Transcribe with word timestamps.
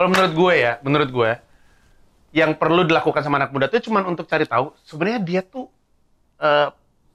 Kalau 0.00 0.12
menurut 0.12 0.32
gue 0.36 0.54
ya, 0.60 0.72
menurut 0.84 1.08
gue 1.08 1.30
yang 2.36 2.52
perlu 2.52 2.84
dilakukan 2.84 3.24
sama 3.24 3.40
anak 3.40 3.50
muda 3.50 3.66
itu 3.72 3.88
cuma 3.88 4.04
untuk 4.04 4.28
cari 4.28 4.44
tahu 4.44 4.76
sebenarnya 4.86 5.20
dia 5.24 5.40
tuh 5.40 5.66
eh 6.36 6.68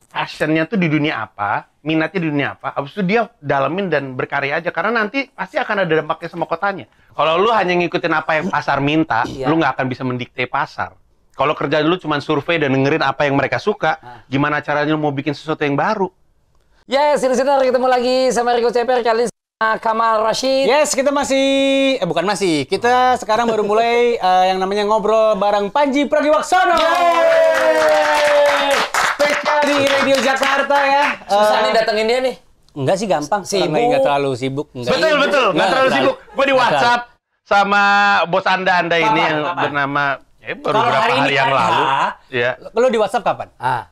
passionnya 0.09 0.63
tuh 0.65 0.79
di 0.79 0.87
dunia 0.87 1.27
apa, 1.27 1.67
minatnya 1.85 2.19
di 2.23 2.29
dunia 2.31 2.47
apa. 2.57 2.73
Habis 2.73 2.95
itu 2.97 3.03
dia 3.03 3.27
dalemin 3.37 3.91
dan 3.91 4.17
berkarya 4.17 4.63
aja 4.63 4.71
karena 4.73 5.03
nanti 5.03 5.27
pasti 5.29 5.59
akan 5.59 5.83
ada 5.85 5.93
dampaknya 6.01 6.29
sama 6.31 6.47
kotanya. 6.47 6.87
Kalau 7.13 7.37
lu 7.37 7.51
hanya 7.51 7.75
ngikutin 7.75 8.13
apa 8.15 8.31
yang 8.39 8.47
pasar 8.49 8.79
minta, 8.79 9.27
Iya. 9.27 9.51
lu 9.51 9.59
nggak 9.59 9.75
akan 9.75 9.85
bisa 9.85 10.01
mendikte 10.07 10.47
pasar. 10.47 10.95
Kalau 11.35 11.51
kerja 11.51 11.83
dulu 11.83 11.99
cuma 11.99 12.15
survei 12.23 12.57
dan 12.57 12.71
dengerin 12.71 13.03
apa 13.03 13.27
yang 13.27 13.35
mereka 13.35 13.59
suka, 13.59 13.99
gimana 14.31 14.63
caranya 14.63 14.95
lu 14.95 15.01
mau 15.03 15.11
bikin 15.11 15.35
sesuatu 15.35 15.67
yang 15.67 15.75
baru? 15.75 16.07
Yes, 16.87 17.19
listener 17.27 17.59
ketemu 17.59 17.87
lagi 17.91 18.15
sama 18.31 18.55
Rico 18.55 18.71
Ceper 18.71 19.03
kali 19.03 19.27
ini 19.27 19.34
Kamal 19.55 20.19
Rashid. 20.19 20.67
Yes, 20.67 20.91
kita 20.91 21.15
masih 21.15 21.39
eh 21.95 22.03
bukan 22.03 22.27
masih. 22.27 22.67
Kita 22.67 23.15
sekarang 23.15 23.47
baru 23.47 23.63
mulai 23.63 24.19
eh, 24.19 24.43
yang 24.51 24.59
namanya 24.59 24.83
ngobrol 24.83 25.39
bareng 25.39 25.71
Panji 25.71 26.03
Pragiwaksono. 26.03 26.75
Spesial 29.15 29.59
di 29.63 29.75
Radio 29.79 30.17
Jakarta 30.19 30.75
ya. 30.75 31.03
Susah 31.23 31.55
Eh, 31.55 31.61
nih 31.61 31.71
datengin 31.71 32.03
dia 32.03 32.19
nih. 32.19 32.35
Enggak 32.75 32.95
sih 32.99 33.07
gampang. 33.07 33.47
Sibuk. 33.47 33.71
Enggak, 33.71 33.79
enggak 33.81 34.03
terlalu 34.03 34.31
sibuk. 34.35 34.67
Enggak. 34.75 34.91
Betul 34.91 35.15
betul, 35.23 35.47
nggak 35.55 35.67
terlalu 35.71 35.89
sibuk. 35.89 36.15
Gue 36.35 36.45
di 36.45 36.55
WhatsApp 36.59 37.01
sama 37.47 37.83
bos 38.27 38.43
anda 38.43 38.73
anda 38.75 38.97
ini 38.99 39.07
Kapan? 39.07 39.23
yang 39.23 39.39
Kapan? 39.39 39.63
bernama 39.63 40.03
eh, 40.43 40.51
baru 40.51 40.67
Kalau 40.67 40.83
beberapa 40.83 40.99
hari 40.99 41.15
hari, 41.15 41.31
yang 41.31 41.47
ada. 41.47 41.55
lalu. 41.63 41.83
Ya, 42.27 42.51
Lu 42.59 42.87
di 42.91 42.99
WhatsApp 42.99 43.23
kapan? 43.23 43.47
Ah. 43.55 43.87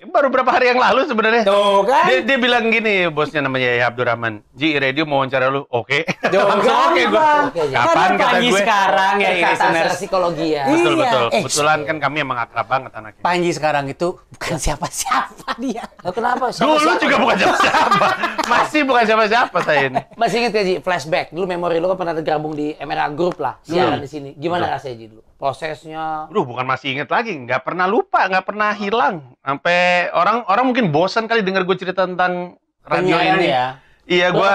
Baru 0.00 0.26
beberapa 0.28 0.50
hari 0.50 0.70
yang 0.70 0.78
lalu 0.78 1.00
sebenarnya. 1.04 1.42
Tuh 1.42 1.82
kan. 1.82 2.06
Dia, 2.06 2.18
dia 2.22 2.38
bilang 2.38 2.64
gini, 2.68 3.06
bosnya 3.08 3.40
namanya 3.40 3.66
Yahya 3.68 3.86
Abdurrahman. 3.88 4.46
Ji, 4.52 4.74
radio 4.74 5.02
mau 5.02 5.18
wawancara 5.18 5.48
lu. 5.48 5.66
Oke. 5.68 6.06
Langsung 6.24 6.78
oke 6.86 7.02
gue. 7.02 7.18
ya. 7.66 7.76
Kapan 7.76 7.94
Kan 7.98 8.10
kata 8.14 8.30
Panji 8.30 8.48
gue? 8.48 8.58
sekarang 8.58 9.14
ya 9.16 9.28
Kata 9.28 9.34
listeners. 9.34 9.58
secara 9.74 9.92
psikologi 9.92 10.46
ya. 10.48 10.62
Betul 10.64 10.92
Iya. 10.92 11.02
betul. 11.02 11.26
Eh, 11.28 11.40
Kebetulan 11.40 11.78
kan 11.82 11.96
kami 11.98 12.16
emang 12.20 12.38
akrab 12.38 12.66
banget 12.66 12.92
anaknya. 12.94 13.22
Panji 13.22 13.50
sekarang 13.50 13.84
itu 13.86 14.08
bukan 14.30 14.56
siapa-siapa 14.56 15.50
dia. 15.58 15.84
Lah, 15.98 16.12
kenapa? 16.12 16.44
Siapa- 16.48 16.62
Dulu 16.64 16.78
siapa? 16.80 17.00
juga 17.00 17.16
bukan 17.18 17.36
siapa-siapa. 17.36 18.06
Masih 18.46 18.80
bukan 18.82 19.02
siapa-siapa 19.04 19.58
saya 19.60 19.80
ini. 19.84 19.98
Masih 20.14 20.36
inget 20.40 20.52
ya 20.52 20.62
Ji, 20.62 20.74
flashback. 20.78 21.26
Dulu 21.30 21.44
memori 21.44 21.76
lu 21.76 21.86
kan 21.86 21.96
pernah 21.96 22.14
tergabung 22.14 22.52
di 22.52 22.72
MRA 22.76 23.10
Group 23.10 23.38
lah, 23.38 23.58
siaran 23.60 23.98
di 23.98 24.06
sini. 24.06 24.30
Gimana 24.32 24.70
rasanya 24.70 24.94
Ji 24.96 25.06
dulu? 25.08 25.22
Prosesnya. 25.38 26.26
Aduh, 26.26 26.42
bukan 26.42 26.66
masih 26.66 26.98
inget 26.98 27.06
lagi, 27.06 27.30
nggak 27.30 27.62
pernah 27.62 27.86
lupa, 27.86 28.26
nggak 28.26 28.42
pernah 28.42 28.74
hilang. 28.74 29.38
Sampai 29.38 30.10
orang 30.10 30.42
orang 30.50 30.64
mungkin 30.66 30.90
bosan 30.90 31.30
kali 31.30 31.46
denger 31.46 31.62
gue 31.62 31.76
cerita 31.78 32.10
tentang 32.10 32.58
radio 32.82 33.16
ini. 33.22 33.46
ya. 33.46 33.78
Iya, 34.02 34.34
gue 34.34 34.50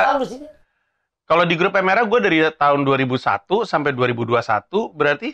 kalau 1.23 1.47
di 1.47 1.55
grup 1.55 1.71
MRA 1.71 2.03
gue 2.03 2.19
dari 2.19 2.39
tahun 2.51 2.83
2001 2.83 3.63
sampai 3.63 3.95
2021 3.95 4.43
berarti 4.91 5.31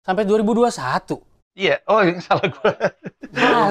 Sampai 0.00 0.24
2021. 0.24 1.27
Iya. 1.58 1.76
Oh, 1.84 1.98
yang 2.00 2.18
salah 2.18 2.46
gue. 2.46 2.72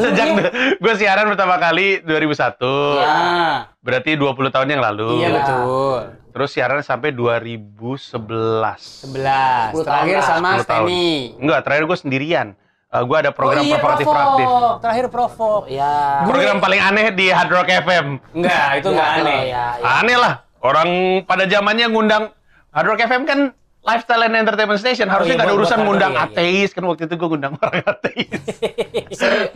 Sejak 0.03 0.27
dia- 0.29 0.51
gue 0.75 0.93
siaran 0.95 1.25
pertama 1.25 1.55
kali 1.55 2.03
2001. 2.03 2.67
Iya. 2.93 3.07
Ah, 3.07 3.57
Berarti 3.79 4.11
20 4.13 4.51
tahun 4.51 4.67
yang 4.69 4.83
lalu. 4.83 5.07
iya 5.17 5.27
Iya. 5.27 5.35
betul. 5.37 5.99
Terus 6.29 6.49
siaran 6.51 6.81
sampai 6.81 7.09
2011. 7.09 9.01
11. 9.01 9.71
10 9.73 9.81
Terakhir 9.81 10.17
tahun 10.19 10.29
sama 10.29 10.49
10 10.53 10.63
tahun. 10.63 10.85
Steny. 10.85 11.09
Enggak, 11.39 11.59
terakhir 11.63 11.83
gue 11.85 11.97
sendirian. 11.97 12.47
gue 12.89 13.13
ada 13.15 13.29
program 13.29 13.61
oh, 13.61 13.67
iya, 13.67 13.77
provokatif 13.77 14.05
Provok. 14.05 14.17
proaktif. 14.17 14.47
Terakhir 14.79 15.05
Provok. 15.07 15.63
Ya. 15.67 15.93
Program 16.23 16.57
paling 16.57 16.81
aneh 16.81 17.07
di 17.11 17.27
Hard 17.27 17.51
Rock 17.51 17.69
FM. 17.69 18.05
Enggak, 18.33 18.67
itu 18.75 18.87
enggak 18.89 19.05
Ya, 19.07 19.17
aneh. 19.17 19.39
Ya, 19.43 19.65
ya. 19.75 19.87
Aneh 20.01 20.17
lah. 20.17 20.33
Orang 20.57 20.89
pada 21.23 21.45
zamannya 21.45 21.85
ngundang 21.87 22.23
Hard 22.69 22.87
Rock 22.87 23.01
FM 23.01 23.23
kan 23.23 23.39
lifestyle 23.87 24.23
and 24.27 24.35
entertainment 24.35 24.79
station. 24.83 25.07
Harusnya 25.07 25.33
iya, 25.33 25.39
nggak 25.39 25.49
ada 25.49 25.55
urusan 25.55 25.79
ngundang 25.87 26.13
iya, 26.13 26.23
iya. 26.27 26.33
ateis. 26.35 26.69
Kan 26.75 26.83
waktu 26.83 27.07
itu 27.07 27.15
gue 27.15 27.27
ngundang 27.31 27.53
orang 27.57 27.83
ateis. 27.95 28.41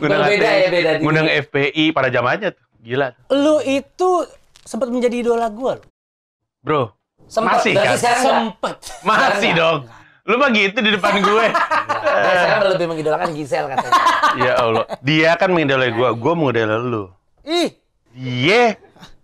ngundang 0.00 0.20
Berbeda 0.24 0.50
ya, 0.56 0.68
beda 0.72 0.90
Ngundang 1.04 1.28
FPI 1.28 1.84
pada 1.92 2.08
zamannya 2.08 2.50
tuh. 2.56 2.64
Gila. 2.82 3.08
Lu 3.36 3.60
itu 3.62 4.10
sempat 4.64 4.88
menjadi 4.90 5.22
idola 5.22 5.46
gua 5.52 5.78
loh. 5.78 5.86
Bro, 6.62 6.82
Sempet, 7.32 7.64
Masih, 7.64 7.74
kan? 7.74 7.96
Sempet. 7.96 8.76
masih 9.02 9.50
dong. 9.56 9.80
Lu 10.28 10.36
mah 10.38 10.52
gitu 10.54 10.78
di 10.84 10.90
depan 10.94 11.18
gue. 11.20 11.46
Nah, 12.12 12.34
sekarang 12.44 12.76
lebih 12.76 12.86
mengidolakan 12.92 13.28
Gisel 13.32 13.64
katanya. 13.72 13.96
ya 14.44 14.52
Allah. 14.60 14.84
Dia 15.00 15.32
kan 15.40 15.48
mengidolai 15.48 15.96
gue. 15.96 16.08
Gue 16.12 16.32
mengidolai 16.36 16.76
lu. 16.76 17.08
Ih, 17.40 17.72
Iya. 18.12 18.76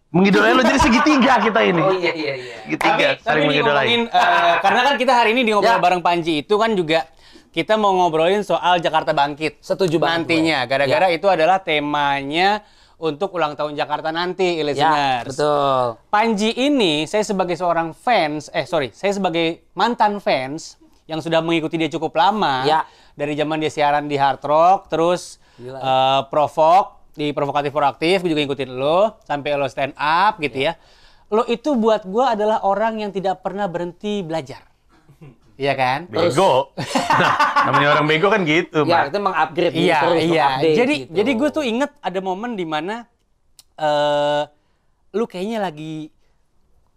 Mengidolai 0.09 0.57
lu 0.57 0.65
jadi 0.65 0.81
segitiga 0.81 1.37
kita 1.37 1.61
ini. 1.61 1.81
Oh 1.81 1.93
iya 1.93 2.13
iya 2.13 2.33
iya. 2.35 2.57
Segitiga, 2.65 3.09
saling 3.21 3.45
nih 3.45 3.49
mengidolai. 3.53 3.85
ngomongin, 3.85 4.03
eh, 4.09 4.55
karena 4.59 4.81
kan 4.83 4.95
kita 4.97 5.13
hari 5.13 5.31
ini 5.33 5.43
di 5.43 5.51
ngobrol 5.53 5.69
Ya. 5.71 5.77
bareng 5.79 6.01
Panji 6.01 6.41
itu 6.41 6.55
kan 6.57 6.73
juga 6.73 7.05
kita 7.51 7.77
mau 7.77 7.93
ngobrolin 7.93 8.41
soal 8.41 8.81
Jakarta 8.81 9.13
Bangkit. 9.13 9.61
Setuju 9.61 10.01
banget 10.01 10.25
Nantinya, 10.25 10.65
gara-gara 10.65 11.07
Ya. 11.07 11.15
itu 11.15 11.29
adalah 11.29 11.61
temanya 11.61 12.65
untuk 12.97 13.31
ulang 13.31 13.53
tahun 13.53 13.77
Jakarta 13.77 14.09
nanti, 14.09 14.57
Ya, 14.57 14.65
listeners. 14.65 15.29
betul. 15.29 16.01
Panji 16.09 16.57
ini, 16.57 17.05
saya 17.05 17.23
sebagai 17.23 17.55
seorang 17.55 17.93
fans, 17.93 18.49
eh 18.51 18.65
sorry, 18.65 18.89
saya 18.91 19.13
sebagai 19.13 19.69
mantan 19.73 20.19
fans 20.19 20.81
yang 21.05 21.21
sudah 21.21 21.39
mengikuti 21.39 21.77
dia 21.77 21.89
cukup 21.89 22.17
lama. 22.17 22.65
Ya. 22.65 22.89
Dari 23.13 23.33
zaman 23.35 23.61
dia 23.61 23.69
siaran 23.69 24.09
di 24.09 24.17
Hard 24.17 24.41
Rock, 24.41 24.89
terus 24.89 25.37
Gila. 25.55 25.77
eh, 25.77 26.21
Provok, 26.27 26.98
di 27.19 27.35
Provokatif 27.35 27.75
Proaktif, 27.75 28.23
gue 28.23 28.31
juga 28.31 28.47
ngikutin 28.47 28.71
lo, 28.71 29.19
sampai 29.27 29.59
lo 29.59 29.67
stand 29.67 29.99
up 29.99 30.39
gitu 30.39 30.71
ya. 30.71 30.79
Lo 31.29 31.43
itu 31.45 31.75
buat 31.75 32.07
gue 32.07 32.23
adalah 32.25 32.63
orang 32.63 33.03
yang 33.03 33.11
tidak 33.11 33.43
pernah 33.43 33.67
berhenti 33.67 34.23
belajar. 34.23 34.63
Iya 35.59 35.75
kan? 35.75 36.07
Bego. 36.07 36.71
Nah, 36.79 37.35
namanya 37.67 37.99
orang 37.99 38.07
bego 38.07 38.31
kan 38.31 38.47
gitu, 38.47 38.87
Ya, 38.87 39.03
Mak. 39.03 39.11
itu 39.11 39.19
mengupgrade 39.19 39.75
Iya, 39.75 39.99
terus, 39.99 40.19
iya. 40.23 40.47
mengupdate 40.47 40.77
Jadi 40.79 40.95
gitu. 40.95 41.13
jadi 41.19 41.31
gue 41.35 41.49
tuh 41.51 41.65
inget 41.67 41.91
ada 41.99 42.19
momen 42.23 42.55
di 42.55 42.63
mana 42.63 42.95
eh 43.75 44.43
lu 45.11 45.27
kayaknya 45.27 45.59
lagi 45.59 46.15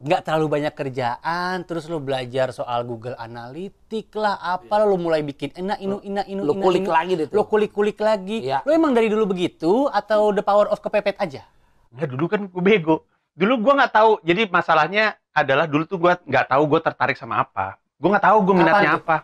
nggak 0.01 0.21
terlalu 0.23 0.47
banyak 0.51 0.73
kerjaan, 0.73 1.61
terus 1.63 1.85
lu 1.85 1.97
belajar 1.97 2.49
soal 2.49 2.81
Google 2.81 3.13
Analytics 3.15 4.13
lah, 4.13 4.35
apa 4.37 4.81
lu 4.81 4.97
mulai 4.97 5.21
bikin 5.21 5.53
enak 5.55 5.77
inu 5.77 6.01
ina 6.01 6.21
inu 6.23 6.41
Lu 6.41 6.53
ina, 6.53 6.61
kulik 6.61 6.81
inu. 6.81 6.91
lagi 6.91 7.13
deh 7.15 7.27
tuh. 7.27 7.35
Lu 7.35 7.43
kulik-kulik 7.43 7.97
lagi. 7.97 8.37
Iya. 8.43 8.61
Lu 8.61 8.71
emang 8.71 8.91
dari 8.91 9.07
dulu 9.07 9.27
begitu 9.27 9.85
atau 9.87 10.31
the 10.31 10.41
power 10.41 10.65
of 10.67 10.79
kepepet 10.79 11.15
aja? 11.15 11.45
Nggak, 11.91 12.07
dulu 12.09 12.25
kan 12.25 12.41
gue 12.45 12.63
bego. 12.63 13.05
Dulu 13.31 13.53
gue 13.61 13.73
nggak 13.75 13.93
tahu. 13.93 14.11
Jadi 14.21 14.41
masalahnya 14.47 15.03
adalah 15.31 15.63
dulu 15.63 15.83
tuh 15.85 15.97
gue 15.97 16.13
nggak 16.19 16.45
tahu 16.47 16.63
gue 16.67 16.79
tertarik 16.81 17.15
sama 17.15 17.39
apa. 17.39 17.77
Gue 17.95 18.09
nggak 18.09 18.25
tahu 18.25 18.37
gue 18.41 18.55
minatnya 18.57 18.91
tuh? 18.95 19.05
apa. 19.05 19.17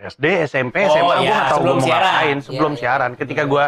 SD, 0.00 0.24
SMP, 0.46 0.76
Oh, 0.80 0.90
SMA, 0.90 1.04
gue 1.14 1.16
iya, 1.20 1.30
nggak 1.30 1.44
tahu 1.46 1.56
gue 1.56 1.56
sebelum 1.56 1.76
mau 1.76 1.84
siaran. 1.84 2.04
ngapain 2.06 2.36
sebelum 2.40 2.60
Iya, 2.66 2.76
iya. 2.76 2.82
siaran. 2.82 3.10
Ketika 3.14 3.42
gue 3.44 3.64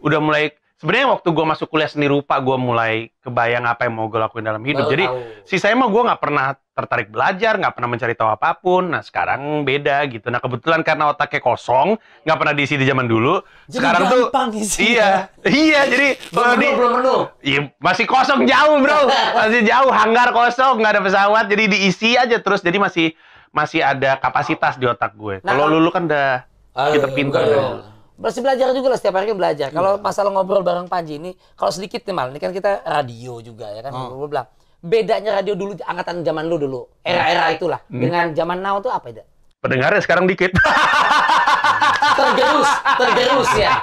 udah 0.00 0.20
mulai, 0.20 0.44
sebenarnya 0.76 1.08
waktu 1.10 1.28
gue 1.28 1.44
masuk 1.46 1.66
kuliah 1.66 1.88
seni 1.88 2.04
rupa, 2.04 2.36
gue 2.36 2.56
mulai 2.56 3.08
kebayang 3.20 3.64
apa 3.64 3.88
yang 3.88 3.96
mau 3.96 4.06
gue 4.06 4.16
lakuin 4.16 4.44
dalam 4.44 4.60
hidup. 4.60 4.86
Baru 4.86 4.92
Jadi 4.92 5.04
tahu. 5.04 5.18
sisanya 5.44 5.76
mah 5.80 5.88
gue 5.88 6.02
nggak 6.04 6.20
pernah 6.20 6.46
tertarik 6.76 7.08
belajar, 7.08 7.56
nggak 7.56 7.72
pernah 7.72 7.88
mencari 7.88 8.12
tahu 8.12 8.28
apa 8.28 8.50
pun. 8.54 8.92
Nah 8.92 9.00
sekarang 9.00 9.64
beda 9.64 10.04
gitu. 10.06 10.28
Nah 10.28 10.36
kebetulan 10.36 10.84
karena 10.84 11.08
otaknya 11.08 11.40
kosong, 11.40 11.96
nggak 12.28 12.36
pernah 12.36 12.52
diisi 12.52 12.76
di 12.76 12.84
zaman 12.84 13.08
dulu. 13.08 13.40
Jadi 13.64 13.76
sekarang 13.80 14.02
tuh 14.04 14.20
gampang 14.28 14.48
isinya. 14.52 14.86
iya, 14.86 15.10
iya. 15.48 15.80
Jadi 15.88 16.08
belum 16.28 16.52
di 16.60 16.68
belum 16.76 16.92
penuh. 17.00 17.20
Iya, 17.40 17.60
masih 17.80 18.04
kosong 18.04 18.44
jauh, 18.44 18.76
Bro. 18.84 19.00
Masih 19.32 19.60
jauh, 19.64 19.88
hanggar 19.88 20.28
kosong, 20.30 20.76
nggak 20.76 20.92
ada 20.92 21.02
pesawat, 21.02 21.44
jadi 21.48 21.64
diisi 21.72 22.20
aja 22.20 22.36
terus. 22.36 22.60
Jadi 22.60 22.76
masih 22.76 23.06
masih 23.48 23.80
ada 23.80 24.20
kapasitas 24.20 24.76
di 24.76 24.84
otak 24.84 25.16
gue. 25.16 25.40
Nah, 25.40 25.56
Kalau 25.56 25.72
kalau- 25.72 25.80
lulu 25.80 25.88
kan 25.88 26.04
udah 26.04 26.44
kita 26.92 27.08
pintar. 27.16 27.95
Masih 28.16 28.40
belajar 28.40 28.72
juga 28.72 28.88
lah 28.92 28.98
setiap 28.98 29.20
hari 29.20 29.28
kan 29.28 29.36
belajar. 29.36 29.68
Kalau 29.68 30.00
masalah 30.00 30.32
ngobrol 30.32 30.64
bareng 30.64 30.88
Panji 30.88 31.20
ini, 31.20 31.36
kalau 31.52 31.68
sedikit 31.68 32.00
nih 32.08 32.14
mal, 32.16 32.32
ini 32.32 32.40
kan 32.40 32.48
kita 32.48 32.80
radio 32.84 33.44
juga 33.44 33.68
ya 33.68 33.84
kan. 33.84 33.92
Gue 33.92 34.28
bilang 34.28 34.48
bedanya 34.80 35.40
radio 35.40 35.52
dulu 35.52 35.76
angkatan 35.84 36.24
zaman 36.24 36.44
lu 36.48 36.56
dulu, 36.56 36.80
era-era 37.04 37.52
itulah 37.52 37.80
dengan 37.88 38.32
zaman 38.32 38.58
now 38.64 38.80
tuh 38.80 38.92
apa 38.92 39.12
itu? 39.12 39.22
Pendengarnya 39.60 40.00
sekarang 40.00 40.24
dikit. 40.30 40.52
Tergerus, 42.16 42.70
tergerus 42.96 43.50
ya. 43.60 43.76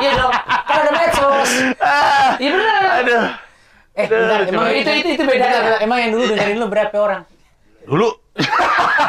Iya 0.00 0.10
dong. 0.20 0.34
Kan 0.68 0.76
ada 0.84 0.92
medsos. 0.92 1.50
Iya 2.36 2.50
benar. 2.52 2.82
Aduh. 3.00 3.24
Eh, 3.96 4.06
bentar, 4.06 4.38
emang 4.44 4.66
Itu 4.70 4.90
itu 5.00 5.08
itu 5.16 5.24
bedanya. 5.24 5.80
Emang 5.80 5.98
yang 6.04 6.10
dulu 6.12 6.24
dengerin 6.34 6.56
lu 6.60 6.68
berapa 6.68 6.96
orang? 7.00 7.22
Dulu. 7.90 8.08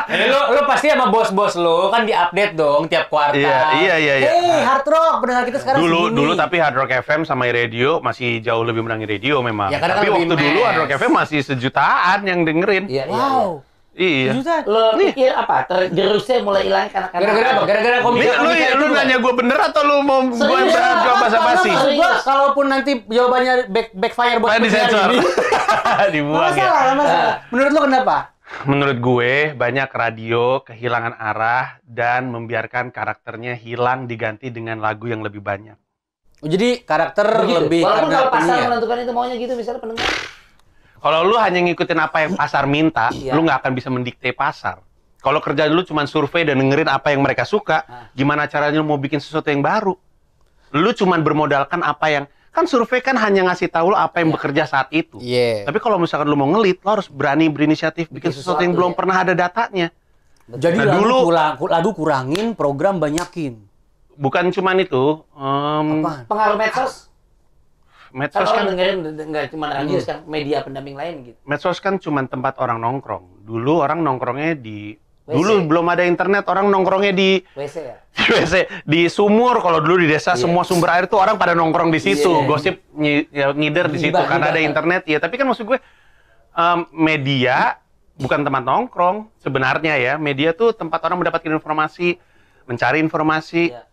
Jadi 0.10 0.26
lu, 0.34 0.40
lu 0.58 0.62
pasti 0.66 0.90
sama 0.90 1.14
bos-bos 1.14 1.54
lu 1.54 1.94
kan 1.94 2.02
diupdate 2.04 2.58
dong 2.58 2.90
tiap 2.90 3.08
kuartal. 3.08 3.38
Iya, 3.38 3.78
iya, 3.78 3.96
iya, 4.02 4.14
iya. 4.18 4.30
Hey, 4.34 4.60
hard 4.66 4.86
rock 4.90 5.22
pendengar 5.22 5.44
kita 5.46 5.60
sekarang 5.62 5.80
dulu 5.86 6.10
segini. 6.10 6.18
dulu 6.18 6.32
tapi 6.34 6.56
Hard 6.58 6.76
Rock 6.76 6.92
FM 7.06 7.22
sama 7.24 7.46
radio 7.48 8.02
masih 8.02 8.42
jauh 8.42 8.66
lebih 8.66 8.82
menangi 8.82 9.06
radio 9.06 9.46
memang. 9.46 9.70
Ya, 9.70 9.78
karena 9.78 10.02
tapi 10.02 10.10
kan 10.10 10.18
waktu 10.18 10.34
lebih 10.34 10.48
dulu. 10.50 10.60
Hard 10.66 10.78
Rock 10.82 10.92
FM 10.98 11.12
masih 11.14 11.40
sejutaan 11.46 12.20
yang 12.26 12.42
dengerin. 12.42 12.90
Iya, 12.90 13.06
iya. 13.06 13.14
Wow. 13.14 13.62
Iya. 13.92 14.32
Jutaan. 14.40 14.64
Lo 14.66 14.96
pikir 14.96 15.32
apa? 15.36 15.68
Tergerusnya 15.68 16.38
mulai 16.42 16.64
hilang 16.64 16.88
karena 16.88 17.08
karena 17.12 17.28
Gara-gara 17.28 17.50
apa? 17.52 17.64
Gara-gara 17.68 17.96
Ini 18.00 18.06
komika 18.08 18.34
lu, 18.40 18.50
lu 18.80 18.86
nanya 18.96 19.18
gue 19.20 19.34
bener 19.36 19.60
atau 19.68 19.82
lu 19.84 19.96
mau 20.02 20.20
gue 20.26 20.60
jawab 20.72 21.18
bahasa 21.22 21.38
basi? 21.44 21.72
Gua 22.00 22.10
kalaupun 22.24 22.66
nanti 22.72 22.92
jawabannya 23.06 23.68
back 23.68 23.88
backfire 23.92 24.40
buat 24.40 24.58
Kan 24.58 24.64
disensor. 24.64 25.12
ini. 25.12 25.20
Dibuang 26.16 26.56
ya. 26.56 26.66
masalah, 26.72 26.94
masalah. 26.96 27.34
Menurut 27.52 27.72
lu 27.76 27.82
kenapa? 27.84 28.16
Menurut 28.62 28.98
gue, 29.00 29.34
banyak 29.56 29.90
radio 29.90 30.62
kehilangan 30.62 31.18
arah 31.18 31.82
dan 31.82 32.30
membiarkan 32.30 32.94
karakternya 32.94 33.58
hilang 33.58 34.06
diganti 34.06 34.54
dengan 34.54 34.78
lagu 34.78 35.10
yang 35.10 35.26
lebih 35.26 35.42
banyak. 35.42 35.74
Oh, 36.42 36.50
jadi 36.50 36.84
karakter 36.84 37.26
Begitu. 37.42 37.58
lebih 37.58 37.82
Walaupun 37.82 38.02
karena 38.06 38.18
kalau 38.20 38.32
pasar 38.34 38.58
menentukan 38.70 38.98
itu 39.02 39.12
maunya 39.14 39.36
gitu 39.38 39.54
misalnya 39.56 39.82
pendengar. 39.82 40.10
Kalau 41.02 41.20
lu 41.26 41.36
hanya 41.42 41.60
ngikutin 41.66 42.00
apa 42.00 42.18
yang 42.22 42.34
pasar 42.38 42.64
minta, 42.70 43.10
Iya. 43.10 43.34
lu 43.34 43.42
nggak 43.42 43.66
akan 43.66 43.72
bisa 43.74 43.90
mendikte 43.90 44.30
pasar. 44.34 44.78
Kalau 45.22 45.38
kerja 45.38 45.66
dulu 45.66 45.82
cuma 45.82 46.06
survei 46.06 46.46
dan 46.46 46.58
dengerin 46.58 46.90
apa 46.90 47.14
yang 47.14 47.22
mereka 47.22 47.46
suka, 47.46 47.86
Ah. 47.86 48.10
gimana 48.14 48.46
caranya 48.46 48.78
lu 48.78 48.86
mau 48.86 48.98
bikin 48.98 49.18
sesuatu 49.18 49.50
yang 49.50 49.62
baru? 49.62 49.98
Lu 50.72 50.90
cuma 50.94 51.18
bermodalkan 51.18 51.82
apa 51.82 52.08
yang 52.10 52.26
kan 52.52 52.64
survei 52.66 53.00
kan 53.00 53.16
hanya 53.16 53.48
ngasih 53.48 53.68
tahu 53.68 53.92
lu 53.92 53.98
apa 53.98 54.20
yang 54.20 54.30
bekerja 54.30 54.64
saat 54.66 54.92
itu. 54.92 55.18
Iya. 55.18 55.64
Tapi 55.64 55.80
kalau 55.80 55.96
misalkan 55.96 56.28
lu 56.28 56.36
mau 56.36 56.48
ngelit, 56.50 56.80
lu 56.80 56.90
harus 56.90 57.08
berani 57.08 57.48
berinisiatif 57.48 58.08
bikin, 58.08 58.28
Bikin 58.28 58.32
sesuatu 58.34 58.60
yang 58.60 58.72
sesuatu, 58.72 58.78
belum 58.78 58.92
ya. 58.92 58.98
pernah 59.00 59.16
ada 59.18 59.34
datanya. 59.34 59.88
Jadi 60.52 60.78
Nah, 60.78 60.86
lagu, 60.86 61.00
dulu- 61.00 61.24
kurang, 61.26 61.54
lagu 61.66 61.90
kurangin, 61.96 62.46
program 62.54 63.00
banyakin. 63.00 63.56
Bukan 64.14 64.52
cuman 64.52 64.78
itu, 64.78 65.24
em, 65.32 65.88
Apaan? 66.04 66.28
Pengaruh 66.28 66.58
medsos. 66.60 66.94
Kan 68.04 68.20
medsos 68.20 68.44
orang 68.44 68.52
kan 68.54 68.66
dengerin 68.68 68.98
nggak 69.32 69.46
cuma 69.50 69.66
radio 69.72 69.96
Hmm. 69.98 70.28
media 70.28 70.60
pendamping 70.60 71.00
lain 71.00 71.16
gitu. 71.24 71.38
medsos 71.48 71.80
kan 71.80 71.96
cuma 71.96 72.20
tempat 72.22 72.60
orang 72.60 72.78
nongkrong. 72.78 73.40
Dulu 73.42 73.80
orang 73.80 74.04
nongkrongnya 74.04 74.54
di 74.54 75.00
WC. 75.24 75.34
dulu 75.34 75.54
belum 75.66 75.86
ada 75.88 76.04
internet, 76.04 76.44
orang 76.46 76.66
nongkrongnya 76.68 77.12
di 77.12 77.30
WC 77.52 77.76
ya. 77.80 77.96
di 78.18 78.32
WC 78.36 78.56
di 78.84 79.02
sumur 79.06 79.60
kalau 79.60 79.78
dulu 79.78 79.98
di 79.98 80.08
desa 80.08 80.34
Iya. 80.34 80.42
semua 80.42 80.62
sumber 80.62 80.90
air 80.92 81.06
tuh 81.06 81.18
orang 81.18 81.36
pada 81.36 81.52
nongkrong 81.52 81.90
di 81.90 82.00
situ 82.00 82.28
Iya. 82.28 82.46
gosip 82.46 82.76
nyi- 82.94 83.30
ya, 83.30 83.50
ngider 83.50 83.88
di 83.88 84.00
situ 84.00 84.18
karena 84.18 84.48
ada 84.48 84.60
internet 84.60 85.06
ya 85.06 85.18
tapi 85.18 85.36
kan 85.36 85.46
maksud 85.46 85.66
gue 85.66 85.80
em, 86.52 86.80
media 86.92 87.80
bukan 88.14 88.42
tempat 88.42 88.62
nongkrong 88.62 89.18
sebenarnya 89.38 89.96
ya 89.96 90.14
media 90.16 90.52
tuh 90.52 90.72
tempat 90.72 91.00
orang 91.02 91.18
mendapatkan 91.18 91.48
informasi 91.50 92.20
mencari 92.64 93.00
informasi 93.00 93.72
Iya. 93.72 93.88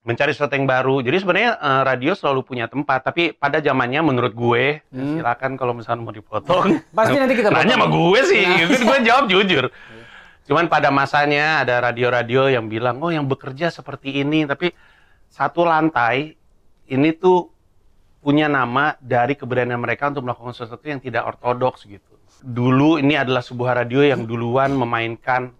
mencari 0.00 0.30
sesuatu 0.30 0.52
yang 0.52 0.64
baru 0.64 1.00
jadi 1.00 1.16
sebenarnya 1.18 1.50
eh, 1.54 1.82
radio 1.84 2.12
selalu 2.12 2.40
punya 2.42 2.64
tempat 2.64 3.02
tapi 3.02 3.32
pada 3.32 3.58
zamannya 3.58 4.00
menurut 4.00 4.32
gue 4.32 4.80
Hmm. 4.88 5.16
silakan 5.16 5.52
kalau 5.54 5.72
misalnya 5.72 6.00
mau 6.00 6.12
dipotong 6.12 6.78
Pasti 6.88 7.16
nanti 7.16 7.34
kita 7.34 7.50
nanya 7.50 7.74
sama 7.74 7.84
potong. 7.84 7.98
gue 8.06 8.20
sih 8.24 8.40
Nah. 8.40 8.62
Itu 8.64 8.84
gue 8.84 8.98
jawab 9.02 9.24
jujur 9.26 9.64
Cuman 10.48 10.64
pada 10.72 10.88
masanya 10.88 11.60
ada 11.60 11.76
radio-radio 11.84 12.48
yang 12.48 12.72
bilang, 12.72 13.04
oh 13.04 13.12
yang 13.12 13.28
bekerja 13.28 13.68
seperti 13.68 14.24
ini, 14.24 14.48
tapi 14.48 14.72
satu 15.28 15.68
lantai 15.68 16.40
ini 16.88 17.12
tuh 17.12 17.52
punya 18.24 18.48
nama 18.48 18.96
dari 18.96 19.36
keberanian 19.36 19.76
mereka 19.76 20.08
untuk 20.08 20.24
melakukan 20.24 20.56
sesuatu 20.56 20.88
yang 20.88 21.04
tidak 21.04 21.28
ortodoks 21.28 21.84
gitu. 21.84 22.16
Dulu 22.40 22.96
ini 22.96 23.12
adalah 23.20 23.44
sebuah 23.44 23.84
radio 23.84 24.00
yang 24.00 24.24
duluan 24.24 24.72
memainkan 24.72 25.52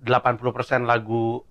80% 0.00 0.88
lagu, 0.88 1.44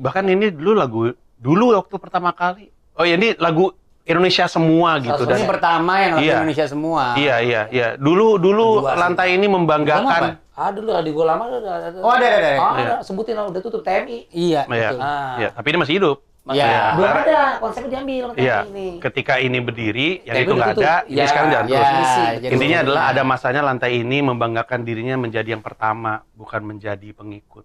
bahkan 0.00 0.24
ini 0.32 0.48
dulu 0.48 0.72
lagu, 0.72 1.12
dulu 1.36 1.76
waktu 1.76 1.96
pertama 2.00 2.32
kali. 2.32 2.72
Oh 2.96 3.04
ya 3.04 3.20
ini 3.20 3.36
lagu 3.36 3.68
Indonesia 4.02 4.44
semua 4.46 4.98
gitu. 4.98 5.14
Salah 5.16 5.30
Ini 5.30 5.38
Dan- 5.38 5.50
pertama 5.50 5.92
yang 5.96 6.12
Iya. 6.18 6.32
Indonesia 6.36 6.66
semua. 6.66 7.04
Iya, 7.14 7.36
iya, 7.38 7.62
iya. 7.70 7.88
Dulu, 7.94 8.34
dulu 8.36 8.82
Dua 8.82 8.92
sih. 8.92 8.98
lantai 8.98 9.28
ini 9.32 9.46
Kamu 9.46 9.54
membanggakan. 9.56 10.22
Ah 10.52 10.68
dulu 10.68 10.90
radio 10.90 11.12
gue 11.12 11.24
lama 11.24 11.42
ada, 11.46 11.58
ada, 11.58 11.98
Oh, 11.98 12.12
ada, 12.12 12.22
ada, 12.22 12.36
ada. 12.36 12.50
Iya. 12.52 12.60
ada. 12.76 12.96
sebutin 13.00 13.34
lah, 13.34 13.48
udah 13.48 13.60
tutup 13.60 13.80
TMI. 13.80 14.28
Iya, 14.28 14.62
Iya. 14.66 14.88
betul. 14.90 15.00
Ah. 15.00 15.34
Iya, 15.36 15.48
tapi 15.50 15.66
ini 15.68 15.78
masih 15.78 15.94
hidup. 15.96 16.18
Iya. 16.44 16.66
Belum 16.92 17.06
karena- 17.06 17.22
ada, 17.24 17.40
konsepnya 17.56 17.90
diambil 17.94 18.24
Iya, 18.34 18.56
TMI 18.58 18.68
ini. 18.68 18.88
ketika 18.98 19.34
ini 19.38 19.58
berdiri, 19.58 20.08
yang 20.20 20.34
Tapi 20.34 20.42
itu 20.42 20.52
nggak 20.52 20.70
ada, 20.74 20.94
ini 21.06 21.14
Ya, 21.14 21.24
sekarang 21.24 21.48
jalan 21.48 21.64
ya, 21.64 21.78
terus. 21.78 22.10
jadi 22.36 22.52
Intinya 22.52 22.78
adalah 22.82 23.02
ada 23.08 23.22
masanya 23.22 23.62
lantai 23.62 23.92
ini 23.96 24.18
membanggakan 24.20 24.80
dirinya 24.82 25.14
menjadi 25.16 25.48
yang 25.48 25.62
pertama, 25.62 26.26
bukan 26.34 26.60
menjadi 26.66 27.08
pengikut. 27.12 27.62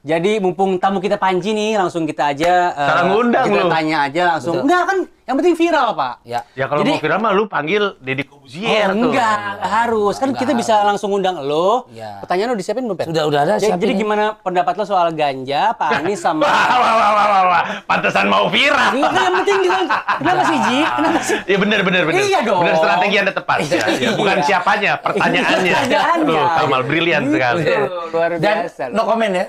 Jadi 0.00 0.40
mumpung 0.40 0.80
tamu 0.80 0.96
kita 0.96 1.14
Panji 1.14 1.52
nih, 1.52 1.76
langsung 1.76 2.08
kita 2.08 2.32
aja 2.32 2.72
eh, 2.72 2.88
Cara 2.88 3.02
ngundang 3.04 3.44
kita 3.44 3.60
lu. 3.60 3.68
tanya 3.68 3.96
aja 4.02 4.22
langsung. 4.30 4.54
Betul. 4.56 4.64
Enggak 4.64 4.82
kan, 4.82 4.98
yang 5.22 5.36
penting 5.36 5.54
viral, 5.54 5.88
Pak. 5.92 6.14
Ya. 6.24 6.40
Ya 6.50 6.64
kalau 6.64 6.80
Jadi- 6.80 6.90
mau 6.90 7.04
viral 7.04 7.18
mah 7.18 7.32
lu 7.32 7.44
panggil 7.46 7.82
Deddy 7.98 8.24
Corbuzier 8.24 8.88
Oh, 8.88 8.96
tuh. 8.96 9.12
enggak, 9.12 9.36
nggak 9.60 9.70
harus. 9.70 10.14
Kan 10.16 10.28
Nggak 10.28 10.40
kita 10.40 10.52
bisa 10.56 10.72
harus. 10.74 10.88
langsung 10.88 11.10
undang 11.12 11.36
lo. 11.38 11.84
Iya. 11.86 12.16
Pertanyaan 12.18 12.48
lo 12.48 12.56
disiapin 12.56 12.82
belum? 12.82 12.96
Sudah 12.98 13.24
udah 13.28 13.40
ada 13.42 13.54
Jadi, 13.54 13.66
siapin 13.66 13.82
jadi 13.82 13.92
gimana 13.94 14.24
pendapat 14.36 14.72
lo 14.74 14.84
soal 14.84 15.12
ganja, 15.12 15.62
Pak 15.74 15.88
Anies 15.94 16.20
sama 16.24 16.42
Wah, 16.42 16.48
wah, 16.48 16.80
wah, 16.80 17.10
wah, 17.12 17.26
wah, 17.28 17.42
wah. 17.46 17.62
Pantesan 17.84 18.24
mau 18.26 18.48
viral. 18.48 18.90
Ini 18.90 19.02
kan 19.04 19.20
yang 19.20 19.34
penting 19.36 19.56
gitu. 19.60 19.82
Kenapa 20.16 20.42
sih, 20.42 20.58
Ji? 20.64 20.78
Kenapa 20.96 21.20
sih? 21.20 21.36
Iya 21.44 21.56
benar 21.60 21.80
benar 21.82 22.02
benar. 22.06 22.20
Iya 22.22 22.38
dong. 22.40 22.60
Benar 22.64 22.76
strategi 22.78 23.16
Anda 23.18 23.32
tepat. 23.36 23.56
Ya, 23.62 23.84
ya. 23.86 24.08
Bukan 24.16 24.32
Iya. 24.34 24.44
siapanya, 24.48 24.92
pertanyaannya. 24.96 25.74
Pertanyaannya. 25.76 26.24
Tuh, 26.24 26.46
Kamal 26.56 26.80
brilian 26.82 27.22
sekali. 27.28 27.62
Betul, 27.62 27.84
luar 28.10 28.30
Dan 28.34 28.56
biasa. 28.64 28.82
no 28.88 29.04
comment 29.04 29.34
ya. 29.36 29.46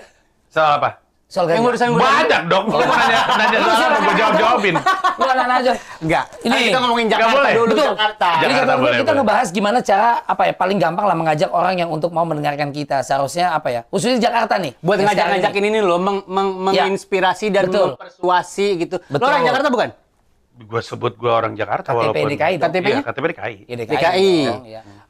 Soal 0.51 0.71
apa? 0.77 0.89
Soal 1.25 1.47
Yang 1.47 1.55
ganja. 1.55 1.69
urusan 1.71 1.87
gue 1.87 2.01
Banyak 2.03 2.41
dong. 2.45 2.65
Lu 2.67 2.83
nanya 2.83 3.19
nanya 3.39 3.57
Lu 3.57 3.63
soal 3.63 3.79
siapa? 3.79 3.87
apa 3.89 4.03
gue 4.03 4.15
jawab 4.19 4.33
jawabin. 4.35 4.75
Lu 5.15 5.23
anak 5.25 5.47
aja. 5.55 5.71
Enggak. 5.97 6.25
Ini 6.41 6.55
kita 6.61 6.79
ngomongin 6.83 7.07
Jakarta 7.07 7.31
boleh. 7.33 7.53
dulu. 7.55 7.71
Betul. 7.71 7.87
Jakarta. 7.89 8.27
Jadi 8.27 8.35
Jakarta 8.43 8.59
kita, 8.67 8.73
boleh, 8.75 8.91
kita 8.91 9.03
boleh. 9.05 9.17
ngebahas 9.17 9.47
gimana 9.49 9.77
cara 9.81 10.07
apa 10.21 10.43
ya 10.43 10.53
paling 10.53 10.77
gampang 10.77 11.05
lah 11.07 11.15
mengajak 11.15 11.49
orang 11.49 11.75
yang 11.77 11.89
untuk 11.89 12.11
mau 12.11 12.27
mendengarkan 12.27 12.69
kita. 12.69 12.99
Seharusnya 12.99 13.55
apa 13.55 13.67
ya? 13.69 13.81
Khususnya 13.87 14.19
Jakarta 14.21 14.59
nih. 14.59 14.75
Buat 14.77 14.97
Yang 14.97 15.07
ngajak-ngajakin 15.07 15.63
ini 15.65 15.79
loh, 15.79 15.99
meng- 15.99 16.25
meng- 16.27 16.55
Ya. 16.69 16.83
menginspirasi 16.83 17.47
dan 17.47 17.63
Betul. 17.65 17.95
mempersuasi 17.95 18.67
gitu. 18.77 18.95
Lo 19.01 19.07
Betul. 19.09 19.27
orang 19.29 19.43
Jakarta 19.45 19.67
bukan? 19.69 19.89
Gue 20.61 20.81
sebut 20.83 21.15
gue 21.15 21.31
orang 21.31 21.55
Jakarta 21.55 21.89
KTP 21.89 21.97
walaupun. 21.97 22.27
DKI 22.29 22.53
dong. 22.53 22.67
KTP 22.67 23.25
DKI. 23.31 23.55
Ya, 23.65 23.75
DKI. 23.77 23.87
DKI. 23.87 24.29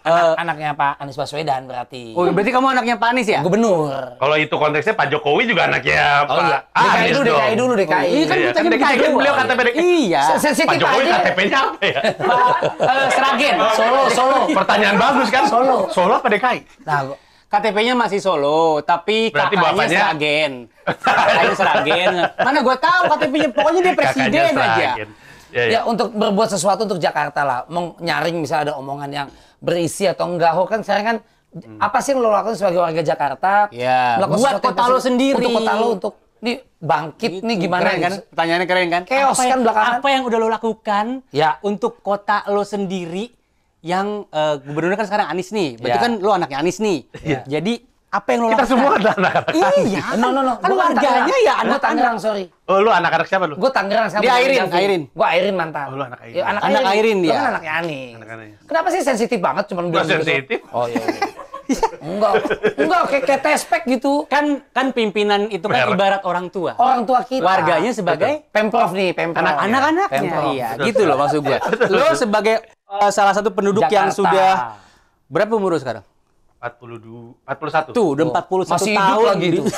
Anak- 0.02 0.34
anaknya 0.36 0.70
Pak 0.74 0.98
Anies 0.98 1.14
Baswedan 1.14 1.62
berarti. 1.66 2.18
Oh, 2.18 2.26
berarti 2.26 2.50
kamu 2.50 2.68
anaknya 2.74 2.96
Pak 2.98 3.10
Anies 3.14 3.30
ya? 3.30 3.40
Gubernur. 3.40 4.18
Kalau 4.18 4.36
itu 4.36 4.50
konteksnya 4.52 4.98
Pak 4.98 5.08
Jokowi 5.08 5.44
juga 5.46 5.70
anaknya 5.70 6.26
Oh 6.26 6.42
iya. 6.42 6.58
Pak 6.66 6.82
DKI 6.82 6.90
Anies 6.98 7.12
dulu, 7.12 7.22
dong. 7.24 7.38
DKI 7.38 7.54
dulu, 7.54 7.74
DKI. 7.76 7.86
Iya 7.86 8.26
kan 8.26 8.36
Iya, 8.36 8.48
kita 8.48 8.60
kan 8.60 8.72
DKI 8.72 8.96
kan 8.98 9.12
beliau 9.14 9.34
KTP 9.36 9.60
DKI. 9.62 9.78
Iya. 9.78 10.22
Sensitif 10.36 10.66
Pak 10.66 10.78
Jokowi 10.80 11.02
aja. 11.04 11.14
KTP-nya 11.22 11.58
apa 11.60 11.84
ya? 11.84 12.02
Pak 12.18 12.58
eh, 12.82 13.08
Seragen. 13.10 13.56
Solo, 13.78 14.02
Solo. 14.10 14.40
Pertanyaan 14.50 14.96
bagus 14.98 15.28
kan? 15.30 15.44
Solo. 15.46 15.78
Solo 15.88 16.14
apa 16.18 16.28
DKI? 16.28 16.60
Nah, 16.82 17.00
KTP-nya 17.46 17.94
masih 17.94 18.20
Solo, 18.20 18.82
tapi 18.82 19.30
Berarti 19.30 19.54
kakaknya 19.54 19.76
bapaknya- 19.78 20.02
Seragen. 20.02 20.52
Kakaknya 20.98 21.54
Seragen. 21.54 22.14
Mana 22.40 22.58
gue 22.60 22.76
tahu 22.80 23.02
KTP-nya, 23.08 23.50
pokoknya 23.52 23.80
dia 23.84 23.94
presiden 23.94 24.42
aja. 24.50 24.66
Ya, 24.72 25.06
ya. 25.52 25.66
ya 25.68 25.80
untuk 25.84 26.10
berbuat 26.10 26.48
sesuatu 26.48 26.88
untuk 26.88 26.98
Jakarta 26.98 27.44
lah. 27.44 27.60
Mau 27.68 27.94
nyaring 28.00 28.40
misalnya 28.40 28.72
ada 28.72 28.76
omongan 28.80 29.12
yang 29.12 29.28
berisi 29.62 30.04
atau 30.04 30.26
enggak. 30.28 30.52
Oh 30.54 30.66
kan 30.66 30.82
sekarang 30.82 31.06
kan 31.06 31.18
apa 31.78 31.98
sih 32.00 32.12
yang 32.12 32.20
lo 32.20 32.30
lakukan 32.30 32.56
sebagai 32.56 32.80
warga 32.80 33.02
Jakarta? 33.02 33.54
Ya, 33.70 34.18
Melakukan 34.18 34.40
buat 34.40 34.56
kota 34.62 34.84
lo 34.88 34.98
sendiri. 34.98 35.38
Untuk 35.38 35.56
kota 35.56 35.74
lo 35.74 35.88
untuk 35.94 36.14
nih 36.42 36.58
bangkit 36.76 37.32
nih 37.40 37.56
Gitu. 37.56 37.64
gimana 37.64 37.84
Keren 37.86 38.00
kan? 38.00 38.12
gitu. 38.12 38.22
Pertanyaannya 38.28 38.68
keren 38.68 38.90
kan? 38.90 39.02
Chaos 39.06 39.22
apa 39.32 39.44
yang, 39.44 39.52
kan 39.52 39.60
belakangan. 39.62 39.94
Apa 39.94 40.08
yang 40.10 40.24
udah 40.26 40.38
lo 40.38 40.48
lakukan 40.50 41.06
Ya. 41.30 41.50
untuk 41.62 42.02
kota 42.02 42.42
lo 42.48 42.64
sendiri 42.64 43.30
yang 43.82 44.26
eh, 44.28 44.56
gubernurnya 44.60 44.98
kan 44.98 45.08
sekarang 45.08 45.28
Anies 45.30 45.50
nih. 45.52 45.78
Berarti 45.78 45.98
Ya. 45.98 46.02
kan 46.02 46.14
lo 46.18 46.32
anaknya 46.32 46.58
Anies 46.58 46.80
nih. 46.80 47.00
Jadi 47.46 47.74
apa 48.12 48.28
yang 48.28 48.40
lo 48.42 48.48
Kita 48.50 48.56
lakukan? 48.58 48.68
semua 48.70 48.92
adalah 48.94 49.14
anak-anak. 49.16 49.54
Iya. 49.82 50.04
No 50.14 50.28
no 50.30 50.42
no. 50.42 50.54
Kan 50.58 50.68
Gua 50.68 50.80
warganya 50.84 51.16
ya 51.38 51.54
Gua 51.54 51.56
anak-anak. 51.56 51.80
Tangerang 51.82 52.18
sorry. 52.18 52.46
Oh, 52.66 52.78
lu 52.78 52.90
anak-anak 52.90 53.26
siapa 53.26 53.46
lu? 53.46 53.56
Gue 53.56 53.72
Tangerang 53.72 54.06
sekarang. 54.06 54.24
Dia 54.26 54.34
Airin. 54.36 54.60
Airin. 54.70 55.02
Gua 55.10 55.28
Airin 55.30 55.56
mantan. 55.56 55.86
Oh, 55.86 55.96
lu 55.96 56.04
anak 56.04 56.20
Airin. 56.22 56.36
Ya, 56.36 56.44
anak, 56.46 56.62
Anak 56.62 56.82
Airin. 56.82 56.92
Airin 56.94 57.18
Lu 57.18 57.24
dia. 57.24 57.34
kan 57.34 57.46
anak 57.50 57.64
Anies. 57.74 58.14
Anak 58.14 58.30
Anies. 58.30 58.56
Kenapa 58.62 58.88
sih 58.90 59.02
sensitif 59.02 59.40
banget 59.40 59.64
cuman 59.66 59.84
Gua 59.86 59.94
bilang 59.94 60.06
gitu? 60.06 60.16
sensitif. 60.18 60.60
Oh 60.70 60.86
iya. 60.86 61.00
iya. 61.00 61.24
enggak, 62.02 62.32
enggak 62.76 63.02
kayak 63.08 63.24
kayak 63.26 63.42
tespek 63.42 63.82
gitu. 63.88 64.28
Kan 64.28 64.46
kan 64.70 64.92
pimpinan 64.92 65.48
itu 65.48 65.64
kan 65.64 65.78
Merek. 65.82 65.96
ibarat 65.96 66.22
orang 66.24 66.46
tua. 66.48 66.76
Orang 66.76 67.08
tua 67.08 67.24
kita. 67.24 67.40
Warganya 67.42 67.92
sebagai 67.92 68.44
Pemprov 68.50 68.92
nih, 68.92 69.16
Pemprov. 69.16 69.40
anak 69.40 69.56
anak-anaknya. 69.62 70.12
Pemprov. 70.12 70.52
Iya, 70.52 70.68
gitu 70.84 71.02
loh 71.06 71.16
maksud 71.18 71.40
gue. 71.42 71.58
Lo 71.90 72.12
sebagai 72.14 72.60
eh, 72.68 73.10
salah 73.10 73.32
satu 73.32 73.50
penduduk 73.50 73.88
yang 73.88 74.12
Jakarta. 74.12 74.20
sudah 74.20 74.52
berapa 75.26 75.52
umur 75.54 75.72
lo 75.72 75.80
sekarang? 75.80 76.04
42, 76.62 77.42
41. 77.50 77.98
Tuh, 77.98 78.08
udah 78.14 78.26
41 78.38 78.70
Masih 78.70 78.94
hidup 78.94 79.02
tahun 79.02 79.26
lagi 79.26 79.48
itu. 79.50 79.64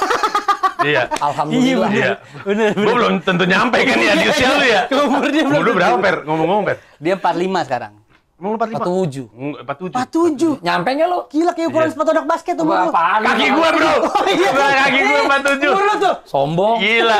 Iya. 0.83 1.07
Alhamdulillah. 1.15 1.89
Iya. 1.95 2.13
Bener, 2.43 2.75
Gue 2.83 2.91
belum 2.91 3.15
tentu 3.23 3.47
nyampe 3.47 3.87
kan 3.87 3.95
ya 4.03 4.19
di 4.19 4.25
usia 4.27 4.51
lu 4.51 4.65
ya. 4.67 4.81
Umur 4.91 5.31
dia 5.31 5.43
belum 5.47 5.55
Umur 5.55 5.63
lu 5.63 5.71
berapa, 5.79 5.95
Per? 5.95 6.15
Ngomong-ngomong, 6.27 6.63
Per. 6.67 6.75
Dia 6.99 7.15
45 7.15 7.67
sekarang. 7.71 7.93
Emang 8.35 8.51
lu 8.51 8.57
45? 8.59 8.83
47. 8.83 9.31
Eng, 9.31 9.51
47. 9.63 10.59
47. 10.59 10.59
Nyampe 10.59 10.89
nggak 10.91 11.07
lo? 11.07 11.19
Gila 11.31 11.51
kayak 11.55 11.67
ukuran 11.71 11.87
Iya. 11.87 11.93
sepatu 11.95 12.09
anak 12.11 12.25
basket 12.27 12.55
umur 12.59 12.75
lu. 12.75 12.89
Apaan? 12.91 13.21
Kaki 13.23 13.45
gua, 13.47 13.67
Bro. 13.71 13.93
Oh, 14.11 14.25
iya. 14.27 14.49
Kaki 14.83 14.99
gua 15.07 15.19
47. 15.23 15.71
Umur 15.71 15.83
lu 15.87 15.95
tuh. 16.03 16.15
Sombong. 16.27 16.75
Gila. 16.83 17.19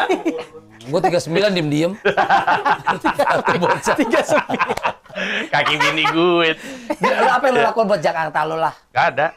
Gue 0.84 1.00
39 1.00 1.55
diem-diem. 1.55 1.91
Bocah. 3.55 3.96
Kaki 5.48 5.74
bini 5.79 6.03
gue. 6.12 6.48
Lu 7.00 7.29
apa 7.32 7.43
yang 7.48 7.55
lo 7.55 7.62
lakukan 7.63 7.86
buat 7.88 8.01
Jakarta 8.03 8.43
lo 8.43 8.60
lah? 8.60 8.74
Gak 8.91 9.05
ada. 9.15 9.27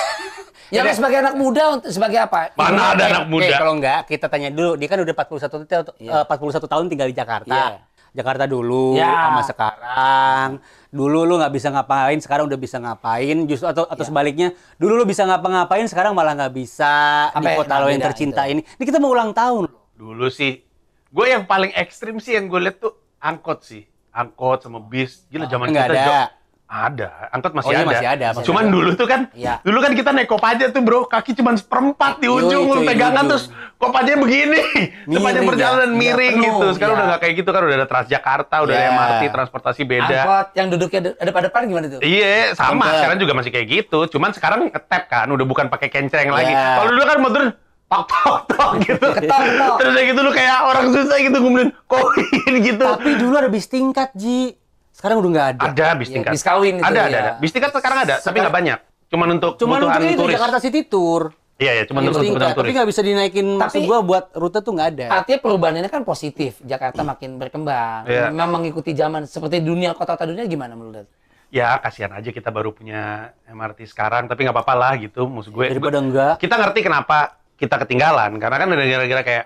Ya 0.66 0.82
lo 0.82 0.90
sebagai 0.90 1.18
anak 1.20 1.34
muda 1.34 1.62
untuk 1.72 1.88
sebagai 1.88 2.18
apa? 2.18 2.50
Mana 2.52 2.90
ada 2.90 3.04
anak 3.06 3.24
Eh, 3.24 3.30
muda? 3.30 3.54
kalau 3.54 3.74
enggak, 3.74 4.00
kita 4.04 4.26
tanya 4.26 4.50
dulu. 4.50 4.74
Dia 4.74 4.88
kan 4.88 4.98
udah 4.98 5.14
41 5.14 5.62
tahun, 5.64 5.84
Iya. 5.96 6.10
eh, 6.12 6.24
41 6.26 6.66
tahun 6.66 6.84
tinggal 6.86 7.06
di 7.06 7.14
Jakarta. 7.14 7.54
Iya. 7.54 7.78
Jakarta 8.12 8.44
dulu 8.44 8.96
Ya. 8.96 9.30
sama 9.30 9.42
sekarang. 9.44 10.48
Dulu 10.88 11.22
lu 11.22 11.36
nggak 11.36 11.52
bisa 11.52 11.68
ngapain, 11.68 12.18
sekarang 12.18 12.44
udah 12.46 12.56
bisa 12.56 12.76
ngapain. 12.76 13.44
Justru 13.44 13.68
atau 13.68 13.84
atau 13.84 14.02
sebaliknya, 14.02 14.50
dulu 14.74 14.96
lu 14.96 15.04
bisa 15.04 15.22
ngapa-ngapain, 15.22 15.84
sekarang 15.84 16.12
malah 16.12 16.34
nggak 16.34 16.50
bisa 16.50 16.94
di 17.28 17.36
Apa 17.36 17.46
yang 17.46 17.58
kota 17.60 17.74
lo 17.76 17.86
yang 17.86 18.02
tercinta 18.02 18.42
itu? 18.44 18.52
ini. 18.52 18.60
Ini 18.66 18.84
kita 18.84 18.98
mau 18.98 19.12
ulang 19.12 19.30
tahun. 19.30 19.68
loh. 19.68 19.82
Dulu 19.92 20.26
sih, 20.28 20.64
gue 21.06 21.26
yang 21.26 21.44
paling 21.44 21.70
ekstrim 21.72 22.16
sih 22.16 22.34
yang 22.34 22.48
gue 22.48 22.58
lihat 22.58 22.80
tuh 22.80 22.90
angkot 23.18 23.62
sih. 23.62 23.86
Angkot 24.10 24.64
sama 24.64 24.80
bis. 24.80 25.28
Gila 25.28 25.46
zaman 25.46 25.70
Nggak 25.70 25.86
kita 25.86 25.94
ada. 25.94 26.20
Ada, 26.66 27.30
angkot 27.30 27.54
masih 27.54 27.68
Oh, 27.68 27.72
iya, 27.72 27.78
ada. 27.78 27.88
masih 27.88 28.08
ada, 28.08 28.26
masih 28.32 28.44
Cuman 28.44 28.64
ada. 28.64 28.74
dulu 28.74 28.90
tuh 28.92 29.06
kan, 29.06 29.20
Iya. 29.30 29.62
dulu 29.62 29.78
kan 29.78 29.92
kita 29.94 30.10
naik 30.10 30.26
kopaja 30.26 30.66
tuh 30.68 30.82
bro, 30.82 31.06
kaki 31.06 31.32
cuma 31.32 31.54
seperempat 31.54 32.18
di 32.18 32.26
ujung, 32.26 32.66
lu 32.66 32.82
pegangan 32.82 33.22
terus 33.24 33.46
kopajanya 33.76 34.18
begini. 34.18 34.60
Sepanjang 35.06 35.46
perjalanan 35.46 35.86
ya? 35.86 35.96
miring 35.96 36.34
Iya, 36.34 36.44
gitu. 36.44 36.66
Sekarang 36.74 36.90
iya. 36.90 36.98
udah 36.98 37.06
nggak 37.06 37.20
kayak 37.22 37.34
gitu 37.38 37.48
kan, 37.48 37.60
udah 37.62 37.76
ada 37.76 37.86
Transjakarta, 37.86 38.54
udah 38.60 38.72
ada 38.72 38.82
Iya. 38.82 38.90
MRT, 38.92 39.22
transportasi 39.30 39.82
beda. 39.84 40.10
Angkot 40.16 40.46
yang 40.52 40.66
duduknya 40.68 41.00
de- 41.00 41.16
depan-depan 41.16 41.60
gimana 41.64 41.86
tuh? 41.88 42.00
Iya, 42.02 42.34
sama. 42.52 42.84
Sekarang 42.92 43.18
juga 43.20 43.32
masih 43.32 43.50
kayak 43.52 43.66
gitu. 43.68 43.98
Cuman 44.10 44.30
sekarang 44.32 44.58
ngetap 44.66 45.02
kan, 45.06 45.26
udah 45.28 45.46
bukan 45.46 45.66
pakai 45.68 45.86
kenceng 45.88 46.28
lagi. 46.28 46.50
Iya. 46.50 46.66
Kalau 46.76 46.90
dulu 46.90 47.02
kan 47.04 47.16
turun, 47.22 47.48
tok 47.86 48.02
tok 48.10 48.38
tok 48.50 48.70
gitu. 48.90 49.06
Ketok. 49.14 49.76
Terus 49.78 49.92
kayak 49.94 50.06
gitu 50.10 50.20
lu 50.20 50.30
kayak 50.34 50.58
orang 50.66 50.86
susah 50.90 51.16
gitu 51.16 51.36
ngumulin 51.38 51.70
koin 51.86 52.54
gitu. 52.58 52.82
Tapi 52.82 53.10
dulu 53.14 53.34
ada 53.38 53.46
bis 53.46 53.70
tingkat, 53.70 54.10
Ji. 54.18 54.58
Sekarang 54.96 55.20
udah 55.20 55.30
nggak 55.30 55.48
ada. 55.52 55.60
ada 55.68 55.86
bis 55.94 56.08
Iya, 56.08 56.14
tingkat. 56.16 56.32
bis 56.32 56.40
kawin 56.42 56.74
itu, 56.74 56.82
ada, 56.82 57.00
ada, 57.02 57.12
ya. 57.12 57.20
ada. 57.20 57.32
Bis 57.36 57.52
tingkat 57.52 57.70
sekarang 57.70 57.98
ada, 58.00 58.16
tapi 58.16 58.36
nggak 58.40 58.54
banyak. 58.54 58.78
Cuman 59.06 59.28
untuk 59.30 59.52
Cuman 59.60 59.78
kebutuhan 59.78 60.00
untuk 60.00 60.08
itu 60.08 60.22
turis. 60.24 60.34
Jakarta 60.34 60.58
City 60.58 60.80
Tour. 60.82 61.22
Iya, 61.56 61.72
iya, 61.72 61.84
cuman 61.84 62.00
Bis 62.00 62.06
untuk 62.06 62.20
kebutuhan 62.22 62.32
tingkat, 62.42 62.48
tapi 62.50 62.60
turis. 62.62 62.74
nggak 62.74 62.88
bisa 62.88 63.00
dinaikin. 63.04 63.46
Maksud 63.54 63.76
Tapi- 63.78 63.88
gua 63.88 63.98
buat 64.00 64.24
rute 64.32 64.58
tuh 64.58 64.72
nggak 64.72 64.88
ada. 64.90 65.06
Artinya 65.14 65.38
perubahan 65.38 65.74
ini 65.74 65.88
kan 65.90 66.02
positif. 66.02 66.52
Jakarta 66.62 67.00
makin 67.02 67.30
berkembang. 67.36 68.02
Iya. 68.04 68.28
Memang 68.28 68.48
mengikuti 68.56 68.92
zaman 68.92 69.24
seperti 69.24 69.60
dunia 69.60 69.92
kota-kota 69.92 70.24
dunia 70.26 70.44
gimana 70.44 70.72
menurut? 70.72 71.04
Ya, 71.48 71.76
kasihan 71.78 72.10
aja 72.10 72.28
kita 72.28 72.48
baru 72.50 72.72
punya 72.72 73.30
MRT 73.46 73.86
sekarang, 73.86 74.26
tapi 74.26 74.42
nggak 74.42 74.52
apa-apa 74.52 74.74
lah 74.74 74.92
gitu. 74.96 75.24
Maksud 75.24 75.52
gue, 75.54 75.70
Daripada 75.70 75.98
enggak. 75.98 76.34
kita 76.36 76.56
ngerti 76.56 76.80
kenapa 76.82 77.16
kita 77.54 77.76
ketinggalan 77.78 78.36
karena 78.36 78.56
kan 78.58 78.66
ada 78.66 78.76
negara-negara 78.78 79.22
kayak 79.22 79.44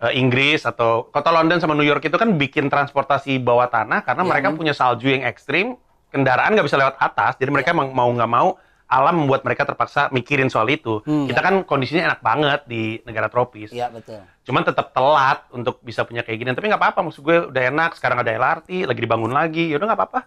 eh, 0.00 0.12
Inggris 0.14 0.62
atau 0.62 1.06
kota 1.06 1.28
London 1.28 1.58
sama 1.58 1.72
New 1.72 1.82
York 1.82 2.00
itu 2.00 2.14
kan 2.14 2.34
bikin 2.34 2.66
transportasi 2.66 3.38
bawah 3.38 3.66
tanah 3.66 4.02
karena 4.02 4.22
Iya. 4.22 4.30
mereka 4.30 4.48
punya 4.52 4.72
salju 4.72 5.08
yang 5.08 5.22
ekstrim 5.22 5.74
kendaraan 6.08 6.54
nggak 6.54 6.64
bisa 6.64 6.76
lewat 6.76 6.96
atas 6.96 7.36
jadi 7.36 7.50
mereka 7.50 7.70
Iya. 7.70 7.76
emang 7.76 7.88
mau 7.90 8.08
nggak 8.08 8.30
mau 8.30 8.48
alam 8.88 9.20
membuat 9.20 9.44
mereka 9.44 9.62
terpaksa 9.62 10.08
mikirin 10.08 10.48
soal 10.48 10.64
itu 10.66 11.02
Hmm. 11.02 11.28
kita 11.28 11.38
kan 11.38 11.60
kondisinya 11.62 12.08
enak 12.08 12.20
banget 12.20 12.60
di 12.64 13.02
negara 13.02 13.28
tropis 13.28 13.68
Iya 13.68 13.90
betul. 13.90 14.16
cuman 14.42 14.62
tetap 14.64 14.90
telat 14.90 15.44
untuk 15.50 15.76
bisa 15.82 16.02
punya 16.02 16.22
kayak 16.22 16.38
gini 16.38 16.50
tapi 16.52 16.66
nggak 16.66 16.80
apa-apa 16.80 17.00
maksud 17.02 17.20
gue 17.20 17.36
udah 17.48 17.62
enak 17.68 17.92
sekarang 17.94 18.18
ada 18.18 18.30
LRT 18.30 18.86
lagi 18.86 18.96
dibangun 18.98 19.28
lagi 19.28 19.68
yaudah 19.68 19.86
nggak 19.86 20.00
apa-apa 20.00 20.20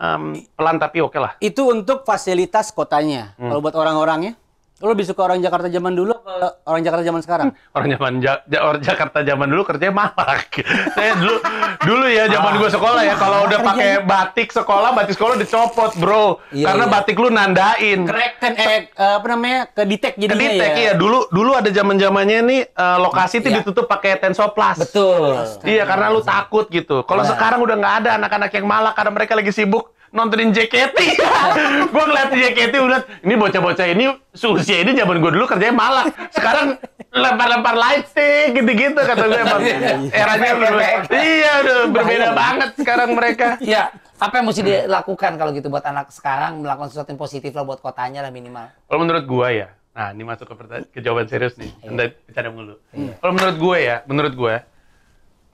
Em, 0.00 0.32
pelan 0.50 0.80
tapi 0.80 0.96
oke 0.98 1.12
lah 1.14 1.36
Itu 1.38 1.68
untuk 1.68 2.08
fasilitas 2.08 2.72
kotanya. 2.72 3.36
Hmm. 3.36 3.52
Kalau 3.52 3.60
buat 3.60 3.76
orang-orangnya, 3.76 4.32
lo 4.80 4.88
lebih 4.90 5.04
suka 5.04 5.20
orang 5.22 5.38
Jakarta 5.38 5.68
zaman 5.68 5.92
dulu 5.92 6.16
apa 6.16 6.56
orang 6.64 6.80
Jakarta 6.80 7.04
zaman 7.04 7.20
sekarang? 7.20 7.48
orang 7.76 7.88
zaman 7.90 8.12
Ja- 8.18 8.40
Ja- 8.46 8.64
orang 8.64 8.80
Jakarta 8.80 9.20
zaman 9.20 9.46
dulu 9.46 9.62
kerjanya 9.62 9.92
malak. 9.94 10.48
Saya 10.96 11.12
dulu 11.14 11.36
dulu 11.82 12.06
ya 12.08 12.24
zaman 12.26 12.56
gue 12.56 12.70
sekolah 12.70 13.02
ya 13.02 13.14
kalau 13.14 13.44
udah 13.44 13.60
pakai 13.62 13.90
batik 14.02 14.48
sekolah, 14.48 14.90
batik 14.90 15.14
sekolah 15.14 15.36
dicopot, 15.36 15.92
Bro. 15.94 16.40
Iya, 16.50 16.64
Karena 16.66 16.84
iya. 16.86 16.92
batik 16.92 17.16
lu 17.16 17.28
nandain. 17.28 18.00
Kreken 18.02 18.52
eh 18.56 18.88
eh, 18.88 19.14
apa 19.14 19.26
namanya? 19.28 19.60
ke 19.70 19.82
detect 19.84 20.16
Ke 20.16 20.20
jadinya 20.22 20.48
Ditek, 20.50 20.70
ya. 20.70 20.80
iya. 20.80 20.92
Dulu 20.96 21.28
dulu 21.28 21.50
ada 21.52 21.68
zaman-zamannya 21.68 22.38
nih 22.42 22.60
eh, 22.66 22.98
lokasi 22.98 23.34
itu 23.38 23.48
Iya. 23.48 23.60
ditutup 23.60 23.84
pakai 23.84 24.16
tensoplas. 24.16 24.80
Betul. 24.80 25.44
Iya, 25.62 25.84
karena 25.84 26.08
lu 26.08 26.24
takut 26.24 26.64
gitu. 26.68 27.04
Kalau 27.04 27.20
Nah. 27.20 27.28
sekarang 27.28 27.60
udah 27.60 27.76
nggak 27.76 27.94
ada 28.00 28.10
anak-anak 28.16 28.50
yang 28.50 28.64
malak 28.64 28.96
karena 28.96 29.12
mereka 29.12 29.36
lagi 29.36 29.52
sibuk 29.52 29.92
nontonin 30.10 30.50
JKT. 30.50 30.98
gue 31.94 32.04
ngeliat 32.04 32.30
JKT 32.34 32.74
udah 32.82 33.00
ini 33.22 33.34
bocah-bocah 33.38 33.86
ini 33.90 34.04
seusia 34.34 34.82
ini 34.82 34.94
zaman 34.98 35.22
gue 35.22 35.30
dulu 35.34 35.46
kerjanya 35.46 35.74
malak. 35.74 36.06
Sekarang 36.34 36.76
lempar-lempar 37.10 37.74
lightstick 37.74 38.54
gitu-gitu 38.54 39.00
kata 39.00 39.24
gue 39.26 39.40
emang 39.40 39.62
eranya 40.10 40.50
berbeda. 40.58 41.14
Iya, 41.14 41.52
udah 41.62 41.76
berbeda 41.90 42.28
banget 42.34 42.70
sekarang 42.78 43.08
mereka. 43.14 43.46
Iya. 43.62 43.94
Apa 44.20 44.44
yang 44.44 44.52
mesti 44.52 44.60
dilakukan 44.60 45.32
kalau 45.40 45.50
gitu 45.56 45.72
buat 45.72 45.86
anak 45.88 46.12
sekarang 46.12 46.60
melakukan 46.60 46.92
sesuatu 46.92 47.08
yang 47.08 47.20
positif 47.20 47.56
lah 47.56 47.64
buat 47.64 47.80
kotanya 47.80 48.20
lah 48.20 48.28
minimal. 48.28 48.68
Kalau 48.84 49.00
menurut 49.00 49.24
gue 49.24 49.48
ya, 49.64 49.68
nah 49.96 50.12
ini 50.12 50.28
masuk 50.28 50.44
ke, 50.44 50.54
ke 50.92 50.98
jawaban 51.00 51.24
serius 51.24 51.56
nih. 51.56 51.72
Anda 51.88 52.12
bercanda 52.28 52.52
mulu. 52.52 52.76
Kalau 52.92 53.32
menurut 53.32 53.56
gue 53.56 53.76
ya, 53.80 53.96
menurut 54.04 54.34
gue 54.36 54.54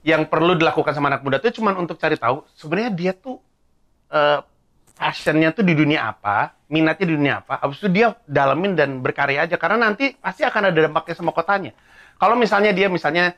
yang 0.03 0.27
perlu 0.27 0.55
dilakukan 0.59 0.91
sama 0.95 1.11
anak 1.11 1.23
muda 1.23 1.39
itu 1.39 1.59
cuma 1.59 1.75
untuk 1.75 1.99
cari 1.99 2.15
tahu 2.15 2.43
sebenarnya 2.55 2.91
dia 2.95 3.11
tuh 3.11 3.43
eh, 4.11 4.39
passionnya 4.97 5.53
tuh 5.53 5.63
di 5.63 5.77
dunia 5.77 6.09
apa, 6.09 6.57
minatnya 6.67 7.05
di 7.05 7.15
dunia 7.15 7.33
apa, 7.45 7.61
habis 7.61 7.77
itu 7.79 7.89
dia 7.93 8.17
dalemin 8.25 8.73
dan 8.73 8.99
berkarya 8.99 9.45
aja 9.45 9.55
karena 9.55 9.87
nanti 9.87 10.17
pasti 10.17 10.41
akan 10.41 10.73
ada 10.73 10.79
dampaknya 10.89 11.15
sama 11.15 11.31
kotanya. 11.31 11.71
Kalau 12.17 12.33
misalnya 12.33 12.73
dia 12.73 12.89
misalnya 12.89 13.37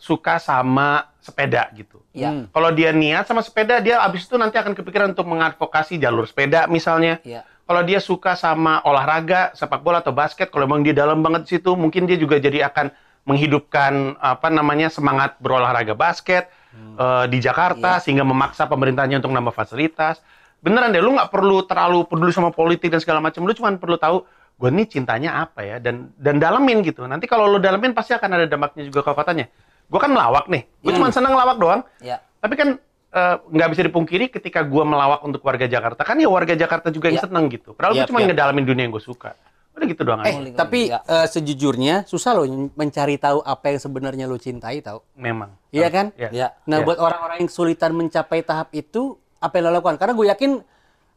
suka 0.00 0.40
sama 0.40 1.12
sepeda 1.20 1.68
gitu. 1.76 2.00
Iya. 2.12 2.30
Hmm. 2.32 2.44
Kalau 2.52 2.70
dia 2.72 2.90
niat 2.92 3.28
sama 3.28 3.44
sepeda, 3.44 3.80
dia 3.80 4.00
habis 4.00 4.24
itu 4.24 4.36
nanti 4.36 4.56
akan 4.60 4.72
kepikiran 4.76 5.12
untuk 5.12 5.28
mengadvokasi 5.28 6.00
jalur 6.00 6.24
sepeda 6.28 6.68
misalnya. 6.68 7.20
Iya. 7.24 7.44
Kalau 7.64 7.80
dia 7.80 7.96
suka 7.96 8.36
sama 8.36 8.84
olahraga, 8.84 9.56
sepak 9.56 9.80
bola 9.80 10.04
atau 10.04 10.12
basket, 10.12 10.52
kalau 10.52 10.68
memang 10.68 10.84
dia 10.84 10.92
dalam 10.92 11.24
banget 11.24 11.48
di 11.48 11.50
situ, 11.56 11.72
mungkin 11.72 12.04
dia 12.04 12.20
juga 12.20 12.36
jadi 12.36 12.68
akan 12.68 12.92
menghidupkan 13.24 14.20
apa 14.20 14.52
namanya 14.52 14.92
semangat 14.92 15.40
berolahraga 15.40 15.96
basket 15.96 16.52
eh, 16.94 17.24
di 17.30 17.38
Jakarta 17.38 17.98
sehingga 17.98 18.22
memaksa 18.22 18.66
pemerintahnya 18.66 19.18
untuk 19.18 19.32
nambah 19.32 19.54
fasilitas. 19.54 20.20
Beneran 20.64 20.92
deh, 20.92 21.04
lu 21.04 21.12
nggak 21.12 21.28
perlu 21.28 21.66
terlalu 21.68 22.08
peduli 22.08 22.32
sama 22.32 22.48
politik 22.48 22.88
dan 22.88 23.00
segala 23.00 23.20
macam. 23.20 23.44
Lu 23.44 23.52
cuma 23.52 23.68
perlu 23.76 24.00
tahu 24.00 24.24
gue 24.54 24.70
nih 24.70 24.86
cintanya 24.86 25.42
apa 25.44 25.66
ya 25.66 25.76
dan 25.82 26.14
dan 26.16 26.38
dalemin 26.38 26.80
gitu. 26.86 27.04
Nanti 27.04 27.26
kalau 27.26 27.50
lu 27.50 27.58
dalemin 27.58 27.92
pasti 27.92 28.14
akan 28.14 28.30
ada 28.38 28.46
dampaknya 28.48 28.86
juga 28.88 29.04
ke 29.04 29.12
kotanya. 29.12 29.46
Gue 29.90 30.00
kan 30.00 30.08
melawak 30.08 30.48
nih, 30.48 30.64
gue 30.80 30.92
cuma 30.96 31.12
seneng 31.12 31.36
lawak 31.36 31.60
doang. 31.60 31.82
Iya. 32.00 32.22
Tapi 32.40 32.54
kan 32.56 32.68
eh, 33.14 33.36
nggak 33.44 33.68
bisa 33.76 33.82
dipungkiri 33.86 34.26
ketika 34.26 34.66
gua 34.66 34.82
melawak 34.82 35.22
untuk 35.22 35.38
warga 35.46 35.70
Jakarta 35.70 36.02
kan 36.02 36.18
ya 36.18 36.26
warga 36.26 36.58
Jakarta 36.58 36.90
juga 36.90 37.12
yang 37.12 37.20
Iya. 37.22 37.26
seneng 37.28 37.44
gitu. 37.52 37.70
Padahal 37.76 37.94
Yap, 37.94 38.00
gue 38.00 38.10
cuma 38.10 38.20
yap. 38.24 38.28
ngedalamin 38.32 38.64
dunia 38.66 38.82
yang 38.88 38.94
gue 38.96 39.04
suka. 39.04 39.36
Udah 39.74 39.86
gitu 39.86 40.02
doang 40.06 40.22
Eh, 40.22 40.30
aja. 40.30 40.54
Tapi 40.54 40.80
boleh, 40.88 41.02
eh, 41.02 41.26
sejujurnya 41.26 41.94
susah 42.04 42.30
loh 42.32 42.46
mencari 42.72 43.18
tahu 43.18 43.42
apa 43.42 43.64
yang 43.68 43.80
sebenarnya 43.80 44.24
lo 44.24 44.38
cintai 44.38 44.78
tahu. 44.78 45.02
Memang. 45.14 45.50
Iya 45.68 45.88
kan? 45.90 46.06
Iya. 46.14 46.28
Iya. 46.30 46.48
Nah, 46.64 46.78
Iya. 46.78 46.86
buat 46.86 46.98
orang-orang 46.98 47.36
yang 47.38 47.48
kesulitan 47.50 47.90
mencapai 47.92 48.40
tahap 48.40 48.70
itu, 48.70 49.18
apa 49.36 49.52
yang 49.54 49.68
lo 49.68 49.76
lakukan? 49.76 49.98
Karena 49.98 50.14
gue 50.14 50.26
yakin 50.28 50.50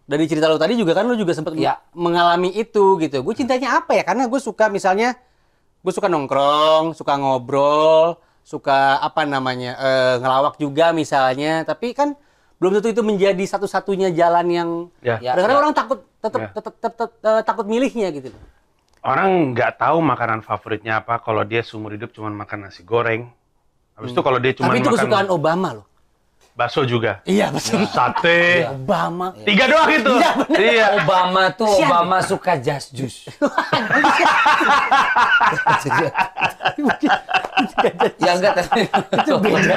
dari 0.04 0.26
cerita 0.26 0.48
lo 0.48 0.58
tadi 0.58 0.74
juga 0.74 0.92
kan 0.92 1.06
lo 1.06 1.14
juga 1.14 1.32
sempat 1.32 1.54
Iya. 1.54 1.78
mengalami 1.94 2.50
itu 2.52 2.98
gitu. 2.98 3.22
Gue 3.22 3.34
cintanya 3.34 3.78
apa 3.78 3.94
ya? 3.94 4.02
Karena 4.02 4.26
gue 4.26 4.40
suka 4.42 4.68
misalnya, 4.68 5.14
gue 5.80 5.94
suka 5.94 6.10
nongkrong, 6.10 6.98
suka 6.98 7.14
ngobrol, 7.14 8.18
suka 8.42 8.98
apa 8.98 9.22
namanya 9.22 9.78
eh, 9.78 10.16
ngelawak 10.18 10.58
juga 10.58 10.90
misalnya. 10.92 11.62
Tapi 11.62 11.94
kan 11.94 12.18
belum 12.58 12.72
tentu 12.76 12.88
itu 12.90 13.02
menjadi 13.02 13.44
satu-satunya 13.46 14.12
jalan 14.12 14.46
yang 14.48 14.70
Ya. 15.00 15.16
Ya. 15.20 15.32
kadang-kadang 15.32 15.60
orang 15.60 15.74
takut 15.74 16.00
tetap 16.18 16.40
Ya. 16.40 16.48
tetap, 16.50 16.74
tetap, 16.74 16.94
tetap, 16.98 17.10
eh, 17.22 17.42
takut 17.44 17.66
milihnya 17.66 18.08
gitu. 18.10 18.30
Orang 19.00 19.54
nggak 19.54 19.78
tahu 19.78 19.98
makanan 20.00 20.42
favoritnya 20.42 20.98
apa 20.98 21.18
kalau 21.18 21.42
dia 21.42 21.62
seumur 21.62 21.92
hidup 21.92 22.12
cuma 22.12 22.28
makan 22.28 22.66
nasi 22.66 22.82
goreng. 22.82 23.30
Habis 23.94 24.12
itu 24.12 24.20
kalau 24.20 24.38
dia 24.38 24.52
cuma 24.52 24.68
Tapi 24.68 24.78
itu 24.78 24.86
makan 24.86 24.96
kesukaan 25.00 25.28
Obama 25.30 25.68
loh. 25.74 25.86
bakso 26.54 26.84
juga. 26.84 27.22
Iya 27.24 27.54
betul. 27.54 27.86
Sate. 27.88 28.66
Obama. 28.68 29.32
Tiga 29.46 29.64
doang 29.70 29.90
itu. 29.94 30.12
Iya. 30.52 30.86
Obama 30.98 31.54
tuh 31.54 31.70
Sian. 31.72 31.86
Obama 31.86 32.18
suka 32.20 32.58
jas 32.58 32.90
jus. 32.90 33.30
ya 38.18 38.32
enggak 38.34 38.52
tapi 38.58 38.90
itu 38.90 39.34
beda. 39.38 39.76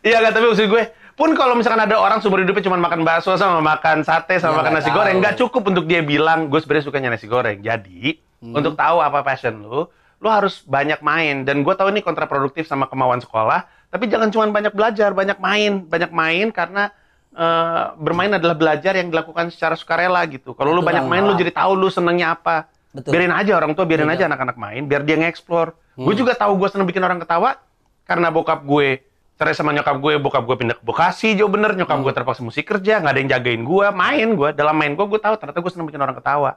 Iya 0.00 0.16
kan, 0.20 0.30
tapi 0.32 0.44
maksud 0.46 0.66
gue, 0.66 0.82
pun 1.14 1.30
kalau 1.32 1.54
misalkan 1.54 1.78
ada 1.80 1.94
orang 1.94 2.18
seumur 2.18 2.38
hidupnya 2.38 2.64
cuma 2.64 2.76
makan 2.76 3.02
bakso 3.02 3.34
sama 3.34 3.58
makan 3.58 4.02
sate 4.02 4.36
sama 4.36 4.52
Ya, 4.52 4.58
makan 4.60 4.72
nasi 4.72 4.88
tahu. 4.88 4.98
goreng, 4.98 5.16
nggak 5.18 5.36
cukup 5.36 5.62
untuk 5.66 5.84
dia 5.84 6.00
bilang 6.00 6.46
gue 6.46 6.58
sebenarnya 6.58 6.84
sukanya 6.84 7.08
nasi 7.10 7.24
goreng. 7.24 7.58
Jadi 7.58 8.18
Hmm. 8.38 8.52
untuk 8.52 8.74
tahu 8.74 8.98
apa 8.98 9.22
passion 9.22 9.56
lu, 9.56 9.88
lu 10.16 10.28
harus 10.28 10.60
banyak 10.62 11.00
main. 11.00 11.42
Dan 11.42 11.62
gue 11.62 11.72
tahu 11.72 11.88
ini 11.88 12.00
kontraproduktif 12.00 12.64
sama 12.64 12.84
kemauan 12.84 13.18
sekolah, 13.18 13.64
tapi 13.88 14.04
jangan 14.04 14.28
cuma 14.28 14.44
banyak 14.48 14.70
belajar, 14.70 15.10
banyak 15.10 15.38
main, 15.38 15.80
banyak 15.82 16.10
main 16.10 16.48
karena 16.50 16.92
eh, 17.32 17.84
bermain 17.96 18.30
adalah 18.30 18.54
belajar 18.54 18.94
yang 18.94 19.08
dilakukan 19.08 19.50
secara 19.50 19.74
sukarela 19.74 20.22
gitu. 20.24 20.52
Kalau 20.52 20.70
lu 20.70 20.78
Betul 20.78 20.88
banyak 20.92 21.04
main, 21.04 21.22
lu 21.24 21.34
jadi 21.34 21.50
tahu 21.52 21.74
lu 21.74 21.88
senengnya 21.88 22.30
apa. 22.32 22.70
Betul. 22.90 23.10
Biarin 23.10 23.32
aja 23.32 23.52
orang 23.54 23.74
tua, 23.74 23.82
biarin 23.82 24.06
Iya. 24.06 24.14
aja 24.16 24.24
anak-anak 24.28 24.54
main, 24.54 24.82
biar 24.84 25.02
dia 25.02 25.16
nge-explore. 25.16 25.74
Hmm. 25.94 26.06
Gue 26.06 26.14
juga 26.14 26.30
tahu 26.32 26.54
gue 26.54 26.68
seneng 26.68 26.86
bikin 26.86 27.00
orang 27.00 27.18
ketawa 27.18 27.58
karena 28.04 28.30
bokap 28.30 28.62
gue 28.62 29.02
cerai 29.34 29.54
sama 29.54 29.74
nyokap 29.74 29.98
gue, 29.98 30.12
bokap 30.22 30.42
gue 30.46 30.56
pindah 30.56 30.76
ke 30.78 30.84
Bekasi, 30.86 31.34
jauh 31.34 31.50
bener. 31.50 31.74
Nyokap 31.74 31.98
Hmm. 31.98 32.04
gue 32.06 32.12
terpaksa 32.14 32.40
mesti 32.46 32.62
kerja, 32.62 33.02
nggak 33.02 33.12
ada 33.12 33.20
yang 33.20 33.30
jagain 33.30 33.62
gue, 33.66 33.86
main 33.90 34.28
gue. 34.34 34.48
Dalam 34.54 34.74
main 34.78 34.92
gue, 34.94 35.04
gue 35.04 35.20
tahu 35.20 35.34
ternyata 35.38 35.58
gue 35.58 35.70
seneng 35.74 35.86
bikin 35.90 36.00
orang 36.02 36.16
ketawa. 36.16 36.50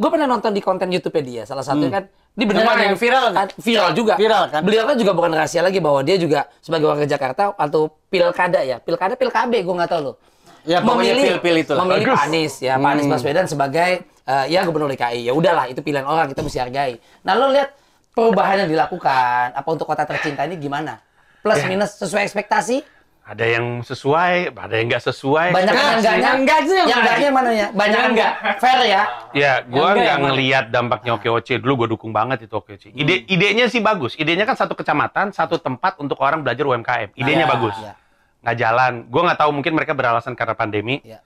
Gue 0.00 0.08
pernah 0.08 0.24
nonton 0.24 0.56
di 0.56 0.64
konten 0.64 0.88
YouTube 0.88 1.20
dia, 1.20 1.44
salah 1.44 1.60
satunya 1.60 1.92
kan, 1.92 2.04
ini 2.32 2.48
mana 2.48 2.88
yang 2.88 2.96
viral 2.96 3.36
kan, 3.36 3.52
viral 3.60 3.92
juga. 3.92 4.16
Viral 4.16 4.48
kan? 4.48 4.64
Beliau 4.64 4.88
kan 4.88 4.96
juga 4.96 5.12
bukan 5.12 5.28
rahasia 5.36 5.60
lagi 5.60 5.76
bahwa 5.76 6.00
dia 6.00 6.16
juga 6.16 6.48
sebagai 6.64 6.88
warga 6.88 7.04
Jakarta 7.04 7.52
atau 7.52 7.92
pilkada 8.08 8.64
ya, 8.64 8.80
pilkada 8.80 9.12
pilkab 9.12 9.52
gue 9.52 9.60
nggak 9.60 9.90
tahu 9.92 10.00
loh. 10.00 10.16
Ya, 10.64 10.80
pokoknya 10.80 11.16
pil-pil 11.16 11.56
itulah. 11.64 11.84
memilih 11.84 12.12
Bagus. 12.12 12.16
Pak 12.16 12.26
Anies 12.28 12.54
ya, 12.60 12.74
Pak 12.76 12.90
Anies 12.96 13.08
Baswedan 13.08 13.46
sebagai 13.48 13.90
eh, 14.04 14.44
ya 14.48 14.60
gubernur 14.64 14.88
DKI. 14.92 15.20
Ya 15.28 15.32
udahlah, 15.32 15.68
itu 15.68 15.80
pilihan 15.80 16.04
orang 16.04 16.32
kita 16.32 16.40
mesti 16.44 16.58
hargai. 16.60 16.92
Nah 17.24 17.32
lo 17.36 17.48
lihat 17.52 17.72
perubahan 18.12 18.64
yang 18.64 18.70
dilakukan 18.72 19.56
apa 19.56 19.68
untuk 19.68 19.84
kota 19.88 20.04
tercinta 20.04 20.44
ini 20.44 20.56
gimana? 20.60 21.00
Plus 21.40 21.60
minus 21.64 21.96
sesuai 21.96 22.28
ekspektasi? 22.28 22.84
Ada 23.30 23.46
yang 23.46 23.86
sesuai, 23.86 24.58
ada 24.58 24.74
yang 24.74 24.90
nggak 24.90 25.04
sesuai. 25.06 25.54
Banyak 25.54 25.70
yang 25.70 25.98
enggaknya? 26.02 26.18
yang 26.26 26.38
enggak 26.42 26.60
sih 26.66 26.74
yang 26.74 26.88
yang 26.90 26.98
mana? 26.98 27.06
enggaknya 27.06 27.30
mana 27.30 27.50
ya? 27.54 27.66
Banyak 27.70 27.98
yang 28.02 28.12
enggak? 28.18 28.32
Fair 28.58 28.80
ya? 28.82 29.02
Ya, 29.30 29.52
gua 29.70 29.88
nggak 29.94 30.18
ngelihat 30.18 30.64
dampaknya 30.74 31.14
OKOC 31.14 31.62
dulu. 31.62 31.86
Gue 31.86 31.88
dukung 31.94 32.10
banget 32.10 32.50
itu 32.50 32.54
OKOC. 32.58 32.90
Ide 32.90 33.30
idenya 33.30 33.70
sih 33.70 33.78
bagus. 33.78 34.18
Idenya 34.18 34.42
kan 34.50 34.58
satu 34.58 34.74
kecamatan, 34.74 35.30
satu 35.30 35.62
tempat 35.62 36.02
untuk 36.02 36.18
orang 36.18 36.42
belajar 36.42 36.66
UMKM. 36.66 37.14
Idenya 37.14 37.46
Ya, 37.46 37.50
bagus. 37.54 37.76
ya. 37.78 37.94
Nggak 38.42 38.56
jalan. 38.66 38.92
Gue 39.06 39.22
nggak 39.22 39.38
tahu 39.38 39.50
mungkin 39.54 39.72
mereka 39.78 39.92
beralasan 39.94 40.34
karena 40.34 40.58
pandemi. 40.58 40.98
Ya. 41.06 41.22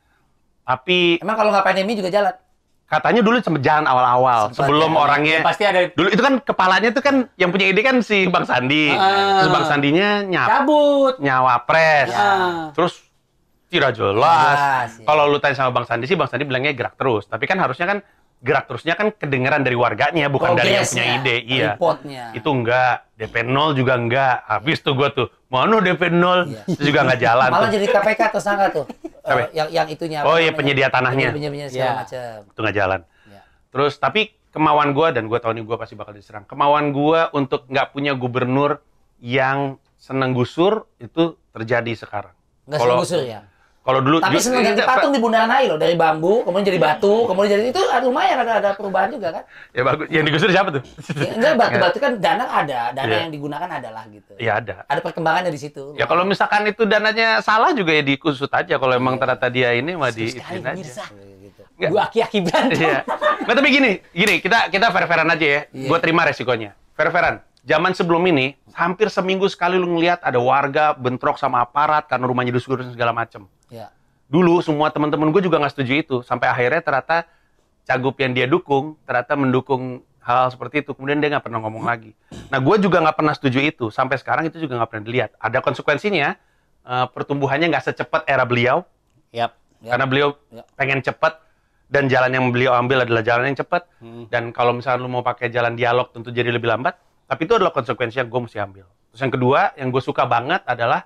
Tapi 0.68 1.24
Emang 1.24 1.40
kalau 1.40 1.56
nggak 1.56 1.64
pandemi 1.64 1.96
juga 1.96 2.12
jalan? 2.12 2.36
Katanya 2.84 3.20
dulu 3.24 3.40
sempat 3.40 3.62
jalan 3.64 3.86
awal-awal 3.88 4.52
sebelum 4.52 4.92
ya. 4.92 4.98
orangnya. 5.00 5.38
Ya, 5.40 5.46
pasti 5.46 5.62
ada 5.64 5.80
Dulu 5.90 6.08
itu 6.12 6.22
kan 6.22 6.34
kepalanya 6.40 6.88
itu 6.92 7.02
kan 7.02 7.26
yang 7.40 7.50
punya 7.50 7.66
ide 7.72 7.80
kan 7.82 7.98
si 8.04 8.28
Bang 8.28 8.46
Sandi. 8.46 8.92
Ah. 8.92 9.42
Terus 9.42 9.50
Bang 9.50 9.66
Sandinya 9.66 10.08
nyap, 10.22 10.48
cabut. 10.48 11.14
nyawa 11.18 11.64
pres. 11.64 12.12
Ya. 12.12 12.30
Terus 12.76 12.94
tidak 13.72 13.90
jelas. 13.98 14.58
jelas, 14.60 14.90
ya. 15.00 15.06
Kalau 15.08 15.22
lu 15.26 15.38
tanya 15.42 15.56
sama 15.58 15.70
Bang 15.74 15.86
Sandi 15.88 16.06
sih 16.06 16.14
Bang 16.14 16.30
Sandi 16.30 16.44
bilangnya 16.46 16.76
gerak 16.76 16.94
terus. 16.94 17.26
Tapi 17.26 17.44
kan 17.48 17.58
harusnya 17.58 17.88
kan 17.88 17.98
gerak 18.44 18.68
terusnya 18.68 18.92
kan 18.92 19.08
kedengeran 19.08 19.64
dari 19.64 19.72
warganya 19.72 20.28
bukan 20.28 20.52
dari 20.52 20.76
yang 20.76 20.84
punya 20.84 21.04
Progresnya, 21.08 21.24
ide. 21.24 21.36
Iya. 21.48 21.70
Reportnya. 21.80 22.24
Itu 22.36 22.48
enggak, 22.52 22.94
DP 23.16 23.34
0 23.48 23.72
juga 23.72 23.92
enggak. 23.96 24.36
Habis 24.44 24.84
tuh 24.84 24.92
gua 24.92 25.08
tuh, 25.08 25.32
mana 25.54 25.78
DP 25.78 26.02
0? 26.10 26.50
Iya. 26.50 26.62
Itu 26.66 26.82
juga 26.82 27.00
enggak 27.02 27.20
jalan 27.22 27.48
Malah 27.48 27.62
tuh. 27.64 27.72
jadi 27.72 27.86
KPK 27.88 28.20
tersangka 28.28 28.66
tuh. 28.72 28.84
Apa? 29.22 29.38
Eh, 29.40 29.46
yang 29.54 29.68
yang 29.70 29.86
itunya 29.86 30.18
apa 30.20 30.26
Oh, 30.26 30.36
iya, 30.36 30.50
penyedia 30.50 30.88
tanahnya. 30.88 31.30
Penyedia, 31.30 31.48
penyedia 31.48 31.68
segala 31.68 31.86
Iya. 31.86 31.94
macam. 31.96 32.38
Itu 32.44 32.58
enggak 32.58 32.76
jalan. 32.76 33.00
Ya. 33.28 33.40
Terus 33.70 33.92
tapi 33.96 34.20
kemauan 34.50 34.90
gua 34.90 35.08
dan 35.10 35.24
gua 35.26 35.38
tahu 35.38 35.52
nih 35.52 35.62
gua 35.62 35.76
pasti 35.76 35.94
bakal 35.94 36.12
diserang. 36.12 36.42
Kemauan 36.44 36.90
gua 36.90 37.30
untuk 37.30 37.64
nggak 37.66 37.90
punya 37.90 38.12
gubernur 38.12 38.82
yang 39.18 39.78
seneng 39.96 40.32
gusur 40.32 40.90
itu 40.98 41.22
terjadi 41.50 41.92
sekarang. 41.96 42.34
Nggak 42.64 42.78
Kalau- 42.78 42.98
seneng 42.98 43.04
gusur 43.06 43.20
ya. 43.22 43.40
Kalau 43.84 44.00
dulu 44.00 44.16
Tapi 44.16 44.40
seneng 44.40 44.64
ganti 44.64 44.80
patung 44.80 45.12
di 45.12 45.20
Bundaran 45.20 45.52
HI 45.52 45.68
loh 45.68 45.76
dari 45.76 45.92
bambu, 45.92 46.40
kemudian 46.40 46.72
jadi 46.72 46.80
batu, 46.80 47.28
kemudian 47.28 47.60
jadi 47.60 47.68
itu 47.68 47.82
ah, 47.92 48.00
lumayan 48.00 48.40
ada 48.40 48.52
ada 48.56 48.70
perubahan 48.72 49.12
juga 49.12 49.28
kan. 49.28 49.42
Ya 49.76 49.82
bagus. 49.84 50.06
Yang 50.08 50.24
digusur 50.32 50.48
siapa 50.48 50.68
tuh? 50.72 50.82
Ya, 51.20 51.30
enggak 51.36 51.52
batu-batu 51.60 51.98
kan 52.00 52.12
dana 52.16 52.44
ada, 52.48 52.80
dana 52.96 53.12
Iya. 53.12 53.28
yang 53.28 53.32
digunakan 53.36 53.68
adalah 53.68 54.08
gitu. 54.08 54.32
Iya 54.40 54.52
ada. 54.56 54.74
Ada 54.88 55.00
perkembangannya 55.04 55.52
di 55.52 55.60
situ. 55.60 55.92
Ya 56.00 56.08
kalau 56.08 56.24
misalkan 56.24 56.64
itu 56.64 56.88
dananya 56.88 57.44
salah 57.44 57.76
juga 57.76 57.92
ya 57.92 58.00
dikusut 58.00 58.48
aja. 58.56 58.80
Kalau 58.80 58.96
emang 58.96 59.20
ternyata 59.20 59.52
dia 59.52 59.76
ini 59.76 59.92
mah 59.92 60.08
Sekali 60.08 60.32
diizin 60.32 60.64
aja. 60.64 61.04
Gitu. 61.44 61.60
Dua 61.92 62.08
aki-aki 62.08 62.38
berantem. 62.40 62.80
Iya. 62.80 62.98
Nggak, 63.44 63.56
tapi 63.60 63.68
gini, 63.68 63.92
gini 64.16 64.34
kita 64.40 64.72
kita 64.72 64.88
fair-fairan 64.96 65.28
aja 65.28 65.44
ya. 65.44 65.60
Iya. 65.68 65.88
Gue 65.92 65.98
terima 66.00 66.24
resikonya. 66.24 66.72
Fair-fairan. 66.96 67.44
Zaman 67.64 67.96
sebelum 67.96 68.20
ini, 68.28 68.56
hampir 68.76 69.08
seminggu 69.08 69.48
sekali 69.48 69.80
lu 69.80 69.88
ngeliat 69.96 70.20
ada 70.20 70.36
warga 70.36 70.92
bentrok 70.92 71.40
sama 71.40 71.64
aparat 71.64 72.04
karena 72.08 72.28
rumahnya 72.28 72.52
disegur 72.52 72.80
segala 72.92 73.12
macem. 73.16 73.44
Ya. 73.74 73.90
Dulu 74.30 74.62
semua 74.62 74.94
teman-teman 74.94 75.34
gue 75.34 75.42
juga 75.42 75.58
nggak 75.58 75.74
setuju 75.74 75.92
itu. 75.98 76.16
Sampai 76.22 76.46
akhirnya 76.46 76.78
ternyata 76.78 77.26
cagup 77.82 78.14
yang 78.22 78.30
dia 78.30 78.46
dukung, 78.46 78.94
ternyata 79.02 79.34
mendukung 79.34 80.06
hal 80.22 80.54
seperti 80.54 80.86
itu. 80.86 80.94
Kemudian 80.94 81.18
dia 81.18 81.34
nggak 81.34 81.44
pernah 81.44 81.58
ngomong 81.58 81.82
lagi. 81.84 82.14
Nah 82.54 82.62
gue 82.62 82.76
juga 82.78 83.02
nggak 83.02 83.16
pernah 83.18 83.34
setuju 83.34 83.58
itu. 83.60 83.90
Sampai 83.90 84.16
sekarang 84.22 84.46
itu 84.46 84.62
juga 84.62 84.78
nggak 84.78 84.90
pernah 84.94 85.04
dilihat. 85.04 85.30
Ada 85.42 85.58
konsekuensinya, 85.60 86.38
eh, 86.86 87.06
pertumbuhannya 87.10 87.68
nggak 87.74 87.84
secepat 87.90 88.22
era 88.30 88.46
beliau. 88.46 88.86
Yap. 89.34 89.52
Ya. 89.84 89.90
Karena 89.98 90.06
beliau 90.08 90.28
Ya. 90.48 90.64
pengen 90.78 91.04
cepat 91.04 91.42
dan 91.92 92.08
jalan 92.08 92.32
yang 92.32 92.48
beliau 92.48 92.72
ambil 92.72 93.04
adalah 93.04 93.20
jalan 93.20 93.52
yang 93.52 93.58
cepat. 93.60 93.84
Hmm. 94.00 94.24
Dan 94.32 94.54
kalau 94.56 94.72
misalnya 94.72 95.04
lu 95.04 95.12
mau 95.12 95.20
pakai 95.20 95.52
jalan 95.52 95.76
dialog 95.76 96.08
tentu 96.14 96.32
jadi 96.32 96.48
lebih 96.48 96.70
lambat. 96.72 96.96
Tapi 97.28 97.44
itu 97.44 97.56
adalah 97.56 97.72
konsekuensi 97.72 98.20
yang 98.20 98.28
gue 98.32 98.40
mesti 98.40 98.58
ambil. 98.60 98.84
Terus 99.12 99.20
yang 99.20 99.32
kedua, 99.32 99.60
yang 99.76 99.88
gue 99.92 100.02
suka 100.02 100.24
banget 100.24 100.64
adalah 100.64 101.04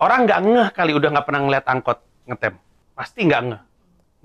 orang 0.00 0.26
nggak 0.26 0.40
ngeh 0.42 0.68
kali 0.74 0.92
udah 0.94 1.08
nggak 1.14 1.26
pernah 1.26 1.40
ngeliat 1.46 1.64
angkot 1.66 1.98
ngetem. 2.26 2.54
Pasti 2.94 3.20
nggak 3.26 3.40
ngeh, 3.46 3.62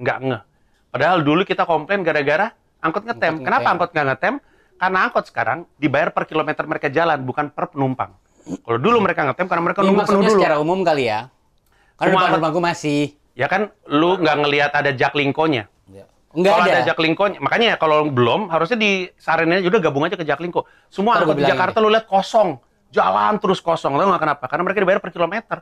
nggak 0.02 0.18
ngeh. 0.26 0.42
Padahal 0.90 1.18
dulu 1.22 1.42
kita 1.46 1.64
komplain 1.70 2.02
gara-gara 2.02 2.54
angkot 2.82 3.04
ngetem. 3.06 3.34
Angkot 3.40 3.46
Kenapa 3.46 3.62
ngetem. 3.62 3.74
angkot 3.76 3.90
nggak 3.94 4.08
ngetem? 4.14 4.36
Karena 4.80 4.98
angkot 5.06 5.26
sekarang 5.28 5.60
dibayar 5.76 6.10
per 6.16 6.24
kilometer 6.24 6.64
mereka 6.64 6.88
jalan, 6.88 7.20
bukan 7.22 7.52
per 7.52 7.76
penumpang. 7.76 8.16
Kalau 8.66 8.80
dulu 8.80 8.98
mereka 9.04 9.28
ngetem 9.28 9.46
karena 9.46 9.64
mereka 9.64 9.80
nunggu 9.84 10.08
penuh 10.08 10.24
dulu. 10.26 10.34
secara 10.40 10.56
umum 10.58 10.80
kali 10.82 11.12
ya. 11.12 11.30
Karena 12.00 12.16
Semua 12.16 12.22
depan 12.26 12.38
rumahku 12.40 12.60
masih. 12.64 13.02
Ya 13.36 13.48
kan, 13.52 13.72
lu 13.88 14.18
nggak 14.18 14.36
ngelihat 14.40 14.72
ada 14.72 14.92
jaklingkonya. 14.96 15.68
Ya. 15.92 16.06
Enggak 16.30 16.54
kalau 16.54 16.66
ada. 16.66 16.74
ada 16.78 16.82
Jaklingko, 16.86 17.24
makanya 17.42 17.70
kalau 17.82 18.06
belum 18.06 18.54
harusnya 18.54 18.78
di 18.78 19.10
sarannya 19.18 19.66
udah 19.66 19.82
gabung 19.82 20.06
aja 20.06 20.14
ke 20.14 20.22
Jaklingko. 20.22 20.62
Semua 20.94 21.18
Ntar 21.18 21.26
angkot 21.26 21.38
di 21.42 21.46
Jakarta 21.50 21.78
lu 21.82 21.90
lihat 21.90 22.06
kosong, 22.06 22.62
jalan 22.90 23.34
terus 23.38 23.60
kosong. 23.60 23.94
Tahu 23.94 24.08
nggak 24.08 24.22
kenapa? 24.22 24.46
Karena 24.46 24.64
mereka 24.64 24.80
dibayar 24.80 25.00
per 25.00 25.12
kilometer. 25.12 25.58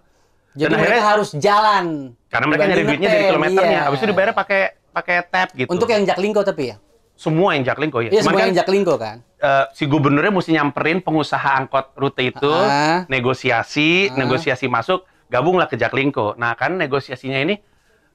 Jadi 0.51 0.63
Dan 0.63 0.79
mereka 0.79 0.89
akhirnya- 0.89 1.07
harus 1.07 1.29
jalan. 1.33 1.85
Karena 2.27 2.45
mereka 2.47 2.63
nyari 2.65 2.83
duitnya 2.83 3.09
dari 3.09 3.25
kilometernya. 3.25 3.69
iya. 3.69 3.81
Habis 3.85 3.97
itu 3.99 4.07
dibayar 4.07 4.31
pakai 4.33 4.61
pakai 4.89 5.17
tap 5.23 5.49
gitu. 5.53 5.69
Untuk 5.69 5.87
yang 5.87 6.03
Jaklingko 6.03 6.41
tapi 6.41 6.63
ya. 6.67 6.77
semua 7.13 7.53
yang 7.53 7.61
Jaklingko 7.63 7.97
ya. 7.99 8.09
Iya 8.09 8.21
Cuman 8.21 8.25
semua 8.25 8.39
kan 8.39 8.47
yang 8.47 8.57
Jaklingko 8.57 8.93
kan. 8.95 9.17
eh, 9.37 9.65
si 9.71 9.83
gubernurnya 9.85 10.29
mesti 10.29 10.51
nyamperin 10.51 10.99
pengusaha 10.99 11.49
angkot 11.55 11.93
rute 11.95 12.23
itu, 12.23 12.49
Ah. 12.49 13.05
negosiasi, 13.07 14.07
Ah. 14.07 14.17
negosiasi 14.17 14.65
masuk, 14.65 15.01
gabunglah 15.27 15.65
ke 15.65 15.75
Jaklingko. 15.75 16.33
Nah, 16.35 16.53
kan 16.53 16.73
negosiasinya 16.73 17.37
ini 17.39 17.57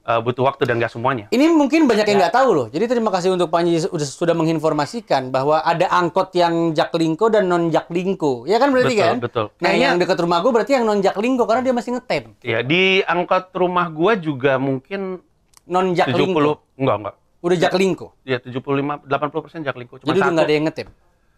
eh, 0.03 0.19
butuh 0.19 0.43
waktu 0.43 0.63
dan 0.63 0.77
nggak 0.77 0.89
semuanya. 0.89 1.25
Ini 1.29 1.47
mungkin 1.49 1.85
banyak 1.85 2.03
Ya. 2.03 2.09
yang 2.09 2.19
nggak 2.21 2.35
tahu 2.35 2.49
loh. 2.51 2.67
Jadi 2.67 2.85
terima 2.85 3.07
kasih 3.09 3.31
untuk 3.31 3.47
Panji 3.47 3.79
sudah 3.79 4.03
sudah 4.03 4.35
menginformasikan 4.35 5.29
bahwa 5.29 5.59
ada 5.59 5.87
angkot 5.89 6.31
yang 6.33 6.71
Jaklingko 6.71 7.29
dan 7.29 7.47
non 7.47 7.67
Jaklingko. 7.67 8.43
Ya 8.43 8.57
kan 8.57 8.69
Betul, 8.69 8.83
berarti 8.83 8.95
kan? 8.97 9.15
betul. 9.17 9.45
Nah, 9.49 9.55
Kayaknya- 9.63 9.85
yang 9.85 9.97
dekat 9.97 10.17
rumah 10.19 10.37
gue 10.39 10.51
berarti 10.51 10.71
yang 10.73 10.83
non 10.83 10.99
Jaklingko 10.99 11.43
karena 11.43 11.61
dia 11.61 11.73
masih 11.73 11.91
ngetem. 11.93 12.23
Ya, 12.41 12.59
di 12.61 12.83
angkot 13.01 13.49
rumah 13.53 13.87
gua 13.87 14.13
juga 14.13 14.55
mungkin 14.57 15.23
Non 15.63 15.85
70 15.89 15.95
Jaklingko. 15.95 16.51
enggak 16.75 16.95
enggak. 16.99 17.15
Udah 17.39 17.57
Jaklingko. 17.57 18.07
Ya 18.21 18.37
75 18.37 18.99
80% 19.03 19.63
Jaklingko. 19.63 19.95
Cuma 19.97 20.05
Jadi 20.05 20.11
udah 20.13 20.25
satu 20.25 20.33
nggak 20.33 20.43
ada 20.43 20.53
yang 20.53 20.65
ngetem. 20.65 20.87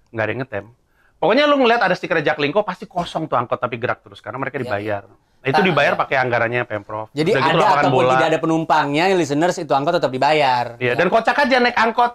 nggak 0.07 0.23
ada 0.23 0.31
yang 0.31 0.41
ngetem. 0.41 0.65
Pokoknya 1.15 1.43
lu 1.45 1.55
ngeliat 1.57 1.81
ada 1.81 1.93
stiker 1.93 2.19
Jaklingko 2.19 2.61
pasti 2.61 2.85
kosong 2.85 3.25
tuh 3.25 3.35
angkot 3.35 3.55
tapi 3.55 3.77
gerak 3.77 4.01
terus 4.01 4.19
karena 4.19 4.37
mereka 4.37 4.57
Ya. 4.57 4.61
dibayar. 4.61 5.03
Nah, 5.05 5.17
itu 5.45 5.53
Nah, 5.53 5.61
dibayar 5.63 5.93
ya. 5.93 5.97
pakai 5.97 6.15
anggarannya 6.17 6.61
Pemprov. 6.63 7.07
Jadi 7.11 7.29
Udah 7.29 7.39
gitu 7.39 7.49
ada 7.51 7.59
lapangan 7.59 7.79
ataupun 7.79 7.95
bola. 7.95 8.11
tidak 8.11 8.27
ada 8.27 8.39
penumpangnya, 8.39 9.03
listeners 9.13 9.55
itu 9.55 9.71
angkot 9.71 9.93
tetap 9.93 10.09
dibayar. 10.09 10.65
Iya, 10.75 10.93
dan 10.93 11.07
kocak 11.07 11.37
aja 11.39 11.55
naik 11.59 11.75
angkot 11.75 12.11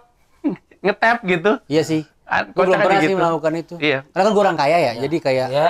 ngetap 0.79 1.17
gitu. 1.23 1.51
Iya 1.65 1.81
sih. 1.81 2.01
Ah, 2.23 2.43
Gue 2.43 2.63
belum 2.63 2.67
kocak 2.69 2.79
pernah 2.81 2.91
aja 2.93 3.01
sih 3.01 3.09
gitu. 3.09 3.19
melakukan 3.19 3.53
itu. 3.55 3.75
Iya. 3.77 3.99
Karena 4.05 4.23
kan 4.23 4.31
gue 4.31 4.41
orang 4.41 4.57
kaya 4.57 4.77
ya, 4.79 4.91
jadi 4.97 5.17
kayak 5.17 5.47
Ya. 5.49 5.67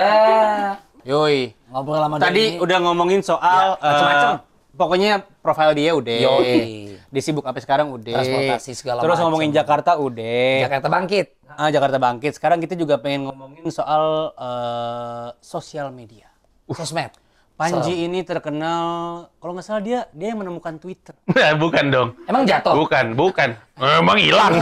yoi. 1.04 1.40
Ngobrol 1.68 1.98
sama 1.98 2.16
Tadi 2.18 2.44
Doni. 2.48 2.62
udah 2.62 2.78
ngomongin 2.80 3.20
soal 3.20 3.66
Ya, 3.72 3.82
macem-macem. 3.82 4.28
eh, 4.28 4.36
pokoknya 4.72 5.10
profil 5.38 5.70
dia 5.72 5.90
udah. 5.92 6.16
Yoi. 6.18 6.58
Dia 7.04 7.20
sibuk 7.20 7.42
apa 7.42 7.58
sekarang 7.58 7.90
udah. 7.90 8.14
Transportasi 8.16 8.72
segala 8.72 9.00
Terus 9.00 9.14
macem. 9.14 9.24
ngomongin 9.26 9.50
Jakarta 9.50 9.90
udah. 9.96 10.58
Jakarta 10.62 10.86
bangkit. 10.88 11.26
Ah, 11.48 11.68
Jakarta 11.68 11.96
bangkit. 11.96 12.32
Sekarang 12.32 12.56
kita 12.56 12.72
juga 12.72 12.96
pengen 12.96 13.26
ngomongin 13.26 13.68
soal 13.68 14.32
eh, 14.32 15.28
sosial 15.38 15.90
media. 15.90 16.26
Sosmed. 16.64 17.12
Panji 17.52 18.08
ini 18.08 18.24
terkenal, 18.24 19.28
kalau 19.38 19.52
nggak 19.54 19.62
salah 19.62 19.82
dia 19.84 20.08
dia 20.10 20.32
yang 20.34 20.40
menemukan 20.40 20.80
Twitter. 20.80 21.14
Nah, 21.30 21.52
bukan 21.62 21.84
dong. 21.92 22.08
Emang 22.26 22.42
jatuh? 22.42 22.74
Bukan, 22.74 23.12
bukan. 23.14 23.54
Emang 23.78 24.18
hilang. 24.18 24.56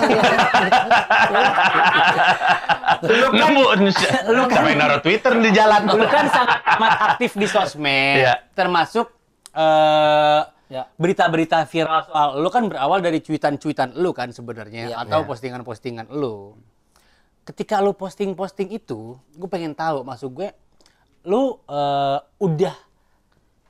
Nemu. 3.30 3.64
Lu 4.28 4.42
kan 4.46 4.62
naruh 4.74 5.00
Twitter 5.00 5.32
di 5.38 5.50
jalan. 5.50 5.80
Lu 5.86 6.06
kan 6.06 6.26
sangat 6.28 6.60
amat 6.76 6.92
aktif 7.14 7.30
di 7.34 7.46
sosmed, 7.46 8.20
Iya. 8.20 8.34
termasuk 8.52 9.06
eh, 9.50 10.40
Ya. 10.70 10.86
berita-berita 10.94 11.66
viral 11.66 12.06
soal 12.06 12.28
lu 12.38 12.46
kan 12.46 12.70
berawal 12.70 13.02
dari 13.02 13.18
cuitan-cuitan 13.18 13.98
lu 13.98 14.14
kan 14.14 14.30
sebenarnya 14.30 14.94
Iya. 14.94 15.02
atau 15.02 15.24
Iya. 15.24 15.26
postingan-postingan 15.26 16.06
lu. 16.14 16.54
Ketika 17.42 17.82
lu 17.82 17.90
posting-posting 17.90 18.70
itu, 18.70 19.18
gue 19.34 19.48
pengen 19.50 19.74
tahu 19.74 20.06
maksud 20.06 20.30
gue 20.30 20.54
lu 21.24 21.60
eh, 21.68 22.18
udah 22.40 22.74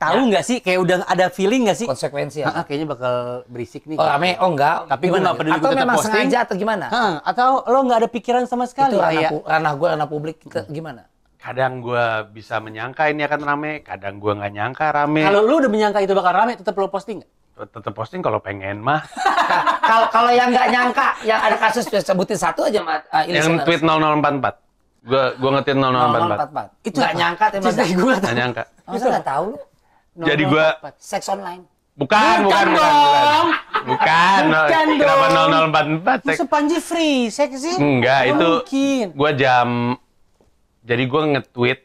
tahu 0.01 0.33
nggak 0.33 0.43
sih 0.43 0.57
kayak 0.65 0.79
udah 0.81 0.97
ada 1.05 1.29
feeling 1.29 1.69
nggak 1.69 1.77
sih? 1.77 1.85
Konsekuensi 1.85 2.41
ya. 2.41 2.65
kayaknya 2.65 2.87
bakal 2.89 3.45
berisik 3.45 3.85
nih. 3.85 4.01
Oh 4.01 4.05
rame, 4.07 4.33
oh 4.41 4.49
enggak. 4.49 4.89
Tapi 4.89 5.03
Gimana 5.07 5.21
nggak 5.21 5.37
peduli, 5.37 5.53
Atau 5.53 5.69
tetap 5.69 5.81
memang 5.85 5.95
posting. 5.95 6.13
sengaja 6.17 6.37
atau 6.41 6.55
gimana? 6.57 6.85
Hah, 6.89 7.13
atau 7.21 7.49
lo 7.69 7.79
nggak 7.85 7.99
ada 8.01 8.09
pikiran 8.09 8.43
sama 8.49 8.65
sekali 8.65 8.97
Itu 8.97 9.03
ranah, 9.03 9.29
pu- 9.29 9.45
ranah 9.45 9.73
gue, 9.77 9.87
ranah 9.93 10.07
publik. 10.09 10.37
Kita 10.41 10.65
gimana? 10.65 11.05
Kadang 11.41 11.81
gua 11.81 12.25
bisa 12.25 12.61
menyangka 12.61 13.09
ini 13.09 13.25
akan 13.25 13.41
rame, 13.41 13.81
kadang 13.81 14.17
gua 14.17 14.37
nggak 14.37 14.53
nyangka 14.53 14.85
rame. 14.93 15.21
kalau 15.25 15.41
lu 15.45 15.57
udah 15.61 15.71
menyangka 15.73 15.99
itu 16.01 16.13
bakal 16.13 16.33
rame 16.33 16.53
tetap 16.57 16.73
lo 16.77 16.89
posting 16.89 17.21
nggak? 17.21 17.31
tetap 17.61 17.93
posting 17.93 18.25
kalau 18.25 18.41
pengen 18.41 18.81
mah. 18.81 19.05
Kalau 19.91 20.07
kalau 20.07 20.31
yang 20.31 20.49
nggak 20.49 20.71
nyangka, 20.71 21.19
yang 21.27 21.37
ada 21.37 21.59
kasus 21.59 21.83
sebutin 21.83 22.39
satu 22.39 22.63
aja, 22.63 22.79
Mat. 22.79 23.03
Uh, 23.11 23.27
yang 23.27 23.59
tweet 23.67 23.83
0044. 23.83 24.70
Gua 25.01 25.33
gua 25.33 25.49
nge-tweet 25.51 25.77
0044. 25.77 26.77
Itu 26.83 26.95
nggak 26.95 27.15
nyangka, 27.15 27.45
tapi 27.49 27.63
Cerita 27.63 27.83
gue 27.91 28.13
Nggak 28.15 28.35
nyangka. 28.35 28.63
Masa 28.85 29.05
nggak 29.09 29.25
tahu 29.25 29.45
lu? 29.49 29.57
Jadi 30.21 30.43
gua 30.45 30.65
Seks 30.95 31.27
online. 31.27 31.63
bukan 31.91 32.37
bukan 32.39 32.45
bukan 32.45 32.65
bukan. 32.67 32.79
dong. 32.79 33.45
Bukan. 33.83 34.41
Bukan 34.47 34.85
Kenapa 34.95 35.25
dong. 35.27 35.69
0044? 36.05 36.21
Masa 36.23 36.45
Panji 36.45 36.77
free 36.79 37.27
sex 37.27 37.49
sih? 37.57 37.75
Enggak, 37.75 37.99
Nggak 37.99 38.21
itu 38.31 38.47
mungkin. 38.47 39.05
gua 39.11 39.31
jam 39.31 39.67
jadi 40.81 41.03
gua 41.05 41.21
nge-tweet 41.31 41.79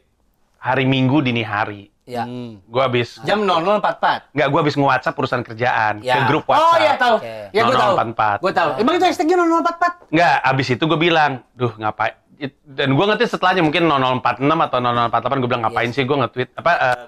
hari 0.57 0.85
Minggu 0.85 1.17
dini 1.19 1.41
hari. 1.41 1.89
Ya. 2.03 2.23
Hmm. 2.23 2.63
Gua 2.63 2.87
habis 2.87 3.19
Jam 3.21 3.43
0044. 3.43 4.31
Enggak, 4.31 4.47
gua 4.47 4.59
habis 4.61 4.75
nge-WhatsApp 4.75 5.17
urusan 5.17 5.41
kerjaan 5.43 5.93
Ya. 5.99 6.15
ke 6.15 6.29
grup 6.29 6.45
Oh 6.45 6.53
WhatsApp. 6.55 6.79
iya 6.79 6.93
tahu. 6.95 7.15
Oke. 7.17 7.35
Ya 7.51 7.61
gue 7.63 7.75
tahu. 7.75 7.93
0044. 7.97 8.37
Gue 8.39 8.53
tahu. 8.53 8.69
Emang 8.77 8.93
itu 8.95 9.05
hashtagnya 9.05 9.35
0044? 9.35 9.91
Enggak, 10.07 10.35
abis 10.45 10.67
itu 10.69 10.83
gue 10.83 10.99
bilang, 11.01 11.31
duh 11.51 11.73
ngapain? 11.73 12.15
It- 12.37 12.61
Dan 12.63 12.93
gue 12.93 13.05
ngerti 13.05 13.25
setelahnya 13.25 13.61
mungkin 13.61 13.85
0046 13.85 14.21
atau 14.61 14.77
0048 14.77 15.41
gue 15.41 15.49
bilang 15.49 15.63
ngapain 15.65 15.89
sih 15.89 16.03
gue 16.03 16.17
nge-tweet 16.17 16.49
apa 16.53 16.71
eh, 16.73 17.05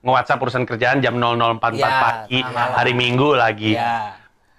nge-WhatsApp 0.00 0.40
urusan 0.40 0.64
kerjaan 0.64 0.98
jam 0.98 1.14
0044 1.14 1.78
Ya, 1.78 1.90
pagi 2.00 2.38
malam. 2.40 2.72
hari 2.74 2.92
Minggu 2.92 3.28
lagi. 3.32 3.72
Ya. 3.72 4.18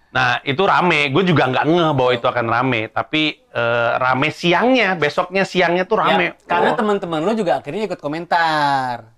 Nah 0.09 0.37
itu 0.41 0.61
rame, 0.61 1.09
gue 1.09 1.23
juga 1.23 1.49
nggak 1.49 1.65
ngeh 1.65 1.91
bahwa 1.91 2.11
itu 2.13 2.23
akan 2.23 2.45
rame, 2.45 2.81
tapi 2.87 3.41
eh, 3.43 3.91
rame 3.97 4.29
siangnya, 4.29 4.93
besoknya 4.93 5.41
siangnya 5.41 5.83
tuh 5.83 5.97
rame. 5.99 6.25
Ya, 6.31 6.45
karena 6.45 6.71
Oh, 6.71 6.77
teman-teman 6.77 7.21
lo 7.21 7.33
juga 7.33 7.57
akhirnya 7.57 7.85
ikut 7.85 7.97
komentar. 7.97 9.12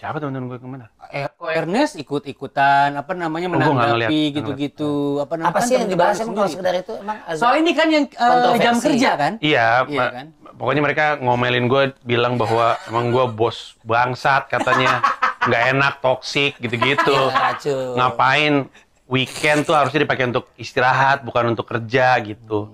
Siapa 0.00 0.16
teman-teman 0.16 0.48
gue 0.48 0.58
ke 0.58 0.64
mana? 0.64 0.86
Eh, 1.12 1.28
Ernest 1.52 1.92
ikut-ikutan 1.94 2.96
apa 2.96 3.12
namanya 3.12 3.52
Oh, 3.52 3.52
menanggapi 3.52 4.32
gitu-gitu. 4.32 5.20
Apa, 5.20 5.36
namanya- 5.36 5.52
Apa 5.52 5.60
kan 5.60 5.68
sih 5.68 5.74
yang 5.76 5.88
dibahas 5.92 6.16
emang 6.18 6.34
kalau 6.34 6.48
sekedar 6.48 6.74
itu 6.74 6.92
emang 6.96 7.16
Soal 7.36 7.54
ini 7.60 7.72
kan 7.76 7.86
yang 7.86 8.04
eh, 8.08 8.56
jam 8.56 8.74
kerja 8.80 9.10
kan? 9.14 9.32
Iya, 9.44 9.84
Iya, 9.84 10.06
kan? 10.08 10.26
pokoknya 10.56 10.80
mereka 10.80 11.04
ngomelin 11.20 11.68
gue, 11.68 11.92
bilang 12.00 12.40
bahwa 12.40 12.80
emang 12.88 13.12
gue 13.12 13.24
bos 13.28 13.76
bangsat 13.84 14.48
katanya, 14.48 15.04
nggak 15.46 15.62
enak, 15.70 15.94
toksik 16.00 16.56
gitu-gitu. 16.56 17.12
Iya. 17.28 17.76
Ngapain 17.92 18.72
weekend 19.04 19.68
tuh 19.68 19.76
harusnya 19.76 20.00
dipakai 20.00 20.32
untuk 20.32 20.48
istirahat, 20.56 21.20
bukan 21.20 21.52
untuk 21.52 21.68
kerja 21.68 22.16
gitu. 22.24 22.72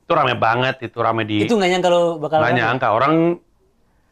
Itu 0.00 0.12
rame 0.14 0.38
banget, 0.38 0.86
itu 0.86 0.98
rame 0.98 1.26
di 1.26 1.46
Itu 1.46 1.58
nggak 1.58 1.70
nyangka 1.70 1.88
lo 1.90 2.02
bakal 2.18 2.38
nggak 2.38 2.54
nyangka 2.54 2.88
orang 2.92 3.14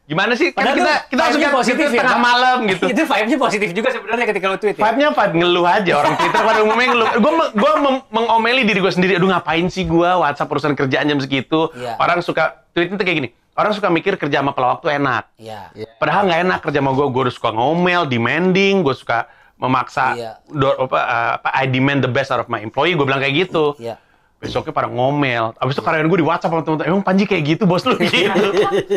gimana 0.08 0.32
sih? 0.32 0.50
Kan 0.50 0.64
Padahal 0.64 0.74
kita 0.74 0.88
tuh 0.88 0.98
kita 1.04 1.20
vibe-nya 1.20 1.36
suka 1.36 1.48
positif 1.54 1.84
gitu 1.84 1.94
ya. 1.94 2.02
tengah 2.02 2.18
malam 2.18 2.56
gitu. 2.64 2.84
itu 2.88 3.02
vibe-nya 3.04 3.36
positif 3.36 3.68
juga 3.70 3.88
sebenarnya 3.92 4.26
ketika 4.26 4.46
lo 4.48 4.56
tweet 4.56 4.74
ya. 4.74 4.82
Vibe-nya 4.82 5.08
vibe 5.12 5.34
ngeluh 5.36 5.66
aja 5.68 5.92
orang 5.94 6.12
Twitter 6.16 6.40
pada 6.40 6.60
umumnya 6.64 6.86
ngeluh. 6.88 7.08
Gue 7.14 7.32
gua 7.52 7.72
mem- 7.76 8.04
mengomeli 8.08 8.62
diri 8.64 8.80
gue 8.80 8.88
sendiri. 8.88 9.12
Aduh 9.14 9.28
ngapain 9.28 9.68
sih 9.68 9.84
gue 9.84 10.08
WhatsApp 10.08 10.48
urusan 10.48 10.72
kerjaan 10.72 11.06
jam 11.06 11.20
segitu. 11.20 11.68
Iya. 11.76 12.00
Orang 12.00 12.24
suka 12.24 12.64
tweet 12.72 12.88
itu 12.88 12.96
kayak 12.98 13.18
gini. 13.20 13.28
Orang 13.52 13.76
suka 13.76 13.90
mikir 13.90 14.16
kerja 14.16 14.40
sama 14.40 14.56
pelawak 14.56 14.80
tuh 14.80 14.88
enak. 14.88 15.28
Iya. 15.36 15.68
Padahal 16.00 16.24
nggak 16.24 16.40
enak 16.40 16.58
kerja 16.64 16.78
sama 16.80 16.90
gue. 16.96 17.06
Gue 17.06 17.22
udah 17.28 17.34
suka 17.34 17.50
ngomel, 17.52 18.08
demanding, 18.08 18.80
gue 18.80 18.96
suka 18.96 19.28
memaksa. 19.58 20.16
Iya. 20.16 20.30
do- 20.48 20.78
apa, 20.78 20.98
uh, 20.98 21.30
apa, 21.36 21.48
I 21.52 21.68
demand 21.68 22.00
the 22.00 22.08
best 22.08 22.32
out 22.32 22.40
of 22.40 22.48
my 22.48 22.64
employee. 22.64 22.96
Gue 22.96 23.04
bilang 23.04 23.20
kayak 23.20 23.44
gitu. 23.44 23.76
Iya. 23.76 24.00
Besoknya 24.38 24.70
pada 24.70 24.86
ngomel. 24.86 25.50
Abis 25.58 25.74
itu 25.74 25.82
karyawan 25.82 26.06
gue 26.06 26.18
di 26.22 26.26
WhatsApp 26.26 26.54
sama 26.54 26.62
temen-temen. 26.62 26.86
Emang 26.94 27.02
Panji 27.02 27.26
kayak 27.26 27.42
gitu 27.42 27.66
bos 27.66 27.82
lu 27.82 27.98
gitu. 27.98 28.30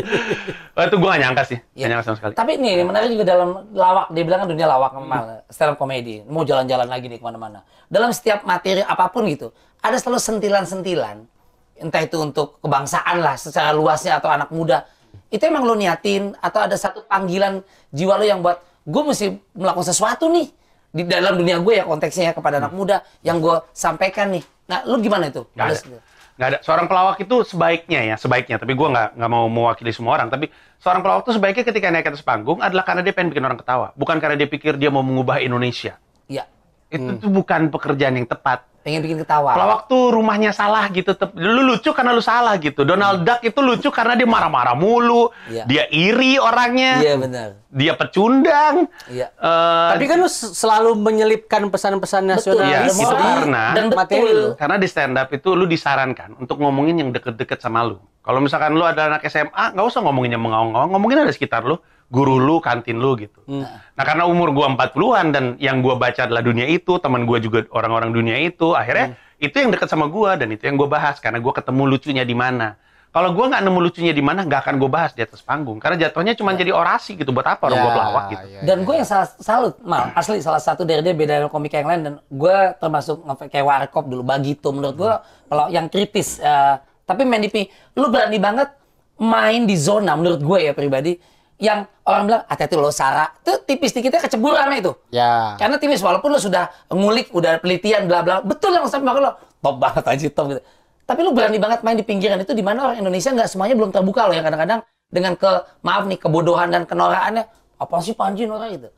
Wah, 0.78 0.86
itu 0.86 0.96
gue 1.02 1.10
gak 1.10 1.22
nyangka 1.22 1.44
sih. 1.50 1.58
Gak 1.58 1.74
Iya. 1.74 1.86
nyangka 1.90 2.04
sama 2.06 2.18
sekali. 2.22 2.34
Tapi 2.38 2.52
nih, 2.62 2.86
menarik 2.86 3.10
juga 3.10 3.26
dalam 3.26 3.50
lawak, 3.74 4.14
dia 4.14 4.22
bilang 4.22 4.46
kan 4.46 4.48
dunia 4.54 4.70
lawak, 4.70 4.94
mal, 5.02 5.42
stand 5.50 5.74
up 5.74 5.82
comedy. 5.82 6.22
Mau 6.30 6.46
jalan-jalan 6.46 6.86
lagi 6.86 7.10
nih 7.10 7.18
ke 7.18 7.26
mana-mana. 7.26 7.66
Dalam 7.90 8.14
setiap 8.14 8.46
materi 8.46 8.86
apa 8.86 9.10
pun 9.10 9.26
gitu, 9.26 9.50
ada 9.82 9.98
selalu 9.98 10.22
sentilan-sentilan. 10.22 11.26
Entah 11.82 12.02
itu 12.06 12.22
untuk 12.22 12.62
kebangsaan 12.62 13.18
lah, 13.18 13.34
secara 13.34 13.74
luasnya, 13.74 14.22
atau 14.22 14.30
anak 14.30 14.54
muda. 14.54 14.86
Itu 15.34 15.42
emang 15.50 15.66
lo 15.66 15.74
niatin, 15.74 16.38
atau 16.38 16.62
ada 16.62 16.78
satu 16.78 17.02
panggilan 17.10 17.66
jiwa 17.90 18.14
lo 18.22 18.26
yang 18.30 18.46
buat, 18.46 18.62
gue 18.86 19.04
mesti 19.10 19.42
melakukan 19.58 19.90
sesuatu 19.90 20.30
nih. 20.30 20.54
Di 20.92 21.08
dalam 21.08 21.40
dunia 21.40 21.64
gue 21.64 21.80
ya 21.80 21.88
konteksnya 21.88 22.32
ya 22.32 22.34
kepada 22.36 22.60
anak 22.60 22.76
muda, 22.76 23.00
yang 23.24 23.40
gue 23.40 23.64
sampaikan 23.72 24.28
nih. 24.36 24.44
Nah, 24.68 24.84
lu 24.84 25.00
gimana 25.00 25.32
itu? 25.32 25.48
Nggak 25.56 25.68
Ada-. 25.68 26.12
Nggak 26.36 26.48
ada. 26.48 26.60
Seorang 26.64 26.88
pelawak 26.88 27.18
itu 27.24 27.36
sebaiknya 27.48 28.02
ya, 28.12 28.16
sebaiknya. 28.20 28.58
Tapi 28.60 28.74
gue 28.76 28.88
nggak 28.88 29.20
nggak 29.20 29.32
mau 29.32 29.46
mewakili 29.48 29.92
semua 29.96 30.20
orang. 30.20 30.28
Tapi 30.28 30.52
seorang 30.80 31.00
pelawak 31.04 31.24
itu 31.28 31.32
sebaiknya 31.40 31.64
ketika 31.68 31.88
naik 31.92 32.04
ke 32.08 32.12
atas 32.16 32.24
panggung 32.24 32.60
adalah 32.60 32.84
karena 32.84 33.02
dia 33.04 33.14
pengen 33.16 33.30
bikin 33.32 33.44
orang 33.48 33.60
ketawa. 33.60 33.88
Bukan 33.96 34.18
karena 34.20 34.36
dia 34.36 34.48
pikir 34.52 34.76
dia 34.76 34.92
mau 34.92 35.04
mengubah 35.04 35.40
Indonesia. 35.40 35.96
Iya, 36.28 36.48
Itu 36.92 37.20
tuh 37.20 37.32
bukan 37.32 37.72
pekerjaan 37.72 38.20
yang 38.20 38.28
tepat. 38.28 38.68
Pengen 38.82 39.02
bikin 39.06 39.18
ketawa. 39.22 39.54
Pelawak 39.54 39.82
tuh 39.86 40.14
rumahnya 40.14 40.52
salah 40.52 40.90
gitu. 40.90 41.14
Lu 41.38 41.62
lucu 41.66 41.94
karena 41.94 42.12
lu 42.14 42.22
salah 42.22 42.58
gitu. 42.58 42.82
Donald 42.82 43.22
Duck 43.22 43.42
itu 43.46 43.60
lucu 43.62 43.90
karena 43.94 44.18
dia 44.18 44.26
marah-marah 44.26 44.74
mulu. 44.74 45.30
Iya. 45.48 45.64
Dia 45.70 45.84
iri 45.94 46.42
orangnya. 46.42 47.02
Iya, 47.02 47.16
benar. 47.22 47.50
Dia 47.72 47.94
pecundang. 47.96 48.90
Iya. 49.08 49.30
Eh, 49.32 49.90
Tapi 49.96 50.06
kan 50.10 50.18
lu 50.20 50.30
selalu 50.30 50.98
menyelipkan 50.98 51.62
pesan-pesan 51.70 52.26
Betul, 52.26 52.58
nasionalis 52.58 52.94
itu 52.98 53.02
gitu 53.06 53.16
di 53.16 53.24
karena 53.24 53.64
dan 53.78 53.86
materi 53.94 54.22
betul. 54.26 54.42
lu. 54.42 54.50
Karena 54.58 54.76
di 54.82 54.88
stand 54.90 55.16
up 55.16 55.30
itu 55.30 55.50
lu 55.54 55.66
disarankan 55.70 56.36
untuk 56.42 56.58
ngomongin 56.60 57.06
yang 57.06 57.10
deket-deket 57.14 57.62
sama 57.62 57.86
lu. 57.86 58.02
Kalau 58.22 58.38
misalkan 58.38 58.78
lu 58.78 58.86
ada 58.86 59.10
anak 59.10 59.26
SMA, 59.26 59.74
nggak 59.74 59.86
usah 59.86 60.02
ngomongin 60.06 60.38
yang 60.38 60.44
mengawang-ngawang, 60.46 60.94
ngomongin 60.94 61.26
ada 61.26 61.34
sekitar 61.34 61.66
lu, 61.66 61.82
guru 62.12 62.38
lu, 62.38 62.60
kantin 62.60 63.00
lu 63.00 63.16
gitu. 63.16 63.40
Nah, 63.48 64.04
karena 64.04 64.28
umur 64.28 64.52
gua 64.52 64.68
40-an 64.68 65.26
dan 65.32 65.46
yang 65.58 65.80
gua 65.80 65.96
baca 65.96 66.28
adalah 66.28 66.44
dunia 66.44 66.68
itu, 66.68 67.00
teman 67.00 67.24
gua 67.24 67.40
juga 67.40 67.64
orang-orang 67.72 68.12
dunia 68.12 68.36
itu, 68.38 68.76
akhirnya 68.76 69.16
itu 69.40 69.56
yang 69.56 69.72
dekat 69.72 69.88
sama 69.88 70.06
gua 70.06 70.36
dan 70.36 70.52
itu 70.52 70.68
yang 70.68 70.76
gua 70.76 70.92
bahas 70.92 71.18
karena 71.18 71.40
gua 71.40 71.56
ketemu 71.56 71.88
lucunya 71.88 72.22
di 72.22 72.36
mana. 72.36 72.76
Kalau 73.12 73.36
gua 73.36 73.52
nggak 73.52 73.64
nemu 73.64 73.80
lucunya 73.82 74.12
di 74.12 74.24
mana, 74.24 74.44
nggak 74.44 74.60
akan 74.62 74.76
gua 74.76 74.88
bahas 74.88 75.12
di 75.12 75.20
atas 75.20 75.40
panggung. 75.40 75.80
Karena 75.80 75.96
jatuhnya 75.98 76.36
cuma 76.36 76.52
jadi 76.52 76.72
orasi 76.72 77.16
gitu 77.16 77.32
buat 77.32 77.44
apa 77.46 77.64
orang 77.66 77.76
Ya, 77.76 77.84
gua 77.84 77.92
pelawak 77.96 78.24
gitu. 78.30 78.46
ya, 78.46 78.60
Dan 78.64 78.78
ya, 78.78 78.84
gue 78.84 78.96
yang 78.96 79.08
salah, 79.08 79.28
salut, 79.40 79.76
mal, 79.82 80.04
asli 80.12 80.40
salah 80.40 80.60
satu 80.60 80.84
dari 80.84 81.00
dia 81.00 81.12
beda 81.12 81.34
dari 81.38 81.48
komik 81.48 81.72
yang 81.72 81.88
lain 81.88 82.02
dan 82.02 82.14
gue 82.22 82.56
termasuk 82.76 83.20
kayak 83.48 83.64
warkop 83.64 84.04
dulu 84.06 84.20
Bagito 84.22 84.72
menurut 84.72 84.96
gue 84.96 85.14
kalau 85.48 85.66
yang 85.68 85.88
kritis 85.88 86.40
eh, 86.40 86.76
tapi 87.04 87.24
main 87.24 87.40
di 87.40 87.48
pi- 87.48 87.68
lu 87.96 88.08
berani 88.08 88.36
banget 88.36 88.72
main 89.18 89.64
di 89.64 89.76
zona 89.76 90.16
menurut 90.16 90.40
gue 90.40 90.60
ya 90.64 90.74
pribadi 90.74 91.20
yang 91.62 91.86
orang 92.10 92.24
bilang 92.26 92.42
hati-hati 92.50 92.74
lo 92.74 92.90
Sarah. 92.90 93.30
Itu 93.46 93.62
tipis 93.64 93.94
dikitnya 93.94 94.18
kecebur 94.18 94.58
rame 94.58 94.82
itu. 94.82 94.92
Ya. 95.14 95.56
karena 95.62 95.78
tipis 95.78 96.02
walaupun 96.02 96.34
lo 96.34 96.42
sudah 96.42 96.74
ngulik 96.90 97.30
udah 97.32 97.62
penelitian 97.62 98.10
bla 98.10 98.26
bla 98.26 98.42
betul 98.42 98.74
yang 98.74 98.90
sampai 98.90 99.06
makanya 99.06 99.26
lo 99.30 99.32
top 99.62 99.76
banget 99.78 100.04
aja 100.10 100.26
top 100.34 100.46
gitu. 100.58 100.62
Tapi 101.06 101.20
lu 101.22 101.32
berani 101.38 101.62
banget 101.62 101.80
main 101.86 101.96
di 101.96 102.06
pinggiran 102.08 102.42
itu 102.42 102.58
di 102.58 102.66
mana 102.66 102.90
orang 102.90 102.98
Indonesia 102.98 103.30
nggak 103.30 103.50
semuanya 103.50 103.76
belum 103.78 103.94
terbuka 103.94 104.26
loh 104.26 104.36
yang 104.36 104.46
kadang-kadang 104.48 104.80
dengan 105.12 105.38
ke 105.38 105.52
maaf 105.86 106.04
nih 106.10 106.18
kebodohan 106.18 106.74
dan 106.74 106.84
kenoraannya. 106.90 107.46
Apa 107.78 107.98
sih 108.02 108.14
Panji 108.18 108.50
norak 108.50 108.70
gitu? 108.74 108.90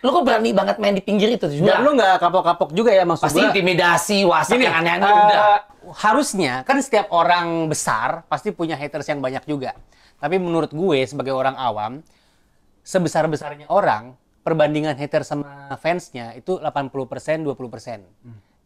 Lu 0.00 0.08
kok 0.16 0.24
berani 0.24 0.50
banget 0.56 0.76
main 0.80 0.96
di 0.96 1.04
pinggir 1.04 1.28
itu? 1.28 1.46
Juga 1.52 1.76
Dan 1.76 1.84
lu 1.84 1.92
nggak 1.96 2.20
kapok-kapok 2.20 2.72
juga 2.72 2.90
ya 2.92 3.04
maksud 3.04 3.24
pasti 3.28 3.40
gua. 3.44 3.48
intimidasi 3.52 4.18
Gini, 4.56 4.64
yang 4.64 4.76
aneh-aneh 4.80 5.08
eh, 5.08 5.16
udah 5.28 5.40
harusnya 6.00 6.52
kan 6.64 6.80
setiap 6.80 7.12
orang 7.12 7.68
besar 7.68 8.24
pasti 8.28 8.52
punya 8.52 8.76
haters 8.80 9.08
yang 9.08 9.20
banyak 9.20 9.44
juga. 9.44 9.76
Tapi 10.20 10.36
menurut 10.36 10.70
gue 10.70 11.00
sebagai 11.02 11.32
orang 11.32 11.56
awam, 11.56 12.04
sebesar-besarnya 12.82 13.66
orang, 13.68 14.12
perbandingan 14.40 14.94
haters 14.94 15.28
sama 15.28 15.48
fansnya 15.76 16.32
itu 16.32 16.56
80% 16.56 16.92
20%. 17.40 18.04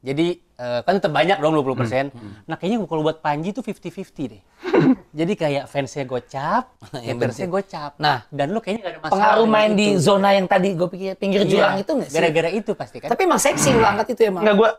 Jadi 0.05 0.37
eh, 0.37 0.81
kan 0.85 0.93
tetap 0.95 1.11
banyak 1.11 1.41
dong 1.41 1.57
20%. 1.57 2.13
Nah 2.45 2.55
kayaknya 2.55 2.85
kalau 2.85 3.01
buat 3.01 3.19
Panji 3.19 3.51
itu 3.51 3.65
50-50 3.65 4.05
deh. 4.29 4.43
Jadi 5.19 5.33
kayak 5.33 5.65
fansnya 5.65 6.05
gocap, 6.05 6.77
hatersnya 7.09 7.49
gocap. 7.49 7.97
Nah, 7.97 8.27
dan 8.29 8.53
lu 8.53 8.61
kayaknya 8.61 8.83
gak 8.83 8.91
ada 8.91 9.01
masalah. 9.01 9.13
pengaruh 9.15 9.47
main 9.49 9.71
di 9.73 9.87
itu. 9.95 10.05
zona 10.05 10.31
yang 10.31 10.45
tadi 10.45 10.77
gue 10.77 10.89
pikir 10.91 11.17
pinggir 11.17 11.41
Iya, 11.41 11.49
jurang 11.49 11.75
itu 11.79 11.91
nggak 11.95 12.09
sih 12.11 12.15
Gara-gara 12.15 12.51
itu 12.53 12.71
pasti 12.75 12.97
kan. 12.99 13.09
tapi 13.09 13.23
emang 13.25 13.41
seksi 13.41 13.69
lu 13.73 13.81
angkat 13.81 14.07
itu 14.13 14.23
emang 14.27 14.43
Enggak, 14.43 14.57
gua 14.59 14.71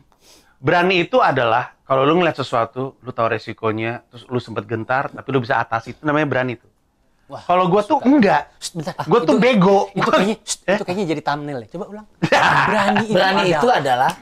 berani 0.64 0.96
itu 1.02 1.18
adalah 1.18 1.74
kalau 1.92 2.02
lu 2.02 2.16
ngeliat 2.16 2.32
sesuatu, 2.34 2.96
lu 2.96 3.12
tahu 3.12 3.28
resikonya, 3.28 4.00
terus 4.08 4.24
lu 4.24 4.40
sempet 4.40 4.64
gentar, 4.64 5.12
tapi 5.12 5.28
lu 5.28 5.38
bisa 5.38 5.60
atasi 5.60 5.92
itu 5.92 6.00
namanya 6.00 6.24
berani 6.24 6.56
tuh. 6.56 6.72
Wah, 7.28 7.36
Kalau 7.38 7.68
gua 7.68 7.80
tuh 7.80 8.00
enggak, 8.00 8.48
bentar. 8.72 8.96
gua 9.04 9.20
tuh 9.20 9.36
Itu- 9.36 9.40
bego. 9.40 9.78
itu 9.90 10.00
Gua- 10.00 10.16
kayaknya 10.16 10.36
shh, 10.40 10.56
Eh? 10.68 10.76
itu 10.76 10.84
kayaknya 10.84 11.06
jadi 11.06 11.20
thumbnail 11.20 11.58
ya. 11.60 11.68
Coba 11.68 11.84
ulang. 11.86 12.06
Berani 12.68 13.00
itu. 13.02 13.12
berani 13.12 13.42
itu 13.46 13.68
adalah 13.68 14.12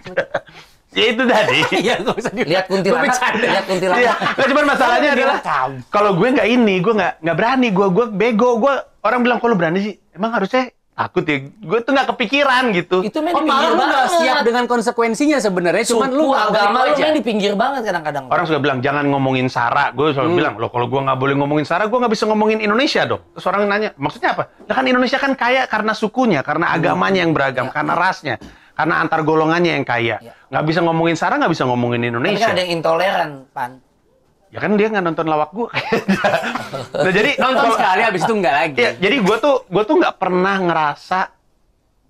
ya 0.90 1.04
itu 1.06 1.22
tadi. 1.22 1.59
Iya, 1.87 1.94
nggak 2.02 2.14
usah 2.18 2.30
di. 2.30 2.42
lihat 2.42 2.64
kuntilanak 2.66 3.14
lihat 3.38 3.64
kuntilanak 3.66 4.02
Iya, 4.02 4.12
nah, 4.18 4.46
cuman 4.50 4.64
masalahnya 4.66 5.11
adalah 5.14 5.38
kalau 5.87 6.11
gue 6.18 6.28
nggak 6.35 6.48
ini, 6.50 6.74
gue 6.78 6.92
nggak 6.92 7.12
nggak 7.22 7.37
berani, 7.38 7.68
gue 7.70 7.87
gue 7.88 8.06
bego, 8.11 8.50
gue 8.59 8.74
orang 9.00 9.20
bilang 9.22 9.38
kalau 9.38 9.54
berani 9.54 9.78
sih, 9.80 9.94
emang 10.11 10.35
harusnya 10.35 10.74
takut 11.00 11.24
ya. 11.24 11.36
Gue 11.48 11.78
tuh 11.80 11.92
nggak 11.96 12.08
kepikiran 12.12 12.62
gitu. 12.76 13.00
itu 13.00 13.18
main 13.24 13.32
Oh, 13.32 13.40
di 13.40 13.48
malah 13.48 13.60
pinggir 13.64 13.70
lu 13.72 13.76
nggak 13.80 14.04
banget 14.04 14.20
siap 14.20 14.36
dengan 14.44 14.64
konsekuensinya 14.68 15.38
sebenarnya. 15.40 15.84
Cuman 15.88 16.10
suku 16.12 16.20
lu 16.20 16.26
agama 16.36 16.78
lu 16.84 16.92
aja. 16.92 17.02
main 17.08 17.14
di 17.16 17.24
pinggir 17.24 17.52
banget 17.56 17.82
kadang-kadang 17.88 18.24
Orang 18.28 18.44
suka 18.44 18.60
bilang 18.60 18.78
jangan 18.84 19.04
ngomongin 19.08 19.48
Sarah. 19.48 19.88
Gue 19.96 20.12
selalu 20.12 20.30
bilang 20.36 20.54
loh 20.60 20.68
kalau 20.68 20.86
gue 20.86 21.00
nggak 21.00 21.18
boleh 21.18 21.34
ngomongin 21.40 21.64
Sarah, 21.64 21.88
gue 21.88 21.98
nggak 21.98 22.12
bisa 22.12 22.24
ngomongin 22.28 22.58
Indonesia 22.60 23.02
dong. 23.08 23.22
Terus 23.32 23.46
orang 23.48 23.60
nanya, 23.64 23.90
maksudnya 23.96 24.30
apa? 24.36 24.44
Ya 24.68 24.72
kan 24.76 24.84
Indonesia 24.84 25.18
kan 25.18 25.32
kaya 25.32 25.62
karena 25.64 25.92
sukunya, 25.96 26.40
karena 26.44 26.76
agamanya 26.76 27.24
yang 27.24 27.32
beragam, 27.32 27.72
karena 27.72 27.96
rasnya, 27.96 28.36
karena 28.76 29.00
antar 29.00 29.24
golongannya 29.24 29.80
yang 29.80 29.86
kaya. 29.88 30.20
Nggak 30.52 30.64
bisa 30.68 30.80
ngomongin 30.84 31.16
Sarah, 31.16 31.40
nggak 31.40 31.52
bisa 31.56 31.64
ngomongin 31.64 32.00
Tapi 32.04 32.10
Indonesia. 32.12 32.44
kan 32.44 32.54
ada 32.54 32.60
yang 32.60 32.72
intoleran, 32.76 33.30
Pan. 33.56 33.89
Ya 34.50 34.58
kan 34.58 34.74
dia 34.74 34.90
nggak 34.90 35.04
nonton 35.06 35.26
lawak 35.30 35.50
gua. 35.54 35.70
nah, 37.06 37.12
jadi 37.14 37.38
Nonton 37.38 37.70
kalau- 37.70 37.76
sekali 37.78 38.00
habis 38.02 38.22
itu 38.26 38.34
enggak 38.34 38.54
lagi. 38.54 38.78
Iya, 38.82 38.90
jadi 38.98 39.16
gue 39.22 39.36
tuh 39.38 39.56
gue 39.70 39.82
tuh 39.86 39.96
nggak 40.02 40.16
pernah 40.18 40.56
ngerasa 40.58 41.20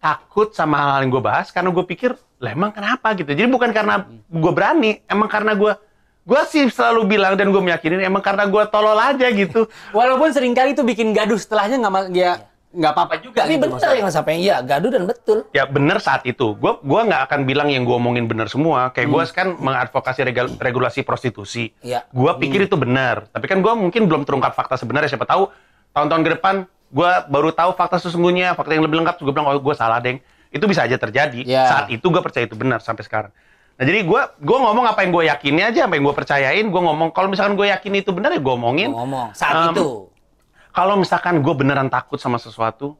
takut 0.00 0.48
sama 0.56 0.76
hal 0.80 1.04
yang 1.04 1.12
gue 1.12 1.20
bahas 1.20 1.52
karena 1.52 1.68
gue 1.68 1.84
pikir 1.84 2.16
lah 2.40 2.56
emang 2.56 2.72
kenapa 2.72 3.12
gitu. 3.12 3.28
Jadi 3.28 3.44
bukan 3.44 3.70
karena 3.76 4.08
gue 4.08 4.52
berani, 4.56 5.04
emang 5.04 5.28
karena 5.28 5.52
gue 5.52 5.72
gue 6.20 6.40
sih 6.48 6.64
selalu 6.72 7.16
bilang 7.16 7.36
dan 7.36 7.52
gue 7.52 7.60
meyakini 7.60 8.00
emang 8.00 8.24
karena 8.24 8.48
gue 8.48 8.62
tolol 8.72 8.96
aja 8.96 9.28
gitu. 9.28 9.68
Walaupun 9.92 10.32
sering 10.32 10.56
kali 10.56 10.72
itu 10.72 10.80
bikin 10.80 11.12
gaduh 11.12 11.36
setelahnya 11.36 11.76
nggak 11.76 12.16
ya 12.16 12.49
nggak 12.70 12.92
apa-apa 12.94 13.14
juga 13.18 13.42
Tapi 13.42 13.58
gitu 13.58 13.66
bener 13.66 13.74
maksudnya. 13.74 13.98
yang 13.98 14.10
sampai 14.10 14.34
iya, 14.38 14.56
gaduh 14.62 14.90
dan 14.90 15.02
betul. 15.02 15.38
Ya 15.50 15.66
bener 15.66 15.98
saat 15.98 16.22
itu. 16.22 16.54
Gue 16.54 16.78
gua 16.80 17.02
nggak 17.02 17.22
akan 17.26 17.40
bilang 17.42 17.66
yang 17.66 17.82
gue 17.82 17.90
omongin 17.92 18.30
bener 18.30 18.46
semua. 18.46 18.94
Kayak 18.94 19.08
gue 19.10 19.22
kan 19.34 19.48
mengadvokasi 19.54 20.20
regal- 20.22 20.54
regulasi 20.54 21.02
prostitusi. 21.02 21.74
Iya. 21.82 22.06
Gue 22.08 22.30
pikir 22.38 22.64
itu 22.64 22.78
benar. 22.78 23.26
Tapi 23.26 23.46
kan 23.46 23.58
gue 23.58 23.72
mungkin 23.74 24.06
belum 24.06 24.22
terungkap 24.22 24.54
fakta 24.54 24.78
sebenarnya. 24.78 25.10
Siapa 25.10 25.26
tahu 25.26 25.50
tahun-tahun 25.90 26.22
ke 26.22 26.30
depan 26.38 26.54
gue 26.90 27.10
baru 27.26 27.50
tahu 27.50 27.70
fakta 27.74 27.98
sesungguhnya, 27.98 28.54
fakta 28.54 28.70
yang 28.72 28.86
lebih 28.86 28.98
lengkap. 28.98 29.18
Gue 29.18 29.30
bilang, 29.30 29.46
oh 29.46 29.58
gue 29.58 29.74
salah, 29.74 29.98
Deng. 29.98 30.22
Itu 30.48 30.66
bisa 30.66 30.82
aja 30.82 30.94
terjadi. 30.94 31.42
Iya. 31.42 31.64
Saat 31.66 31.86
itu 31.88 32.02
gue 32.02 32.22
percaya 32.22 32.46
itu 32.46 32.54
benar 32.54 32.78
sampai 32.78 33.02
sekarang. 33.02 33.32
Nah 33.78 33.84
jadi 33.86 34.04
gue 34.04 34.20
gue 34.36 34.58
ngomong 34.60 34.84
apa 34.84 35.00
yang 35.00 35.10
gue 35.10 35.24
yakini 35.24 35.64
aja, 35.64 35.88
apa 35.88 35.96
yang 35.96 36.04
gue 36.04 36.12
percayain. 36.12 36.66
Gue 36.66 36.80
ngomong 36.80 37.10
kalau 37.10 37.26
misalkan 37.26 37.54
gue 37.54 37.66
yakin 37.66 37.92
itu 37.96 38.10
benar 38.10 38.30
ya 38.30 38.38
gue 38.38 38.52
omongin. 38.52 38.92
Ngomong 38.92 39.32
saat 39.32 39.56
Em, 39.56 39.74
itu. 39.74 40.09
Kalau 40.70 40.94
misalkan 40.94 41.42
gue 41.42 41.54
beneran 41.54 41.90
takut 41.90 42.16
sama 42.16 42.38
sesuatu, 42.38 42.94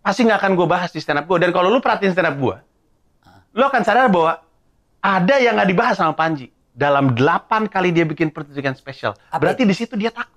pasti 0.00 0.24
nggak 0.24 0.38
akan 0.40 0.52
gue 0.56 0.66
bahas 0.66 0.88
di 0.88 0.98
stand 0.98 1.20
up 1.20 1.26
gue. 1.26 1.38
Dan 1.38 1.50
kalau 1.52 1.68
lu 1.68 1.78
perhatiin 1.78 2.12
stand 2.12 2.28
up 2.28 2.36
gue, 2.36 2.56
lu 3.52 3.62
akan 3.62 3.82
sadar 3.84 4.08
bahwa 4.08 4.40
ada 4.98 5.34
yang 5.36 5.54
nggak 5.54 5.68
dibahas 5.68 5.96
sama 5.96 6.12
Panji. 6.12 6.48
Dalam 6.72 7.10
delapan 7.10 7.66
kali 7.66 7.90
dia 7.90 8.06
bikin 8.06 8.30
pertunjukan 8.30 8.78
spesial. 8.78 9.18
Apa 9.28 9.42
Berarti 9.42 9.66
di 9.66 9.74
situ 9.74 9.98
dia 9.98 10.14
takut. 10.14 10.30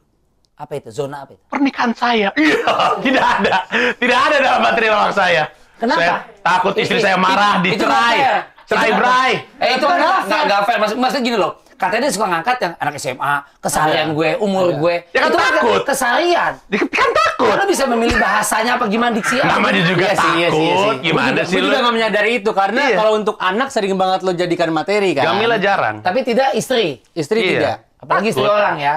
Apa 0.57 0.73
itu? 0.77 0.89
Zona 0.89 1.21
apa 1.25 1.37
itu? 1.37 1.43
Pernikahan 1.45 1.93
saya. 1.93 2.33
Iya, 2.37 2.73
tidak 3.01 3.25
ada. 3.39 3.55
Tidak 3.97 4.19
ada 4.19 4.37
dalam 4.41 4.61
materi 4.61 4.87
lawak 4.89 5.13
saya. 5.13 5.43
Kenapa? 5.77 6.01
Saya 6.01 6.13
takut 6.41 6.73
istri 6.77 6.97
Itu- 6.97 7.05
saya 7.05 7.17
marah, 7.17 7.61
itu- 7.61 7.77
itu 7.77 7.85
dicerai. 7.85 8.17
fair. 8.17 8.35
Cerai 8.61 8.81
Itu 8.81 8.89
nggak 8.89 8.99
berai. 9.01 9.31
Eh 9.57 9.69
itu 9.77 9.85
kan 9.85 9.95
nggak 9.97 10.17
nggak- 10.25 10.43
nggak 10.45 10.61
fair. 10.65 10.77
Maksud, 10.81 10.97
maksudnya 10.97 11.23
gini 11.23 11.37
loh. 11.37 11.51
Katanya 11.81 12.01
dia 12.03 12.13
suka 12.13 12.27
ngangkat 12.27 12.57
yang 12.59 12.73
anak 12.77 12.93
SMA, 12.95 13.33
keseharian 13.57 14.07
gue, 14.13 14.29
umur 14.37 14.69
gue. 14.77 14.95
Ya 15.09 15.19
kan 15.19 15.27
itu 15.27 15.37
takut. 15.39 15.81
keseharian. 15.81 16.51
Dia 16.69 16.77
kan 16.79 17.09
takut. 17.11 17.49
Karena 17.49 17.65
bisa 17.65 17.83
memilih 17.85 18.15
bahasanya 18.15 18.77
apa 18.77 18.85
gimana 18.85 19.11
diksi. 19.11 19.41
Namanya 19.41 19.81
juga 19.81 20.05
Iya 20.05 20.15
sih, 20.15 20.31
iya 20.31 20.47
sih, 20.47 20.61
iya 20.61 20.69
takut. 20.71 20.93
sih. 20.93 20.99
Gimana 21.01 21.25
Gua 21.27 21.33
juga, 21.33 21.49
sih 21.49 21.57
lu? 21.57 21.65
juga 21.65 21.77
nggak 21.81 21.95
menyadari 21.97 22.31
itu 22.37 22.51
karena 22.51 22.81
Iya. 22.83 22.95
kalau 22.95 23.11
untuk 23.15 23.35
anak 23.35 23.67
sering 23.67 23.93
banget 23.95 24.19
lo 24.21 24.31
jadikan 24.31 24.69
materi 24.69 25.09
kan. 25.11 25.25
Jamila 25.25 25.57
jarang. 25.57 25.95
Tapi 25.99 26.19
tidak 26.21 26.53
istri. 26.53 27.01
Istri 27.11 27.39
Iya. 27.39 27.49
tidak. 27.49 27.75
Apalagi 27.97 28.27
istri 28.29 28.41
Takut. 28.41 28.55
orang 28.55 28.77
ya. 28.77 28.95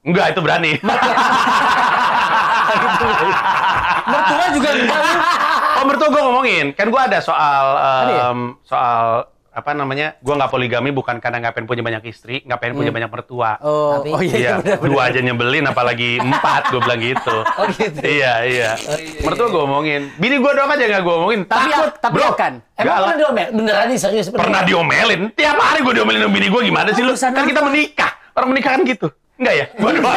Enggak, 0.00 0.26
itu 0.30 0.40
berani. 0.40 0.72
Mertua 4.06 4.46
juga 4.50 4.68
enggak. 4.72 5.02
Oh, 5.72 5.84
mertua 5.84 6.08
gue 6.08 6.22
ngomongin. 6.22 6.66
Kan 6.72 6.86
gue 6.88 7.00
ada 7.00 7.18
soal 7.18 7.64
em, 8.06 8.38
soal 8.62 9.26
apa 9.60 9.70
namanya? 9.72 10.16
Gue 10.18 10.32
nggak 10.32 10.48
poligami 10.48 10.90
bukan 10.90 11.16
karena 11.16 11.38
nggak 11.38 11.52
pengen 11.52 11.68
punya 11.68 11.82
banyak 11.82 12.02
istri, 12.06 12.40
nggak 12.42 12.58
pengen 12.58 12.74
punya 12.74 12.90
banyak 12.90 13.06
mertua. 13.06 13.60
Oh, 13.60 14.00
Tapi- 14.00 14.10
oh 14.10 14.20
iya, 14.20 14.32
iya 14.32 14.38
Iya, 14.40 14.52
benar, 14.56 14.76
benar. 14.76 14.88
dua 14.88 15.02
aja 15.04 15.20
nyebelin, 15.20 15.64
apalagi 15.64 16.10
empat, 16.24 16.62
gue 16.68 16.80
bilang 16.80 17.00
gitu. 17.00 17.36
Oh 17.36 17.66
gitu. 17.68 18.00
Iya, 18.00 18.32
iya. 18.42 18.70
iya, 18.74 19.20
Mertua 19.20 19.46
gue 19.46 19.62
omongin. 19.62 20.02
Bini 20.16 20.36
gue 20.36 20.50
doang 20.50 20.70
aja 20.70 20.82
nggak 20.82 21.02
gue 21.02 21.14
omongin. 21.14 21.40
Tapi 21.44 21.68
Takut, 21.68 21.92
tapi 21.98 22.14
bro. 22.16 22.28
akan. 22.32 22.52
Emang 22.74 22.86
Galak. 22.86 23.00
pernah 23.04 23.18
diomel? 23.18 23.48
Beneran 23.52 23.86
nih 23.86 23.98
serius? 23.98 24.26
beneran? 24.26 24.42
Pernah 24.42 24.60
diomelin. 24.64 25.20
Tiap 25.30 25.56
hari 25.56 25.78
gue 25.80 25.92
diomelin 25.94 26.20
sama 26.20 26.32
bini 26.32 26.46
gue 26.48 26.60
gimana 26.64 26.88
sih 26.90 27.02
lu? 27.02 27.12
Kan 27.12 27.44
kita 27.44 27.60
menikah. 27.60 28.10
Orang 28.32 28.48
menikah 28.50 28.70
kan 28.72 28.82
gitu. 28.82 29.08
Enggak 29.40 29.54
ya? 29.56 29.66
Gue 29.72 29.90
doang. 29.96 30.12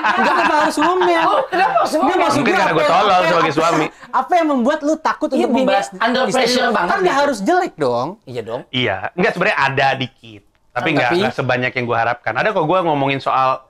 Enggak 0.00 0.32
kenapa 0.32 0.54
harus 0.58 0.76
ngomel. 0.76 1.22
Oh, 1.22 1.40
kenapa 1.44 1.74
harus 1.76 1.92
ngomel? 1.92 2.08
Nggak, 2.08 2.18
maksud 2.18 2.38
Mungkin 2.40 2.50
gua 2.50 2.60
karena 2.60 2.72
gue 2.72 2.86
tolol 2.88 3.20
sebagai 3.22 3.52
suami. 3.52 3.86
Apa 4.10 4.32
yang 4.34 4.46
membuat 4.48 4.78
lu 4.80 4.94
takut 4.96 5.28
Iya, 5.28 5.36
untuk 5.36 5.50
membahas 5.54 5.86
under 5.94 6.22
pressure 6.26 6.68
banget 6.70 6.88
Kan 6.88 6.98
nggak 6.98 7.12
gitu. 7.12 7.22
harus 7.22 7.38
jelek 7.40 7.74
dong. 7.76 8.08
Iya 8.24 8.42
dong. 8.42 8.60
Iya, 8.70 8.96
enggak 9.12 9.32
sebenarnya 9.36 9.58
ada 9.60 9.88
dikit, 9.94 10.42
tapi 10.70 10.88
Oh, 10.88 10.92
enggak, 10.96 11.10
enggak 11.12 11.34
sebanyak 11.36 11.72
yang 11.74 11.84
gue 11.84 11.98
harapkan. 11.98 12.32
Ada 12.32 12.48
kok 12.50 12.64
gue 12.64 12.78
ngomongin 12.80 13.20
soal 13.20 13.60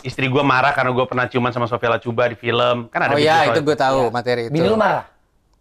istri 0.00 0.26
gue 0.26 0.40
marah 0.40 0.72
karena 0.72 0.90
gue 0.90 1.04
pernah 1.04 1.24
ciuman 1.24 1.52
sama 1.52 1.66
Sofia 1.66 1.88
Lacuba 1.90 2.24
di 2.26 2.36
film, 2.36 2.88
kan 2.88 3.00
ada 3.02 3.12
Oh 3.12 3.20
iya, 3.20 3.48
itu 3.48 3.60
gue 3.60 3.76
tahu 3.76 4.00
Iya. 4.02 4.10
materi 4.10 4.42
itu. 4.44 4.52
Bini 4.52 4.66
lu 4.66 4.76
marah? 4.76 5.04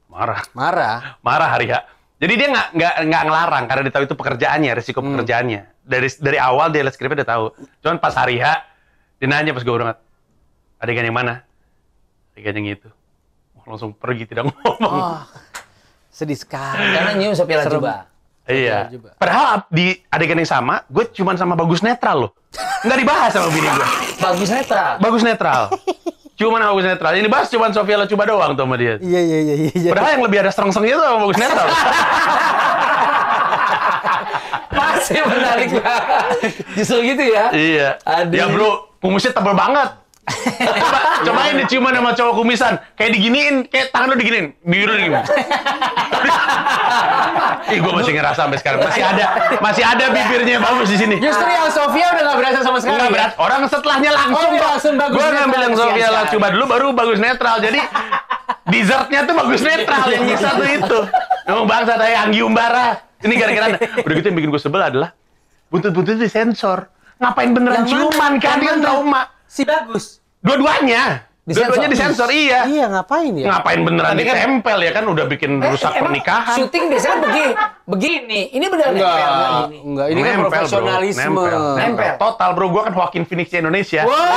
marah, 0.05 0.41
Marah. 0.51 0.97
marah 1.19 1.49
hari 1.49 1.67
ya. 1.67 1.83
Jadi 2.15 2.33
dia 2.33 2.47
nggak 2.47 2.67
nggak 2.71 2.93
nggak 3.05 3.23
ngelarang 3.27 3.63
karena 3.67 3.81
dia 3.83 3.93
tahu 3.93 4.03
itu 4.03 4.15
pekerjaannya, 4.15 4.71
risiko 4.71 4.99
Hmm. 4.99 5.13
pekerjaannya. 5.13 5.61
Dari 5.83 6.07
dari 6.17 6.37
awal 6.39 6.71
dia 6.71 6.81
lihat 6.81 6.95
skripnya 6.95 7.21
dia 7.21 7.29
tahu. 7.29 7.51
Cuman 7.79 7.99
pas 7.99 8.15
hari 8.15 8.39
H, 8.39 8.45
dia 9.19 9.27
nanya 9.27 9.51
pas 9.51 9.61
gue 9.61 9.69
berangkat, 9.69 9.99
adegan 10.79 11.03
yang 11.03 11.13
mana? 11.13 11.43
Adegan 12.31 12.55
yang 12.55 12.67
itu. 12.73 12.89
Wah, 13.53 13.63
langsung 13.67 13.91
pergi 13.91 14.23
tidak 14.25 14.47
ngomong. 14.47 14.79
Oh, 14.79 15.19
sedih 16.07 16.39
sekali. 16.39 16.79
Karena 16.87 17.11
nyium 17.13 17.35
Serem. 17.35 17.51
Lajuba. 17.51 18.07
Iya. 18.45 18.93
juga. 18.93 19.17
Padahal 19.17 19.65
di 19.67 19.97
adegan 20.07 20.37
yang 20.37 20.45
sama, 20.47 20.85
gue 20.85 21.09
cuman 21.11 21.33
sama 21.33 21.57
Bagus 21.57 21.81
Netral 21.81 22.29
loh. 22.29 22.31
Nggak 22.85 22.97
dibahas 23.01 23.31
sama 23.33 23.49
bini 23.49 23.65
gue. 23.65 23.87
Bagus 24.15 24.49
netral. 24.49 24.91
Bagus 25.01 25.21
netral. 25.21 25.61
Cuman 26.35 26.59
sama 26.59 26.71
Bagus 26.75 26.85
netral. 26.91 27.13
Ini 27.15 27.27
bahas 27.31 27.47
cuman 27.47 27.71
Sofia 27.71 27.95
Lacuba 27.95 28.23
doang 28.27 28.51
tuh 28.59 28.67
sama 28.67 28.75
dia. 28.75 28.99
Iya 28.99 29.21
iya 29.23 29.37
iya 29.39 29.55
iya. 29.71 29.91
Padahal 29.91 30.19
yang 30.19 30.23
lebih 30.27 30.37
ada 30.43 30.51
sereng-serengnya 30.51 30.95
tuh 30.99 31.05
sama 31.07 31.17
Bagus 31.23 31.39
netral. 31.39 31.67
Masih 34.75 35.19
menarik 35.23 35.69
banget. 35.79 36.51
Justru 36.75 36.97
gitu 37.07 37.23
ya. 37.23 37.45
iya. 37.55 37.89
Aduh. 38.03 38.35
Ya 38.35 38.45
bro, 38.51 38.91
kumisnya 38.99 39.31
tebel 39.31 39.55
banget. 39.55 40.04
Coba, 40.25 40.99
cobain 41.21 41.55
diciuman 41.61 41.93
sama 41.93 42.11
cowok 42.13 42.33
kumisan. 42.35 42.73
Kayak 42.97 43.11
diginiin, 43.13 43.55
kayak 43.69 43.93
tangan 43.93 44.09
lu 44.09 44.17
diginiin. 44.17 44.47
Biru 44.61 44.93
gini. 44.93 45.13
Ih, 47.65 47.77
gue 47.81 47.93
masih 47.93 48.13
ngerasa 48.13 48.39
sampai 48.45 48.57
sekarang. 48.57 48.79
Masih 48.81 49.03
ada, 49.05 49.25
masih 49.57 49.83
ada 49.85 50.05
bibirnya 50.09 50.57
bagus 50.57 50.89
di 50.89 50.97
sini. 50.97 51.15
Justru 51.17 51.45
yang 51.45 51.69
Sofia 51.69 52.07
udah 52.13 52.23
gak 52.25 52.37
berasa 52.37 52.59
sama 52.61 52.77
sekali. 52.81 53.01
Ya? 53.01 53.09
berat. 53.09 53.31
Orang 53.37 53.61
setelahnya 53.65 54.11
langsung 54.13 54.51
Oh, 54.55 54.61
langsung 54.65 54.93
bagus 54.97 55.17
netral. 55.17 55.35
ngambil 55.37 55.59
yang 55.61 55.75
Sofia 55.75 56.07
siap. 56.09 56.17
Lacuba 56.25 56.47
dulu, 56.53 56.63
baru 56.65 56.87
bagus 56.93 57.17
netral. 57.21 57.55
Jadi 57.61 57.79
dessertnya 58.69 59.19
tuh 59.25 59.35
bagus 59.35 59.61
netral. 59.61 60.05
Yang 60.09 60.23
nyisa 60.25 60.49
tuh 60.53 60.67
itu. 60.67 60.99
Emang 61.45 61.65
bangsa 61.65 61.93
saya 61.97 62.17
Anggi 62.25 62.41
Umbara. 62.41 62.87
Ini 63.21 63.33
gara-gara 63.37 63.65
udah 63.77 64.13
gitu 64.13 64.25
yang 64.29 64.37
bikin 64.37 64.49
gue 64.49 64.61
sebel 64.61 64.81
adalah 64.83 65.09
buntut-buntut 65.69 66.17
disensor. 66.17 66.89
Ngapain 67.17 67.49
beneran 67.49 67.85
ciuman 67.85 68.37
kan? 68.37 68.57
Dia 68.61 68.75
trauma. 68.77 69.21
Si 69.55 69.63
bagus. 69.63 70.19
Dua-duanya. 70.43 71.23
Dua-duanya 71.47 71.87
disensor, 71.87 72.27
iya. 72.27 72.65
Iya 72.65 72.89
ngapain 72.89 73.31
ya? 73.31 73.45
Ngapain 73.47 73.79
beneran 73.79 74.11
Tapi 74.11 74.23
kan- 74.25 74.35
ditempel 74.35 74.77
ya 74.81 74.91
kan? 74.91 75.03
Udah 75.05 75.25
bikin 75.25 75.51
Eh, 75.55 75.69
rusak 75.69 75.93
emang 75.93 76.11
pernikahan. 76.11 76.55
Syuting 76.59 76.83
biasanya 76.91 77.17
begini. 77.21 77.53
Begini. 77.87 78.39
Ini 78.51 78.65
beneran 78.65 78.91
Enggak, 78.91 79.13
nempel, 79.13 79.31
nggak 79.31 79.61
gini. 79.63 79.77
enggak. 79.85 80.07
Ini 80.09 80.19
kan 80.19 80.33
bro. 80.35 80.43
profesionalisme. 80.43 81.21
Nempel, 81.23 81.45
nempel. 81.45 81.77
Nempel. 81.79 82.13
Total 82.19 82.49
bro, 82.51 82.65
gue 82.67 82.81
kan 82.83 82.93
Joaquin 82.93 83.23
Phoenix 83.23 83.47
Indonesia. 83.53 84.01
Luar 84.03 84.27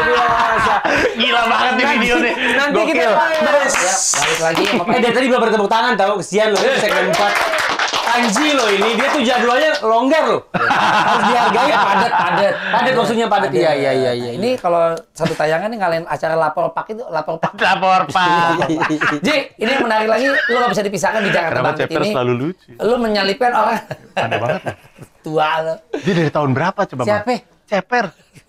biasa. 0.00 0.72
Gila 1.14 1.42
banget 1.46 1.72
nih 1.74 1.86
video 1.92 2.14
nih. 2.18 2.32
Nanti 2.54 2.80
kita 2.84 3.04
Gokil. 3.04 3.12
bahas. 3.40 3.74
Ya, 3.74 3.94
balik 4.20 4.40
lagi. 4.40 4.64
Eh, 4.66 5.00
dari 5.00 5.12
tadi 5.12 5.26
belum 5.26 5.40
bertepuk 5.40 5.68
tangan 5.68 5.92
tahu 5.94 6.12
kesian 6.18 6.48
loh 6.50 6.60
ini 6.60 6.76
segmen 6.76 7.06
4. 7.10 7.62
Anji 8.04 8.54
loh 8.54 8.70
ini, 8.70 8.94
dia 8.94 9.10
tuh 9.10 9.22
jadwalnya 9.22 9.74
longgar 9.80 10.22
loh. 10.28 10.40
Harus 10.54 11.24
dihargai. 11.26 11.66
padat, 11.74 12.12
padat. 12.12 12.52
Padat 12.70 12.92
maksudnya 12.94 13.26
padat. 13.26 13.50
Iya, 13.50 13.72
iya, 13.74 13.90
iya, 13.92 14.12
iya. 14.14 14.30
Ini 14.32 14.54
kalau 14.54 14.94
satu 15.10 15.34
tayangan 15.34 15.66
nih 15.66 15.78
ngalahin 15.78 16.04
acara 16.06 16.38
lapor 16.38 16.70
pak 16.70 16.86
itu 16.88 17.02
lapor 17.04 17.42
pak. 17.42 17.58
Lapor 17.58 18.06
pak. 18.06 18.70
Ji, 19.18 19.50
ini 19.56 19.66
yang 19.68 19.82
menarik 19.82 20.06
lagi, 20.06 20.30
lu 20.30 20.56
gak 20.56 20.70
bisa 20.70 20.82
dipisahkan 20.82 21.20
di 21.20 21.30
Jakarta 21.30 21.58
Kenapa 21.58 21.66
Bangkit 21.66 21.82
chapter 21.82 22.00
ini. 22.00 22.10
selalu 22.12 22.32
lucu? 22.38 22.68
Lu 22.78 22.94
menyalipkan 22.96 23.50
orang 23.50 23.76
Aneh 24.14 24.38
banget. 24.38 24.62
ya. 24.62 24.72
tua 25.18 25.48
lu. 25.58 25.74
Dia 25.98 26.14
dari 26.14 26.30
tahun 26.30 26.50
berapa 26.52 26.80
coba? 26.86 27.02
Siapa? 27.02 27.34
Ceper. 27.66 28.04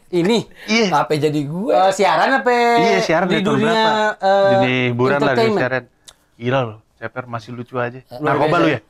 Ini 0.08 0.38
Iya. 0.66 0.88
Apa 0.96 1.14
jadi 1.14 1.42
gue? 1.42 1.70
eh, 1.70 1.92
siaran 1.92 2.30
apa? 2.36 2.52
Iya 2.78 3.00
siaran 3.02 3.28
di 3.28 3.42
dunia 3.42 3.74
berapa? 4.16 4.62
di 4.62 4.74
hiburan 4.90 5.20
lah 5.20 5.34
di 5.34 5.50
siaran. 5.52 5.84
Gila 6.36 6.60
loh. 6.62 6.78
Ceper 6.96 7.24
masih 7.26 7.52
lucu 7.52 7.76
aja. 7.76 8.00
luar 8.14 8.38
Narkoba 8.38 8.48
biasa. 8.56 8.62
lu 8.62 8.68
ya? 8.70 8.80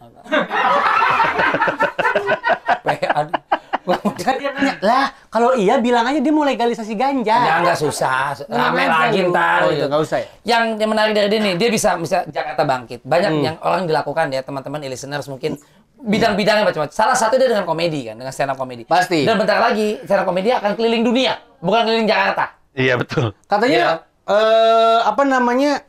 Kan 4.18 4.42
lah 4.82 5.14
kalau 5.30 5.54
iya 5.54 5.78
bilang 5.78 6.02
aja 6.04 6.18
dia 6.18 6.34
mau 6.34 6.42
legalisasi 6.42 6.98
ganja. 6.98 7.38
Ya 7.38 7.62
nggak 7.62 7.78
susah, 7.78 8.34
rame 8.48 8.82
lagi 8.84 9.30
ntar. 9.30 9.62
Oh, 9.62 9.70
gitu. 9.70 9.78
iya, 9.78 9.86
nggak 9.86 10.02
usah 10.02 10.18
ya? 10.18 10.28
Yang 10.44 10.64
yang 10.76 10.90
menarik 10.90 11.14
dari 11.14 11.28
dia 11.30 11.40
nih, 11.40 11.54
dia 11.54 11.70
bisa 11.70 11.94
bisa 11.96 12.26
Jakarta 12.26 12.66
bangkit. 12.66 13.06
Banyak 13.06 13.32
Hmm. 13.32 13.44
yang 13.44 13.56
orang 13.62 13.86
dilakukan 13.86 14.34
ya 14.34 14.42
teman-teman 14.42 14.82
listeners 14.84 15.30
mungkin 15.30 15.62
bidang-bidangnya 16.02 16.68
macam-macam. 16.68 16.94
Salah 16.94 17.16
satu 17.18 17.40
dia 17.40 17.48
dengan 17.48 17.64
komedi 17.64 18.10
kan, 18.12 18.16
dengan 18.20 18.34
stand 18.34 18.52
up 18.52 18.58
komedi. 18.60 18.84
Pasti. 18.84 19.24
Dan 19.24 19.40
bentar 19.40 19.60
lagi 19.60 20.00
stand 20.04 20.22
up 20.22 20.28
komedi 20.28 20.50
akan 20.52 20.76
keliling 20.76 21.04
dunia, 21.04 21.40
bukan 21.64 21.88
keliling 21.88 22.10
Jakarta. 22.10 22.58
Iya 22.76 23.00
betul. 23.00 23.32
Katanya 23.48 23.80
Iya. 23.80 23.92
eh 24.32 25.00
apa 25.08 25.24
namanya? 25.24 25.84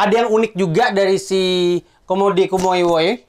ada 0.00 0.14
yang 0.24 0.32
unik 0.32 0.52
juga 0.56 0.88
dari 0.96 1.20
si 1.20 1.42
Komode 2.08 2.48
Kumoiwoe. 2.48 3.20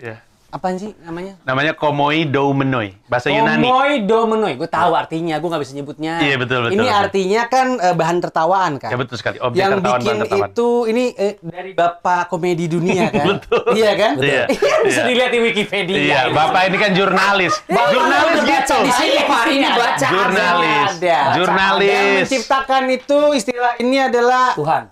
Iya. 0.00 0.16
Apaan 0.56 0.80
sih 0.80 0.96
namanya? 0.98 1.36
Namanya 1.44 1.76
Komoi 1.76 2.24
Doumenoi, 2.24 2.96
bahasa 3.04 3.28
Yunani. 3.28 3.60
Komoi 3.60 3.94
Domenoi. 4.02 4.56
Gue 4.56 4.64
tahu 4.66 4.96
artinya, 4.96 5.36
gue 5.36 5.44
nggak 5.44 5.60
bisa 5.60 5.72
nyebutnya. 5.74 6.16
Iya, 6.18 6.40
betul, 6.40 6.58
betul, 6.64 6.72
Ini 6.72 6.80
betul. 6.82 6.96
artinya 6.96 7.42
kan 7.44 7.66
eh, 7.76 7.92
bahan 7.92 8.16
tertawaan 8.18 8.72
kan. 8.80 8.88
Ya 8.88 8.96
betul 8.96 9.16
sekali, 9.16 9.36
objek 9.36 9.60
yang 9.60 9.76
tertawan 9.76 9.84
bikin 9.92 10.08
bahan 10.08 10.20
tertawan. 10.24 10.48
itu 10.48 10.68
ini 10.88 11.04
eh, 11.12 11.36
dari 11.38 11.70
bapak 11.70 12.22
komedi 12.26 12.64
dunia 12.66 13.04
kan. 13.12 13.26
Betul. 13.36 13.62
Iya 13.70 13.92
kan? 13.94 14.12
Iya, 14.16 14.42
Bisa 14.80 14.96
iya. 14.96 15.04
dilihat 15.04 15.30
di 15.30 15.40
Wikipedia. 15.44 15.96
Iya, 15.98 16.20
Bapak 16.32 16.62
ini 16.64 16.76
kan 16.78 16.90
jurnalis. 16.92 17.52
jurnalis 17.68 18.38
Udah 18.38 18.48
baca 18.48 18.64
gitu. 18.64 18.76
di 18.80 18.92
sini 18.94 19.20
Pak, 19.22 19.42
ini 19.46 19.68
baca. 19.68 20.06
Jurnalis. 20.08 20.88
Ada. 20.96 21.18
Jurnalis. 21.36 21.90
Yang 21.92 22.08
menciptakan 22.16 22.82
itu 22.88 23.18
istilah 23.34 23.72
ini 23.76 23.96
adalah 24.00 24.56
Tuhan. 24.56 24.82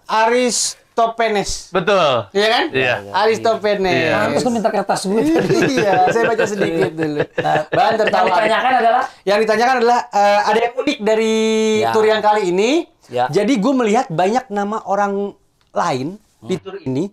Aristopenes. 0.95 1.75
Betul. 1.75 2.31
Iya 2.31 2.47
kan? 2.47 2.65
Iya. 2.71 2.95
Aristopenes. 3.11 3.91
Iya. 3.99 4.15
Pantes 4.15 4.43
lu 4.47 4.51
minta 4.55 4.71
kertas 4.71 5.01
gue 5.03 5.21
tadi. 5.27 5.57
iya, 5.75 5.93
saya 6.07 6.23
baca 6.23 6.45
sedikit 6.47 6.93
dulu. 6.95 7.19
Bahan 7.35 7.91
Yang 7.91 7.99
tertawa. 7.99 8.27
ditanyakan 8.31 8.73
adalah 8.79 9.03
Yang 9.27 9.39
ditanyakan 9.43 9.75
adalah 9.83 9.99
eh, 10.07 10.41
ada 10.47 10.59
yang 10.63 10.75
unik 10.79 10.99
dari 11.03 11.35
Ya. 11.83 11.91
tur 11.91 12.05
yang 12.07 12.23
kali 12.23 12.43
ini. 12.55 12.71
Ya. 13.11 13.27
Jadi 13.27 13.59
gue 13.59 13.73
melihat 13.75 14.07
banyak 14.07 14.47
nama 14.49 14.87
orang 14.87 15.35
lain 15.75 16.15
di 16.41 16.55
tur 16.63 16.79
ini. 16.79 17.11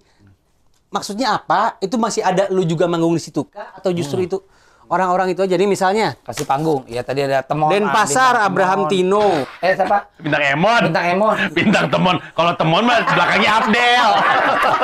Maksudnya 0.93 1.33
apa? 1.33 1.81
Itu 1.81 1.97
masih 1.97 2.21
ada 2.21 2.53
lu 2.53 2.61
juga 2.61 2.85
manggung 2.85 3.17
di 3.17 3.23
situ 3.23 3.49
kah? 3.49 3.73
Atau 3.73 3.97
justru 3.97 4.21
itu 4.21 4.45
orang-orang 4.91 5.31
itu 5.31 5.41
aja? 5.41 5.51
Jadi 5.51 5.65
misalnya 5.65 6.19
kasih 6.21 6.43
panggung. 6.43 6.83
Ya 6.85 7.01
tadi 7.01 7.23
ada 7.23 7.39
temon. 7.41 7.71
Denpasar 7.71 8.35
Bintang 8.35 8.47
Abraham 8.47 8.79
Temon. 8.81 8.91
Tino. 8.91 9.25
Eh 9.59 9.71
siapa? 9.71 9.97
Bintang 10.17 10.43
Emon. 10.45 10.81
Bintang 10.85 11.05
Emon. 11.07 11.35
Bintang 11.57 11.85
Temon. 11.87 12.15
Kalau 12.31 12.51
Temon 12.53 12.83
mah 12.83 12.99
belakangnya 13.07 13.51
Abdel. 13.57 14.09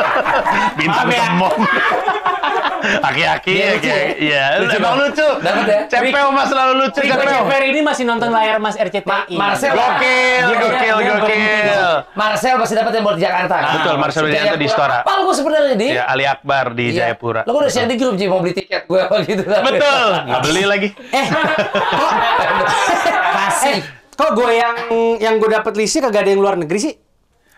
Bintang 0.79 1.05
Maaf 1.05 1.13
ya. 1.13 1.23
Temon. 1.27 1.57
Aki-aki 2.77 3.51
ya 3.51 3.67
lucu 3.73 3.83
kayak 3.83 3.99
ya? 3.99 4.15
iya. 4.17 4.43
Lucu 4.61 4.77
Emang 4.77 4.95
banget. 4.95 5.03
lucu. 5.11 5.27
Dapat 5.41 5.65
ya? 5.65 5.79
Cepeo 5.89 6.27
mas 6.29 6.47
selalu 6.47 6.73
lucu 6.77 6.99
Cepeo. 7.01 7.25
Ceper 7.27 7.61
ini 7.65 7.79
masih 7.81 8.03
nonton 8.05 8.29
layar 8.29 8.57
Mas 8.57 8.75
RCTI. 8.75 9.03
Ma- 9.03 9.27
Marcel. 9.27 9.73
Gokil, 9.73 10.45
gokil, 10.55 10.95
gokil. 11.17 11.89
Marcel 12.13 12.55
pasti 12.55 12.73
dapat 12.73 12.91
yang 12.93 13.03
buat 13.03 13.17
di 13.17 13.23
Jakarta. 13.23 13.55
Betul, 13.75 13.95
Marcel 13.97 14.23
Widianto 14.23 14.55
di 14.55 14.65
Istora. 14.65 15.03
Apa 15.03 15.19
gue 15.19 15.35
sebenarnya 15.35 15.75
di? 15.75 15.87
Ya, 15.89 16.03
Ali 16.05 16.23
Akbar 16.23 16.65
di 16.71 16.85
Iya. 16.87 17.11
Jayapura. 17.11 17.41
Lo 17.43 17.59
udah 17.59 17.67
share 17.67 17.89
di 17.89 17.97
grup 17.97 18.15
Ji 18.15 18.25
mau 18.25 18.39
beli 18.39 18.55
tiket 18.55 18.85
gue 18.85 18.99
apa 18.99 19.15
gitu. 19.21 19.43
Betul. 19.43 19.96
Nggak 20.27 20.41
beli 20.45 20.63
lagi. 20.63 20.89
Eh, 21.11 21.27
kok 21.27 22.11
Kasih. 23.33 23.79
kok 24.17 24.29
gue 24.33 24.51
yang 24.53 24.75
yang 25.17 25.33
gue 25.37 25.49
dapet 25.49 25.73
listnya 25.77 26.09
kagak 26.09 26.25
ada 26.25 26.31
yang 26.33 26.41
luar 26.41 26.55
negeri 26.57 26.79
sih? 26.79 26.93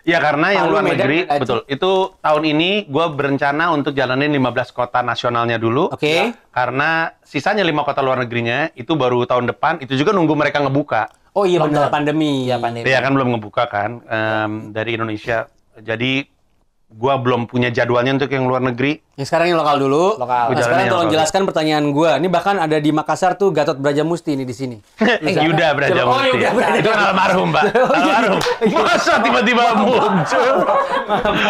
Ya 0.07 0.23
karena 0.23 0.55
yang 0.55 0.71
Palu, 0.71 0.73
luar 0.79 0.83
Medan, 0.87 0.95
negeri, 0.95 1.17
Aceh. 1.27 1.39
betul. 1.43 1.59
Itu 1.67 1.91
tahun 2.23 2.43
ini 2.47 2.69
gue 2.87 3.05
berencana 3.13 3.75
untuk 3.75 3.91
jalanin 3.91 4.31
15 4.31 4.71
kota 4.71 5.03
nasionalnya 5.03 5.59
dulu. 5.59 5.91
Oke. 5.91 6.31
Karena 6.49 7.11
sisanya 7.21 7.67
lima 7.67 7.83
kota 7.83 7.99
luar 7.99 8.17
negerinya 8.23 8.71
itu 8.79 8.95
baru 8.95 9.27
tahun 9.27 9.51
depan. 9.51 9.83
Itu 9.83 9.99
juga 9.99 10.15
nunggu 10.15 10.33
mereka 10.39 10.63
ngebuka. 10.63 11.11
Oh 11.35 11.43
iya 11.45 11.61
benar 11.61 11.91
pandemi. 11.91 12.47
Iya 12.47 12.57
pandemi. 12.57 12.87
Dia 12.87 13.03
kan 13.03 13.11
belum 13.13 13.37
ngebuka 13.37 13.63
kan 13.69 14.01
em, 14.07 14.51
dari 14.73 14.95
Indonesia. 14.97 15.45
Jadi 15.77 16.25
gua 16.89 17.21
belum 17.21 17.45
punya 17.45 17.69
jadwalnya 17.69 18.17
untuk 18.17 18.31
yang 18.33 18.47
luar 18.49 18.63
negeri. 18.65 19.03
Yang 19.19 19.27
sekarang 19.27 19.51
yang 19.51 19.59
lokal 19.59 19.75
dulu. 19.75 20.15
Lokal. 20.15 20.45
Nah, 20.47 20.63
sekarang 20.63 20.85
tolong 20.87 21.03
lokal. 21.03 21.15
jelaskan 21.19 21.41
pertanyaan 21.43 21.91
gue. 21.91 22.11
Ini 22.23 22.27
bahkan 22.31 22.55
ada 22.55 22.79
di 22.79 22.87
Makassar 22.89 23.35
tuh 23.35 23.51
Gatot 23.51 23.75
Brajamusti 23.75 24.31
ini 24.31 24.47
di 24.47 24.55
sini. 24.55 24.79
Yuda 25.43 25.75
Brajamusti. 25.75 26.07
Oh, 26.07 26.23
Yuda 26.23 26.49
Brajamusti. 26.55 26.79
Itu 26.79 26.91
almarhum, 26.95 27.47
Pak. 27.51 27.63
Almarhum. 27.99 28.39
Masa 28.71 29.19
tiba-tiba 29.19 29.75
muncul? 29.75 30.55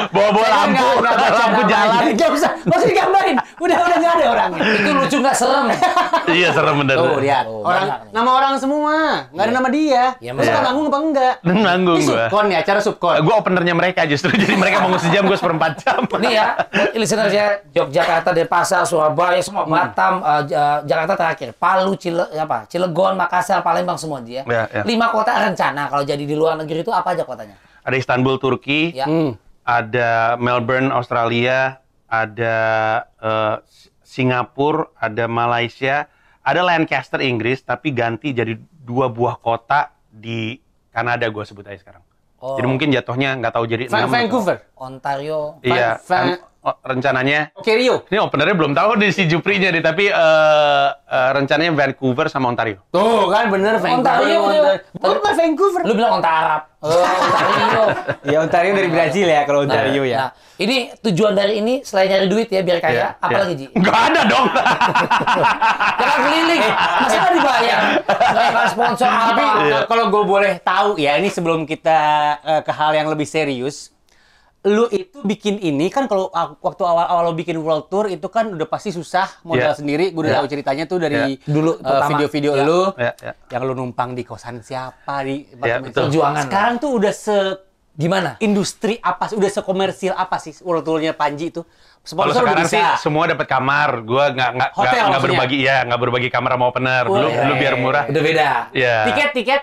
Bawa-bawa 0.10 0.48
lampu, 0.50 0.82
Nggak- 0.82 0.98
nggak 0.98 1.14
baca 1.16 1.40
lampu 1.40 1.62
jalan. 1.70 2.02
Nggak 2.10 2.30
usah, 2.34 2.52
nggak 2.58 2.78
usah 2.82 2.90
digambarin. 2.90 3.38
Udah 3.62 3.78
udah 3.80 3.98
nggak 3.98 4.14
ada 4.18 4.26
orangnya. 4.28 4.62
Itu 4.66 4.90
lucu 4.98 5.18
nggak 5.22 5.36
serem? 5.38 5.66
Iya, 6.30 6.54
serem 6.54 6.76
bener. 6.78 6.94
Tuh 6.94 7.18
lihat, 7.20 7.46
Oh, 7.50 7.66
orang 7.66 8.06
nama 8.10 8.30
orang 8.32 8.54
semua, 8.58 9.26
nggak 9.30 9.46
ada 9.46 9.54
nama 9.54 9.70
dia. 9.70 10.14
Iya, 10.18 10.32
Masa 10.34 10.46
iya. 10.48 10.62
nanggung 10.62 10.86
apa 10.88 10.98
enggak? 11.00 11.34
Dan 11.42 11.56
nanggung 11.60 12.00
gua. 12.00 12.30
subkon 12.30 12.46
ya, 12.50 12.58
acara 12.62 12.80
subkon. 12.80 13.14
Gue 13.22 13.34
openernya 13.34 13.74
mereka 13.74 14.06
justru. 14.06 14.30
Jadi 14.32 14.54
mereka 14.54 14.86
mau 14.86 14.94
sejam, 14.96 15.26
gue 15.26 15.34
seperempat 15.34 15.82
jam. 15.82 16.06
Nih 16.22 16.34
ya, 16.34 16.54
buat 16.70 16.94
listenersnya 16.94 17.59
Yogyakarta, 17.70 18.30
Denpasar, 18.30 18.84
Surabaya, 18.84 19.40
semua 19.40 19.64
Hmm. 19.64 19.72
Batam, 19.72 20.14
eh, 20.20 20.42
J- 20.46 20.82
Jakarta 20.86 21.14
terakhir, 21.16 21.50
Palu, 21.54 21.94
Cile, 21.94 22.26
apa, 22.34 22.64
Cilegon, 22.66 23.14
Makassar, 23.14 23.60
Palembang 23.60 23.96
semua 23.96 24.20
dia. 24.20 24.42
Ya, 24.44 24.68
ya. 24.70 24.84
Lima 24.84 25.08
kota 25.08 25.32
rencana 25.34 25.88
kalau 25.88 26.02
jadi 26.02 26.22
di 26.22 26.34
luar 26.34 26.56
negeri 26.56 26.82
itu 26.82 26.90
apa 26.90 27.12
aja 27.12 27.24
kotanya? 27.24 27.56
Ada 27.82 27.96
Istanbul, 27.96 28.38
Turki. 28.38 28.94
Ya. 28.94 29.06
Hmm. 29.06 29.36
ada 29.62 30.34
Melbourne, 30.36 30.90
Australia, 30.90 31.78
ada 32.04 32.56
eh, 33.16 33.56
Singapura, 34.04 34.90
ada 34.96 35.26
Malaysia, 35.26 36.10
ada 36.42 36.62
Lancaster, 36.62 37.22
Inggris, 37.22 37.62
tapi 37.62 37.92
ganti 37.92 38.32
jadi 38.32 38.58
dua 38.82 39.08
buah 39.08 39.38
kota 39.38 39.88
di 40.04 40.58
Kanada 40.90 41.24
gue 41.24 41.44
sebut 41.44 41.62
aja 41.64 41.78
sekarang. 41.78 42.02
Oh. 42.36 42.56
Jadi 42.56 42.66
mungkin 42.66 42.90
jatuhnya 42.90 43.38
nggak 43.38 43.54
tahu 43.54 43.66
jadi 43.68 43.84
Va- 43.86 44.00
enam 44.00 44.10
atau- 44.10 44.16
Vancouver. 44.18 44.58
Ontario. 44.74 45.40
Iya, 45.62 46.02
Van- 46.02 46.10
kan, 46.10 46.26
oh, 46.34 46.49
rencananya 46.60 47.56
Oke 47.56 47.72
Rio. 47.72 48.04
ini 48.12 48.20
openernya 48.20 48.52
belum 48.52 48.76
tahu 48.76 49.00
di 49.00 49.16
si 49.16 49.24
Juprinya 49.26 49.72
nih, 49.72 49.80
tapi 49.80 50.12
eh, 50.12 50.88
eh, 50.92 51.30
rencananya 51.32 51.72
Vancouver 51.72 52.28
sama 52.28 52.52
Ontario. 52.52 52.84
Tuh 52.92 53.32
kan 53.32 53.48
bener 53.48 53.80
Vancouver. 53.80 54.04
Ontario, 54.04 54.38
Ontario. 54.44 54.62
Ontario. 54.76 55.00
Bukan 55.00 55.34
Vancouver. 55.34 55.82
Lu 55.88 55.94
bilang 55.96 56.12
onta 56.20 56.30
Arab. 56.30 56.62
Oh, 56.80 56.92
Ontario. 56.96 57.84
Ya 58.32 58.38
Ontario 58.40 58.72
dari 58.72 58.90
Brazil 58.92 59.26
ya 59.26 59.42
kalau 59.44 59.64
Ontario 59.64 60.04
ya. 60.04 60.18
Nah, 60.20 60.30
ini 60.60 60.92
tujuan 61.00 61.34
dari 61.34 61.64
ini 61.64 61.80
selain 61.82 62.12
nyari 62.12 62.28
duit 62.28 62.48
ya 62.52 62.60
biar 62.60 62.80
kaya, 62.80 62.94
Iya, 62.94 63.08
apalagi 63.18 63.54
iya. 63.56 63.60
Ji? 63.64 63.66
Nggak 63.80 63.98
ada 64.12 64.22
dong. 64.28 64.46
Jangan 66.00 66.20
keliling, 66.24 66.62
masa 66.76 67.16
nggak 67.16 67.34
dibayar? 67.36 67.80
Mereka 68.06 68.62
sponsor 68.72 69.08
Tapi 69.08 69.44
apa? 69.44 69.64
Eh, 69.64 69.82
kalau 69.88 70.06
gue 70.12 70.24
boleh 70.24 70.54
tahu 70.60 70.90
ya, 71.00 71.16
ini 71.16 71.30
sebelum 71.32 71.64
kita 71.64 72.00
eh, 72.44 72.62
ke 72.64 72.72
hal 72.76 72.92
yang 72.96 73.08
lebih 73.08 73.28
serius, 73.28 73.92
lu 74.62 74.86
itu 74.88 75.24
bikin 75.24 75.56
ini 75.58 75.88
kan 75.88 76.04
kalau 76.04 76.28
waktu 76.60 76.84
awal-awal 76.84 77.24
lo 77.24 77.34
bikin 77.34 77.56
world 77.58 77.88
tour 77.88 78.06
itu 78.06 78.28
kan 78.28 78.52
udah 78.52 78.68
pasti 78.68 78.92
susah 78.92 79.40
modal 79.42 79.72
Iya. 79.72 79.78
sendiri. 79.78 80.12
Gue 80.12 80.28
udah 80.28 80.34
Iya. 80.34 80.40
tahu 80.40 80.48
ceritanya 80.52 80.84
tuh 80.84 81.00
dari 81.00 81.16
Iya. 81.34 81.48
Dulu, 81.48 81.72
eh, 81.78 82.02
video-video 82.10 82.52
Iya. 82.54 82.64
lu 82.66 82.82
Ya, 82.94 83.12
ya. 83.18 83.34
yang 83.50 83.62
lu 83.64 83.74
numpang 83.74 84.12
di 84.12 84.22
kosan 84.22 84.60
siapa 84.60 85.24
di 85.24 85.48
Iya, 85.54 85.80
betul. 85.80 85.80
siapa. 85.80 86.00
Perjuangan. 86.06 86.44
Sekarang 86.46 86.76
tuh 86.76 86.92
udah 86.92 87.14
se 87.14 87.38
Gimana? 87.96 88.36
industri 88.40 88.96
apa 88.98 89.28
sih? 89.28 89.36
Udah 89.36 89.48
sekomersil 89.50 90.12
apa 90.12 90.36
sih 90.38 90.52
world 90.62 90.84
tournya 90.84 91.12
Panji 91.14 91.50
itu? 91.50 91.64
Kalau 92.02 92.32
sekarang 92.34 92.64
bisa. 92.64 92.72
sih 92.72 92.84
semua 93.02 93.28
dapat 93.28 93.44
kamar, 93.46 94.02
gue 94.02 94.26
nggak 94.30 94.50
nggak 94.56 94.70
nggak- 94.74 95.22
berbagi 95.22 95.58
ya 95.62 95.84
nggak 95.84 96.00
berbagi 96.00 96.28
kamar 96.28 96.56
sama 96.56 96.66
opener. 96.68 97.04
Dulu 97.06 97.16
Wah, 97.22 97.44
dulu 97.44 97.54
biar 97.56 97.76
murah. 97.76 98.04
Udah 98.08 98.22
beda. 98.22 98.50
Iya. 98.72 98.96
Tiket 99.08 99.30
tiket 99.36 99.62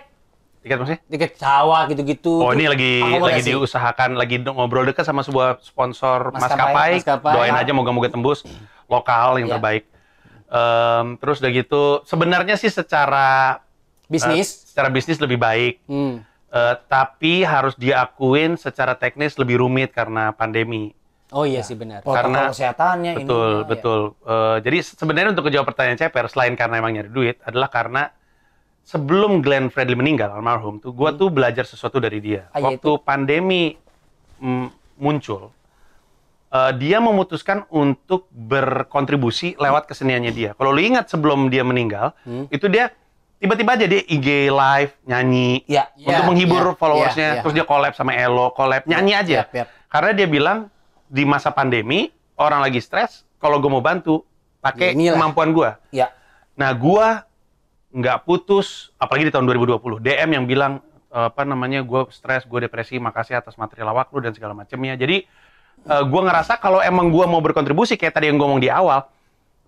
Tiket 0.66 0.76
maksudnya? 0.76 1.00
tiket 1.06 1.30
pesawat 1.38 1.84
gitu-gitu. 1.88 2.42
Oh 2.42 2.50
ini 2.50 2.66
lagi 2.66 2.98
lagi 2.98 3.46
diusahakan, 3.46 4.18
lagi 4.18 4.42
ngobrol 4.42 4.82
dekat 4.82 5.06
sama 5.06 5.22
sebuah 5.22 5.62
sponsor 5.62 6.34
Maskapai. 6.34 6.42
maskapai. 6.58 6.90
Maskapai. 6.98 7.34
Doain 7.38 7.54
aja 7.54 7.70
moga-moga 7.70 8.10
tembus 8.10 8.42
lokal 8.86 9.38
yang 9.38 9.46
Iya. 9.46 9.54
terbaik. 9.54 9.84
Em, 10.46 11.06
terus 11.16 11.38
udah 11.38 11.52
gitu, 11.52 11.82
sebenarnya 12.02 12.54
sih 12.54 12.66
secara 12.66 13.62
bisnis. 14.06 14.46
eh, 14.46 14.74
secara 14.74 14.90
bisnis 14.90 15.18
lebih 15.18 15.38
baik, 15.38 15.86
Hmm. 15.86 16.26
Eh, 16.46 16.74
tapi 16.86 17.42
harus 17.42 17.74
diakuin 17.74 18.54
secara 18.56 18.94
teknis 18.94 19.34
lebih 19.36 19.60
rumit 19.60 19.90
karena 19.90 20.30
pandemi. 20.30 20.94
Oh 21.28 21.42
iya 21.42 21.60
sih 21.60 21.74
benar. 21.74 22.00
Protokol 22.00 22.16
Karena- 22.32 22.48
kesehatannya 22.48 23.12
ini. 23.12 23.18
betul, 23.20 23.50
ya. 23.52 23.66
betul. 23.66 24.00
Eh, 24.24 24.56
jadi 24.62 24.78
sebenarnya 24.80 25.30
untuk 25.30 25.44
menjawab 25.44 25.66
pertanyaan 25.66 25.98
Ceper, 26.00 26.26
selain 26.26 26.54
karena 26.54 26.74
emang 26.76 26.90
nyari 26.92 27.06
duit, 27.08 27.36
adalah 27.42 27.66
karena 27.66 28.08
sebelum 28.86 29.42
Glenn 29.42 29.66
Fredly 29.68 29.98
meninggal 29.98 30.30
almarhum 30.30 30.78
tuh, 30.78 30.94
gua 30.94 31.10
tuh 31.10 31.26
belajar 31.28 31.66
sesuatu 31.66 31.98
dari 31.98 32.22
dia. 32.22 32.46
Ah, 32.54 32.62
Waktu 32.62 33.02
pandemi 33.02 33.74
mm, 34.38 34.66
muncul, 34.96 35.50
eh, 36.48 36.72
dia 36.78 37.02
memutuskan 37.02 37.66
untuk 37.68 38.30
berkontribusi 38.30 39.58
lewat 39.58 39.90
keseniannya 39.90 40.30
dia. 40.32 40.50
Kalau 40.54 40.70
lu 40.70 40.78
ingat 40.78 41.10
sebelum 41.10 41.50
dia 41.50 41.66
meninggal, 41.66 42.14
Hmm. 42.22 42.46
itu 42.48 42.70
dia 42.70 42.94
tiba-tiba 43.36 43.74
aja 43.74 43.84
dia 43.84 44.00
IG 44.06 44.48
live 44.48 44.92
nyanyi 45.04 45.66
Ya, 45.68 45.90
untuk 45.98 46.22
ya, 46.22 46.28
menghibur 46.30 46.64
ya, 46.64 46.78
followersnya, 46.78 47.26
ya, 47.26 47.34
ya. 47.34 47.42
terus 47.42 47.52
dia 47.58 47.66
collab 47.66 47.92
sama 47.92 48.14
Elo, 48.14 48.54
collab 48.54 48.86
nyanyi 48.86 49.12
aja. 49.12 49.50
Karena 49.90 50.10
dia 50.14 50.30
bilang 50.30 50.70
di 51.10 51.26
masa 51.26 51.50
pandemi 51.50 52.08
orang 52.38 52.62
lagi 52.62 52.78
stres, 52.78 53.26
kalau 53.36 53.58
gue 53.58 53.68
mau 53.68 53.82
bantu 53.82 54.22
pakai 54.62 54.94
Ya, 54.94 55.12
kemampuan 55.12 55.50
gue. 55.52 55.70
Ya. 55.92 56.10
Nah 56.56 56.72
gue 56.72 57.06
nggak 57.96 58.28
putus, 58.28 58.92
apalagi 59.00 59.28
di 59.28 59.32
tahun 59.32 59.48
2020. 59.48 60.04
DM 60.04 60.30
yang 60.36 60.44
bilang 60.44 60.84
apa 61.16 61.48
namanya 61.48 61.80
gue 61.80 62.12
stres, 62.12 62.44
gue 62.44 62.68
depresi, 62.68 63.00
makasih 63.00 63.40
atas 63.40 63.56
material 63.56 63.96
lawak 63.96 64.12
lu 64.12 64.20
dan 64.20 64.36
segala 64.36 64.52
macamnya. 64.52 65.00
Jadi 65.00 65.24
eh, 65.88 66.02
gue 66.04 66.20
ngerasa 66.20 66.60
kalau 66.60 66.84
emang 66.84 67.08
gue 67.08 67.24
mau 67.24 67.40
berkontribusi 67.40 67.96
kayak 67.96 68.20
tadi 68.20 68.28
yang 68.28 68.36
gue 68.36 68.44
ngomong 68.44 68.60
di 68.60 68.68
awal 68.68 69.08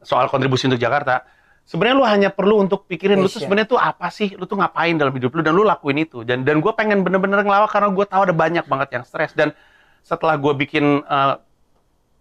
soal 0.04 0.28
kontribusi 0.28 0.68
untuk 0.68 0.78
Jakarta, 0.78 1.24
sebenarnya 1.64 1.96
lu 1.96 2.04
hanya 2.06 2.28
perlu 2.30 2.60
untuk 2.62 2.84
pikirin 2.84 3.18
lu 3.18 3.26
tuh 3.26 3.42
sebenarnya 3.42 3.68
tuh 3.74 3.80
apa 3.80 4.12
sih, 4.12 4.36
lu 4.36 4.44
tuh 4.44 4.60
ngapain 4.60 4.94
dalam 4.94 5.10
hidup 5.10 5.32
lu 5.32 5.40
dan 5.40 5.56
lu 5.56 5.64
lakuin 5.64 6.04
itu. 6.04 6.20
Dan 6.20 6.44
dan 6.44 6.60
gue 6.60 6.72
pengen 6.76 7.00
bener-bener 7.00 7.40
ngelawak 7.40 7.72
karena 7.72 7.88
gue 7.90 8.06
tahu 8.06 8.20
ada 8.28 8.34
banyak 8.36 8.64
banget 8.68 8.88
yang 9.00 9.04
stres 9.08 9.32
dan 9.32 9.56
setelah 10.04 10.36
gue 10.36 10.52
bikin 10.52 11.00
eh, 11.00 11.34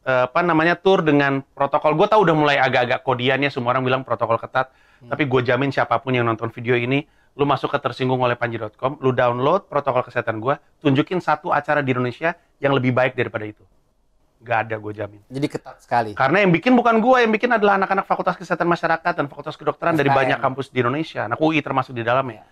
apa 0.08 0.40
namanya 0.40 0.80
tour 0.80 1.04
dengan 1.04 1.44
protokol, 1.52 2.00
gue 2.00 2.08
tahu 2.08 2.24
udah 2.24 2.36
mulai 2.36 2.56
agak-agak 2.64 3.04
kodiannya 3.04 3.52
semua 3.52 3.76
orang 3.76 3.84
bilang 3.84 4.02
protokol 4.08 4.40
ketat. 4.40 4.72
Tapi 5.00 5.24
gue 5.24 5.42
jamin 5.44 5.70
siapa 5.70 5.98
pun 5.98 6.12
yang 6.12 6.24
nonton 6.24 6.50
video 6.50 6.74
ini, 6.74 7.06
lu 7.34 7.46
masuk 7.46 7.70
ke 7.70 7.78
tersinggung 7.78 8.18
oleh 8.18 8.34
panji.com, 8.34 8.98
lu 8.98 9.14
download 9.14 9.70
protokol 9.70 10.02
kesehatan 10.02 10.42
gue, 10.42 10.58
tunjukin 10.82 11.20
satu 11.20 11.54
acara 11.54 11.80
di 11.80 11.94
Indonesia 11.94 12.34
yang 12.58 12.74
lebih 12.74 12.90
baik 12.92 13.14
daripada 13.14 13.46
itu. 13.46 13.62
Gak 14.38 14.70
ada, 14.70 14.76
gue 14.78 14.94
jamin. 14.94 15.22
Jadi 15.28 15.48
ketat 15.50 15.82
sekali. 15.82 16.12
Karena 16.14 16.46
yang 16.46 16.54
bikin 16.54 16.74
bukan 16.74 17.02
gua, 17.02 17.26
yang 17.26 17.34
bikin 17.34 17.50
adalah 17.50 17.74
anak-anak 17.76 18.06
Fakultas 18.06 18.38
Kesehatan 18.38 18.66
Masyarakat 18.66 19.14
dan 19.18 19.26
Fakultas 19.26 19.58
Kedokteran 19.58 19.98
dari 19.98 20.08
FKM. 20.08 20.18
banyak 20.18 20.40
kampus 20.40 20.70
di 20.70 20.82
Indonesia. 20.82 21.26
Anak 21.26 21.42
UI 21.42 21.58
termasuk 21.60 21.94
di 21.94 22.06
dalamnya. 22.06 22.46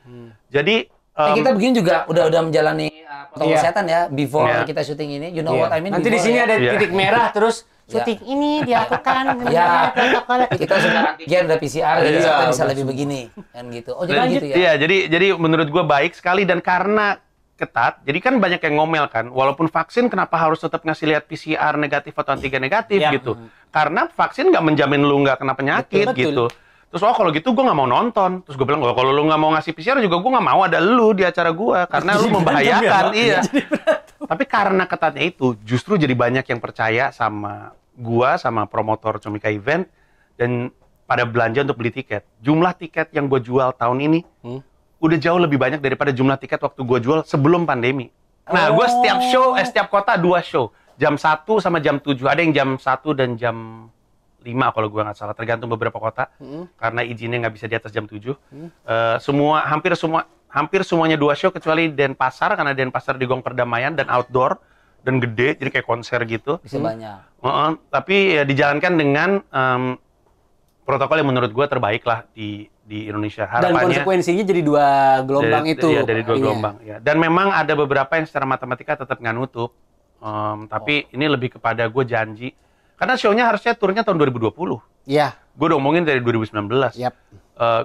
Jadi 0.49 0.89
Eh, 1.15 1.23
em, 1.31 1.35
kita 1.39 1.55
begini 1.55 1.79
juga 1.79 2.03
udah 2.11 2.27
udah 2.27 2.41
menjalani 2.43 2.91
uh, 3.07 3.31
protokol 3.31 3.47
Iya. 3.47 3.55
kesehatan 3.55 3.83
ya 3.87 4.01
before 4.11 4.51
Iya. 4.51 4.67
kita 4.67 4.81
syuting 4.83 5.09
ini. 5.15 5.27
You 5.31 5.47
know 5.47 5.55
Iya. 5.55 5.63
what 5.63 5.71
I 5.71 5.79
mean? 5.79 5.95
Nanti 5.95 6.11
di 6.11 6.19
sini 6.19 6.35
ya. 6.35 6.43
ada 6.43 6.55
Iya. 6.59 6.71
titik 6.75 6.91
merah 6.91 7.31
terus 7.31 7.63
Ya. 7.85 8.01
syuting 8.01 8.19
ini 8.25 8.51
dilakukan 8.65 9.23
Ya, 9.53 9.93
protokol. 9.93 10.39
kita 10.57 10.75
sudah 10.81 11.01
antigen, 11.13 11.41
udah 11.45 11.57
PCR, 11.57 11.95
jadi 12.01 12.17
Iya, 12.17 12.25
kita 12.25 12.45
bisa 12.49 12.63
lebih 12.65 12.83
begini 12.83 13.21
kan 13.47 13.63
gitu. 13.69 13.91
Oh 13.93 14.03
jadi 14.03 14.25
gitu 14.27 14.45
ya? 14.47 14.55
Iya, 14.57 14.71
jadi 14.81 14.97
jadi 15.07 15.27
menurut 15.37 15.69
gua 15.69 15.85
baik 15.85 16.11
sekali 16.11 16.43
dan 16.43 16.59
karena 16.59 17.21
ketat, 17.55 18.01
jadi 18.01 18.19
kan 18.19 18.33
banyak 18.35 18.59
yang 18.59 18.75
ngomel 18.75 19.05
kan, 19.07 19.29
walaupun 19.29 19.69
vaksin 19.69 20.09
kenapa 20.09 20.35
harus 20.35 20.59
tetap 20.59 20.81
ngasih 20.81 21.07
lihat 21.07 21.23
PCR 21.23 21.77
negatif 21.77 22.11
atau 22.11 22.33
antigen 22.33 22.59
negatif 22.59 22.99
Iya. 22.99 23.15
gitu. 23.15 23.37
Karena 23.69 24.09
vaksin 24.09 24.49
nggak 24.49 24.65
menjamin 24.65 24.99
lu 24.99 25.21
nggak 25.21 25.39
kena 25.39 25.53
penyakit 25.53 26.09
Betul, 26.09 26.15
betul. 26.15 26.25
gitu. 26.25 26.45
Terus 26.95 27.11
oh 27.11 27.11
kalau 27.11 27.27
gitu 27.35 27.51
gua 27.51 27.67
nggak 27.67 27.79
mau 27.83 27.91
nonton. 27.91 28.39
Terus 28.47 28.55
gue 28.55 28.63
bilang 28.63 28.79
"Oh, 28.87 28.95
kalau 28.95 29.11
lu 29.11 29.27
nggak 29.27 29.35
mau 29.35 29.51
ngasih 29.51 29.75
PCR 29.75 29.99
juga 29.99 30.15
gua 30.15 30.39
nggak 30.39 30.47
mau 30.47 30.63
ada 30.63 30.79
lu 30.79 31.11
di 31.11 31.27
acara 31.27 31.51
gua 31.51 31.83
karena 31.91 32.15
lu 32.15 32.31
membahayakan. 32.31 33.11
Iya. 33.11 33.43
Tapi 34.31 34.43
karena 34.47 34.87
ketatnya 34.87 35.27
itu, 35.27 35.59
justru 35.67 35.99
jadi 35.99 36.15
banyak 36.15 36.47
yang 36.47 36.63
percaya 36.63 37.11
sama 37.11 37.75
gua, 37.99 38.39
sama 38.39 38.63
promotor 38.63 39.19
Comika 39.19 39.51
Event, 39.51 39.91
dan 40.39 40.71
pada 41.03 41.27
belanja 41.27 41.67
untuk 41.67 41.83
beli 41.83 41.91
tiket. 41.91 42.23
Jumlah 42.39 42.79
tiket 42.79 43.11
yang 43.11 43.27
gue 43.27 43.43
jual 43.43 43.75
tahun 43.75 43.99
ini, 43.99 44.19
Hmm. 44.41 44.63
udah 45.03 45.17
jauh 45.19 45.37
lebih 45.37 45.59
banyak 45.59 45.83
daripada 45.83 46.15
jumlah 46.15 46.39
tiket 46.39 46.63
waktu 46.63 46.79
gue 46.79 46.99
jual 47.03 47.19
sebelum 47.27 47.67
pandemi. 47.67 48.07
Nah, 48.47 48.71
gue 48.71 48.87
setiap 48.87 49.19
show, 49.29 49.53
eh, 49.59 49.67
setiap 49.67 49.91
kota 49.91 50.15
dua 50.15 50.39
show. 50.41 50.71
Jam 50.95 51.19
1 51.19 51.59
sama 51.59 51.83
jam 51.83 51.99
7. 51.99 52.23
Ada 52.23 52.39
yang 52.39 52.53
jam 52.55 52.69
1 52.79 53.11
dan 53.11 53.35
jam 53.35 53.89
5 54.45 54.69
kalau 54.69 54.87
gue 54.87 55.01
nggak 55.01 55.17
salah. 55.17 55.33
Tergantung 55.33 55.67
beberapa 55.67 55.97
kota. 55.97 56.29
Karena 56.77 57.01
izinnya 57.01 57.41
nggak 57.41 57.55
bisa 57.57 57.65
di 57.65 57.75
atas 57.75 57.89
jam 57.89 58.05
7. 58.05 58.21
Eh, 58.21 59.17
semua, 59.17 59.65
hampir 59.65 59.97
semua, 59.97 60.29
hampir 60.47 60.85
semuanya 60.85 61.17
dua 61.17 61.33
show 61.33 61.49
kecuali 61.49 61.89
Denpasar. 61.89 62.53
Karena 62.53 62.71
Denpasar 62.71 63.17
di 63.17 63.25
Gong 63.25 63.41
Perdamaian 63.41 63.97
dan 63.97 64.05
outdoor. 64.07 64.61
Dan 65.05 65.21
gede, 65.21 65.53
jadi 65.57 65.69
kayak 65.69 65.85
konser 65.85 66.17
gitu. 66.25 66.57
Bisa 66.65 66.81
banyak. 66.81 67.45
Heeh, 67.45 67.69
tapi 67.93 68.15
ya 68.37 68.41
dijalankan 68.41 68.93
dengan 68.97 69.29
em, 69.37 70.01
protokol 70.81 71.21
yang 71.21 71.29
menurut 71.29 71.53
gue 71.53 71.65
terbaik 71.65 72.01
lah 72.05 72.25
di 72.33 72.65
di 72.81 73.05
Indonesia. 73.05 73.45
Dan 73.45 73.73
Harapannya 73.73 74.01
konsekuensinya 74.01 74.41
jadi 74.41 74.61
dua 74.61 74.85
gelombang 75.21 75.65
dari, 75.65 75.73
itu. 75.77 75.87
iya, 75.89 76.01
dari 76.01 76.21
dua 76.21 76.37
Iya. 76.37 76.41
gelombang. 76.41 76.75
Ya. 76.81 76.97
Dan 76.97 77.17
memang 77.17 77.49
ada 77.49 77.73
beberapa 77.73 78.17
yang 78.17 78.25
secara 78.25 78.45
matematika 78.45 78.97
tetap 78.97 79.17
nggak 79.17 79.35
nutup. 79.37 79.73
Em, 80.21 80.65
tapi 80.65 81.05
Oh. 81.05 81.13
ini 81.13 81.25
lebih 81.29 81.53
kepada 81.53 81.85
gue 81.85 82.03
janji. 82.05 82.49
Karena 82.95 83.13
show-nya 83.19 83.51
harusnya 83.51 83.75
turunnya 83.75 84.03
tahun 84.07 84.17
2020. 84.19 84.55
Iya. 85.05 85.35
Gue 85.55 85.65
udah 85.71 85.77
ngomongin 85.79 86.03
dari 86.07 86.19
2019. 86.23 86.95
Yap. 86.99 87.15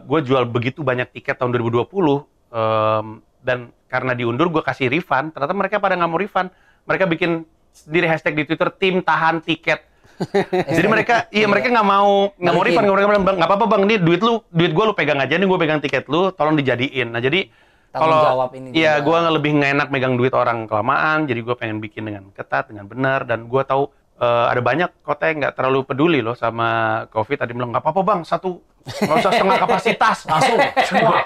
gue 0.03 0.21
jual 0.27 0.51
begitu 0.51 0.83
banyak 0.83 1.15
tiket 1.15 1.39
tahun 1.39 1.55
2020 1.55 1.87
em, 1.87 3.23
dan 3.39 3.71
karena 3.91 4.13
diundur 4.15 4.51
gue 4.51 4.63
kasih 4.63 4.87
refund 4.87 5.35
ternyata 5.35 5.55
mereka 5.55 5.83
pada 5.83 5.99
nggak 5.99 6.11
mau 6.11 6.21
refund 6.21 6.49
mereka 6.87 7.05
bikin 7.11 7.43
sendiri 7.75 8.07
hashtag 8.07 8.39
di 8.39 8.45
twitter 8.47 8.71
tim 8.71 9.03
tahan 9.03 9.43
tiket 9.43 9.83
jadi 10.77 10.87
mereka 10.87 11.15
iya 11.35 11.51
mereka 11.51 11.73
nggak 11.73 11.89
mau 11.89 12.31
nggak 12.37 12.55
mau 12.55 12.63
refund 12.63 12.87
mereka 12.87 13.09
bilang 13.09 13.25
"Bang, 13.27 13.37
nggak 13.41 13.51
apa-apa 13.51 13.67
bang 13.67 13.83
ini 13.89 13.97
duit 13.99 14.21
lu 14.23 14.45
duit 14.53 14.71
gue 14.71 14.85
lu 14.85 14.95
pegang 14.95 15.19
aja 15.19 15.35
nih 15.35 15.49
gue 15.49 15.59
pegang 15.59 15.81
tiket 15.83 16.07
lu 16.07 16.31
tolong 16.37 16.55
dijadiin 16.55 17.09
nah 17.11 17.19
jadi 17.19 17.51
kalau 17.91 18.47
iya 18.71 19.03
gue 19.03 19.17
lebih 19.35 19.51
nggak 19.59 19.71
enak 19.75 19.89
megang 19.91 20.15
duit 20.15 20.31
orang 20.31 20.71
kelamaan 20.71 21.27
jadi 21.27 21.41
gue 21.43 21.55
pengen 21.59 21.83
bikin 21.83 22.07
dengan 22.07 22.31
ketat 22.31 22.71
dengan 22.71 22.87
benar 22.87 23.27
dan 23.27 23.51
gue 23.51 23.63
tahu 23.67 23.91
eh, 24.21 24.47
ada 24.53 24.61
banyak 24.61 24.91
kota 25.01 25.25
yang 25.27 25.37
nggak 25.41 25.55
terlalu 25.57 25.81
peduli 25.83 26.21
loh 26.21 26.37
sama 26.37 26.69
covid 27.09 27.41
tadi 27.41 27.57
bilang 27.57 27.73
nggak 27.73 27.83
apa-apa 27.83 28.01
bang 28.05 28.21
satu 28.23 28.61
nggak 28.81 29.17
usah 29.19 29.33
setengah 29.33 29.59
kapasitas 29.65 30.19
langsung 30.25 30.59
semua 30.85 31.25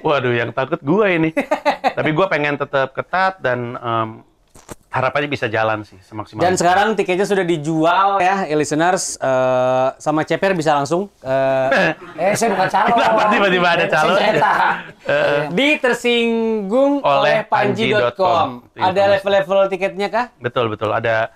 waduh 0.00 0.32
yang 0.32 0.50
takut 0.52 0.80
gue 0.80 1.06
ini 1.10 1.30
tapi 1.92 2.10
gue 2.12 2.26
pengen 2.28 2.56
tetap 2.56 2.92
ketat 2.92 3.40
dan 3.40 3.76
em, 3.76 4.08
harapannya 4.88 5.26
bisa 5.26 5.50
jalan 5.50 5.82
sih 5.82 5.98
semaksimal 6.00 6.38
Dan 6.38 6.54
sekarang 6.54 6.94
tiketnya 6.94 7.26
sudah 7.26 7.42
dijual 7.42 8.22
ya, 8.22 8.46
eh, 8.46 8.54
listeners. 8.54 9.18
Eh, 9.18 9.88
sama 9.98 10.22
Ceper 10.22 10.54
bisa 10.54 10.70
langsung 10.70 11.10
eh, 11.18 11.98
Eh, 12.14 12.32
saya 12.38 12.54
bukan 12.54 12.70
calon. 12.70 12.94
Kenapa 12.94 13.22
tiba-tiba 13.26 13.68
ada 13.74 13.86
calon? 13.90 14.14
cetak. 14.14 14.58
di 15.50 15.68
tersinggung 15.82 17.02
Oleh 17.02 17.42
panji.com. 17.42 18.14
panji.com. 18.14 18.48
Ada 18.78 19.02
level-level 19.18 19.58
tiketnya 19.66 20.08
kah? 20.08 20.26
betul 20.38 20.70
betul 20.70 20.94
ada 20.94 21.34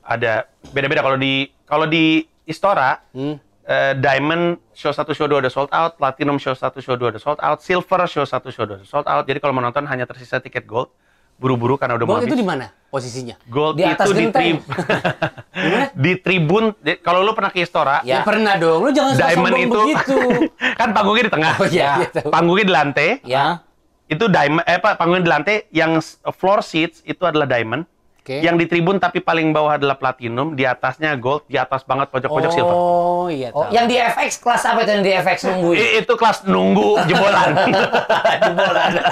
ada 0.00 0.32
beda-beda 0.68 1.00
kalau 1.00 1.16
di 1.16 1.34
kalau 1.64 1.84
di 1.84 2.04
Istora 2.42 2.98
Hmm. 3.10 3.38
eh, 3.62 3.92
Diamond 3.94 4.58
show 4.72 4.88
1 4.88 5.06
show 5.10 5.24
2 5.24 5.38
udah 5.38 5.48
sold 5.48 5.70
out, 5.70 5.94
Platinum 5.94 6.36
show 6.36 6.50
1 6.50 6.60
show 6.76 6.94
2 6.94 7.10
udah 7.10 7.20
sold 7.20 7.38
out, 7.38 7.58
Silver 7.60 8.00
show 8.04 8.22
1 8.22 8.30
show 8.48 8.64
2 8.64 8.76
udah 8.76 8.88
sold 8.88 9.06
out. 9.06 9.24
Jadi 9.24 9.38
kalau 9.38 9.50
mau 9.50 9.60
nonton 9.60 9.84
hanya 9.84 10.04
tersisa 10.04 10.38
tiket 10.38 10.64
Gold. 10.64 10.90
Buru-buru 11.36 11.74
karena 11.74 11.96
udah 11.96 12.04
mau 12.04 12.12
Gold 12.14 12.26
itu 12.26 12.34
habis. 12.34 12.42
di 12.42 12.46
mana 12.46 12.66
posisinya? 12.86 13.34
Gold 13.46 13.74
Di 13.74 13.84
atas 13.86 14.04
itu 14.04 14.12
di, 14.12 14.26
tri- 14.28 14.60
di 16.04 16.12
tribun. 16.16 16.76
di- 16.76 16.98
kalau 16.98 17.20
lu 17.20 17.32
pernah 17.32 17.48
ke 17.48 17.60
Istora, 17.60 18.02
Ya. 18.02 18.20
Ya, 18.20 18.20
pernah 18.20 18.54
dong. 18.56 18.84
Lu 18.84 18.90
jangan 18.90 19.16
Diamond 19.16 19.54
itu 19.56 19.70
begitu. 19.72 20.18
kan 20.80 20.88
panggungnya 20.92 21.24
di 21.24 21.32
tengah. 21.32 21.52
Oh 21.56 21.66
iya, 21.66 21.80
Ya. 21.96 22.08
tahu. 22.12 22.28
Panggungnya 22.28 22.64
di 22.66 22.74
lantai. 22.74 23.08
Ya. 23.24 23.44
Itu 24.04 24.26
diamond 24.26 24.66
eh 24.66 24.76
apa 24.76 24.98
panggungnya 24.98 25.22
di 25.22 25.30
lantai 25.30 25.56
yang 25.70 25.96
floor 26.28 26.60
seats 26.60 27.00
itu 27.04 27.22
adalah 27.22 27.46
diamond. 27.46 27.86
Oke. 28.20 28.44
Yang 28.44 28.56
di 28.60 28.66
tribun 28.68 29.00
tapi 29.00 29.18
paling 29.18 29.48
bawah 29.50 29.74
adalah 29.74 29.96
platinum, 29.96 30.52
di 30.52 30.62
atasnya 30.62 31.16
gold, 31.16 31.48
di 31.48 31.56
atas 31.56 31.80
banget 31.82 32.12
pojok-pojok 32.12 32.50
silver. 32.52 32.76
Oh 32.76 33.26
iya 33.26 33.48
Oh, 33.50 33.64
yang 33.72 33.88
di 33.88 33.96
FX 33.96 34.36
kelas 34.38 34.62
apa 34.62 34.84
itu 34.84 34.90
yang 34.92 35.00
di 35.00 35.12
FX 35.16 35.38
nungguin? 35.48 35.78
I- 35.80 35.94
itu 36.04 36.12
kelas 36.14 36.44
nunggu 36.44 37.00
jebolan. 37.04 37.48
Jebolan. 38.46 38.90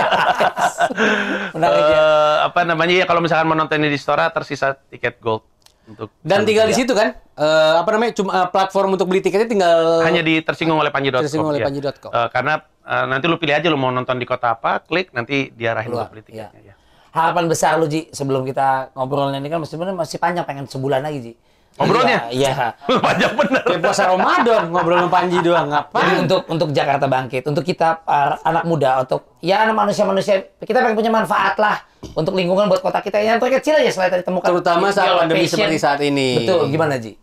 Eh, 1.58 2.36
apa 2.42 2.60
namanya 2.64 2.94
ya 2.94 3.04
kalau 3.04 3.20
misalkan 3.20 3.48
menonton 3.48 3.80
di 3.80 3.90
Istora 3.90 4.28
tersisa 4.28 4.76
tiket 4.88 5.18
gold 5.18 5.44
untuk 5.86 6.12
Dan 6.20 6.44
tinggal 6.44 6.68
di 6.68 6.76
situ 6.76 6.92
kan? 6.92 7.16
Eh, 7.34 7.74
apa 7.76 7.88
namanya? 7.90 8.12
Cuma 8.12 8.30
eh, 8.34 8.48
platform 8.48 8.94
untuk 8.94 9.06
beli 9.06 9.20
tiketnya 9.20 9.48
tinggal 9.48 10.04
hanya 10.04 10.20
di 10.20 10.40
tersinggung 10.40 10.76
oleh 10.76 10.88
panji.com. 10.88 11.24
Tersinggung 11.24 11.50
oleh 11.50 11.60
ya. 11.62 11.66
panji.com. 11.66 12.10
Eh, 12.10 12.28
karena 12.28 12.52
eh, 12.62 13.04
nanti 13.06 13.24
lu 13.24 13.36
pilih 13.36 13.54
aja 13.54 13.68
lu 13.68 13.76
mau 13.76 13.88
nonton 13.88 14.16
di 14.16 14.26
kota 14.28 14.52
apa, 14.52 14.80
klik 14.80 15.12
nanti 15.12 15.48
diarahin 15.50 15.88
Keluar, 15.88 16.08
untuk 16.08 16.12
beli 16.18 16.24
tiketnya 16.24 16.60
ya. 16.62 16.74
Harapan 17.12 17.44
besar 17.48 17.80
lu 17.80 17.88
Ji 17.88 18.12
sebelum 18.12 18.44
kita 18.44 18.92
ngobrolnya 18.92 19.40
ini 19.40 19.48
kan 19.48 19.64
sebenarnya 19.64 19.96
masih 19.96 20.20
panjang 20.20 20.44
pengen 20.44 20.68
sebulan 20.68 21.00
lagi 21.00 21.18
Ji. 21.20 21.32
Ngobrolnya? 21.78 22.18
Iya. 22.34 22.74
Panjang 23.06 23.32
bener. 23.38 23.62
Kayak 23.62 23.80
puasa 23.86 24.10
Ramadan 24.10 24.62
ngobrol 24.74 24.98
sama 24.98 25.10
Panji 25.14 25.38
doang. 25.38 25.66
Jadi 25.70 25.78
Ngapain? 25.94 26.16
untuk 26.26 26.40
untuk 26.50 26.68
Jakarta 26.74 27.06
bangkit, 27.06 27.42
untuk 27.46 27.62
kita 27.62 28.02
para 28.02 28.42
anak 28.42 28.64
muda, 28.66 29.06
untuk 29.06 29.38
ya 29.38 29.62
manusia-manusia, 29.70 30.42
kita 30.58 30.82
pengen 30.82 30.98
punya 30.98 31.10
manfaat 31.14 31.54
lah 31.54 31.78
untuk 32.18 32.34
lingkungan 32.34 32.66
buat 32.66 32.82
kota 32.82 32.98
kita 32.98 33.22
yang 33.22 33.38
terkecil 33.38 33.78
aja 33.78 33.90
selain 33.94 34.10
tadi 34.10 34.24
temukan. 34.26 34.50
Terutama 34.50 34.90
saat 34.90 35.22
pandemi 35.22 35.46
seperti 35.46 35.78
saat 35.78 36.02
ini. 36.02 36.42
Betul, 36.42 36.66
gimana 36.74 36.98
Ji? 36.98 37.14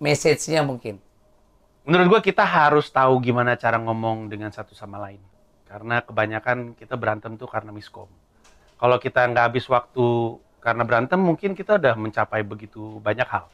Message-nya 0.00 0.64
mungkin. 0.64 0.96
Menurut 1.84 2.06
gua 2.08 2.20
kita 2.24 2.48
harus 2.48 2.88
tahu 2.88 3.20
gimana 3.20 3.60
cara 3.60 3.76
ngomong 3.76 4.32
dengan 4.32 4.48
satu 4.48 4.72
sama 4.72 4.96
lain. 4.96 5.20
Karena 5.68 6.00
kebanyakan 6.00 6.76
kita 6.80 6.96
berantem 6.96 7.36
tuh 7.36 7.48
karena 7.48 7.72
miskom. 7.72 8.08
Kalau 8.82 8.98
kita 8.98 9.30
nggak 9.30 9.44
habis 9.46 9.70
waktu 9.70 10.06
karena 10.58 10.82
berantem, 10.82 11.14
mungkin 11.22 11.54
kita 11.54 11.78
udah 11.78 11.94
mencapai 11.94 12.42
begitu 12.42 12.98
banyak 12.98 13.30
hal. 13.30 13.46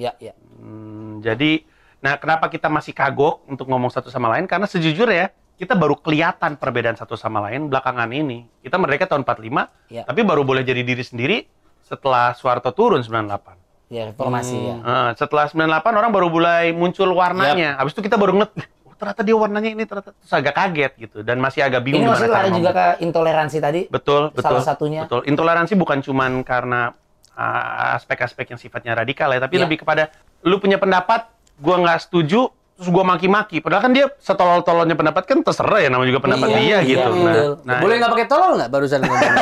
Ya, 0.00 0.16
ya. 0.16 0.32
Hmm, 0.56 1.20
jadi, 1.20 1.68
nah 2.00 2.16
kenapa 2.16 2.48
kita 2.48 2.72
masih 2.72 2.96
kagok 2.96 3.44
untuk 3.44 3.68
ngomong 3.68 3.92
satu 3.92 4.08
sama 4.08 4.32
lain? 4.32 4.48
Karena 4.48 4.64
sejujurnya 4.64 5.36
kita 5.60 5.76
baru 5.76 6.00
kelihatan 6.00 6.56
perbedaan 6.56 6.96
satu 6.96 7.12
sama 7.12 7.44
lain 7.44 7.68
belakangan 7.68 8.08
ini. 8.08 8.48
Kita 8.64 8.80
merdeka 8.80 9.04
tahun 9.04 9.28
45, 9.28 9.68
Ya. 9.92 10.08
tapi 10.08 10.24
baru 10.24 10.48
boleh 10.48 10.64
jadi 10.64 10.80
diri 10.80 11.04
sendiri 11.04 11.44
setelah 11.84 12.32
Soeharto 12.32 12.72
turun 12.72 13.04
98. 13.04 13.60
Ya, 13.92 14.08
reformasi 14.08 14.56
ya. 14.56 14.76
Eh, 14.80 15.10
setelah 15.20 15.52
98 15.52 15.92
orang 15.92 16.08
baru 16.08 16.32
mulai 16.32 16.72
muncul 16.72 17.12
warnanya. 17.12 17.76
Habis 17.76 17.92
itu 17.92 18.08
kita 18.08 18.16
baru 18.16 18.32
ngeliat, 18.40 18.56
ternyata 19.00 19.24
dia 19.24 19.32
warnanya 19.32 19.70
ini 19.70 19.82
ternyata 19.82 20.12
terus 20.12 20.28
agak 20.30 20.52
kaget 20.52 20.92
gitu 21.00 21.18
dan 21.20 21.40
masih 21.40 21.64
agak 21.64 21.80
bingung 21.80 22.04
Ini 22.04 22.12
maksudnya 22.12 22.36
lari 22.36 22.50
juga 22.52 22.70
ke 22.70 22.86
intoleransi 23.00 23.56
tadi. 23.58 23.80
Betul, 23.88 24.28
betul. 24.30 24.44
Salah 24.44 24.62
satunya. 24.62 25.08
Betul. 25.08 25.24
Intoleransi 25.24 25.72
bukan 25.72 25.98
cuman 25.98 26.44
karena 26.44 26.92
uh, 27.32 27.96
aspek-aspek 27.96 28.44
yang 28.46 28.60
sifatnya 28.60 28.92
radikal 28.92 29.26
ya, 29.26 29.40
tapi 29.40 29.56
Ya. 29.56 29.64
lebih 29.64 29.80
kepada 29.80 30.12
lu 30.40 30.56
punya 30.56 30.76
pendapat, 30.76 31.32
gua 31.56 31.80
nggak 31.80 32.04
setuju, 32.04 32.48
terus 32.76 32.88
gua 32.88 33.04
maki-maki. 33.06 33.58
Padahal 33.58 33.82
kan 33.82 33.92
dia 33.92 34.12
setolol-tololnya 34.16 34.92
pendapat 34.92 35.24
kan 35.24 35.40
terserah 35.40 35.80
ya 35.80 35.88
namanya 35.88 36.08
juga 36.10 36.22
pendapat 36.22 36.48
Iya, 36.50 36.56
dia 36.56 36.68
iya, 36.68 36.78
gitu. 36.84 37.10
betul. 37.10 37.24
Nah, 37.24 37.64
nah 37.64 37.78
Boleh 37.80 37.94
nggak 37.96 38.12
pakai 38.12 38.26
tolol 38.26 38.52
nggak 38.56 38.70
barusan 38.70 39.00
ngomong? 39.00 39.32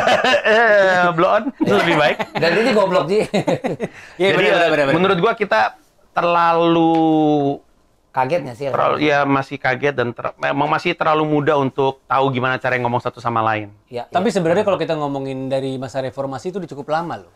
eh, 0.47 1.07
blow 1.19 1.31
on 1.33 1.43
itu 1.57 1.75
lebih 1.83 1.97
baik. 1.97 2.17
Dan 2.35 2.51
ini 2.57 2.71
goblok 2.71 3.05
sih. 3.07 3.23
Iya 4.15 4.29
Jadi 4.31 4.37
benar 4.39 4.55
eh, 4.57 4.71
benar 4.71 4.85
benar. 4.87 4.95
menurut 4.95 5.19
gua 5.19 5.33
kita 5.35 5.75
terlalu 6.11 6.91
Kagetnya 8.19 8.53
sih. 8.53 8.67
terlalu 8.67 8.97
ya 9.01 9.23
masih 9.23 9.57
kaget 9.57 9.95
dan 9.95 10.09
ter- 10.11 10.35
memang 10.37 10.67
masih 10.67 10.93
terlalu 10.93 11.25
muda 11.25 11.55
untuk 11.55 12.03
tahu 12.05 12.25
gimana 12.29 12.57
cara 12.57 12.75
ngomong 12.75 12.99
satu 12.99 13.19
sama 13.19 13.39
lain. 13.41 13.71
Ya, 13.87 14.05
Tapi 14.05 14.29
sebenarnya 14.29 14.63
kalau 14.63 14.77
kita 14.77 14.93
ngomongin 14.93 15.47
dari 15.47 15.75
masa 15.75 15.99
reformasi 15.99 16.51
itu 16.51 16.59
udah 16.59 16.67
cukup 16.69 16.87
lama 16.89 17.15
loh. 17.21 17.33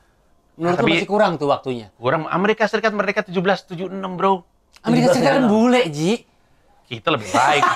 Menurut 0.52 0.74
lu 0.74 0.80
Tapi- 0.82 0.94
masih 0.98 1.08
kurang 1.08 1.32
tuh 1.36 1.48
waktunya. 1.48 1.88
Orang 1.96 2.26
Amerika 2.26 2.66
Serikat 2.66 2.90
merdeka 2.90 3.22
1776, 3.22 3.88
Bro. 4.12 4.42
Amerika 4.82 5.14
Serikat 5.14 5.38
kan 5.38 5.46
bule, 5.46 5.86
Ji. 5.88 6.26
Kita 6.84 7.08
lebih 7.10 7.30
baik. 7.30 7.62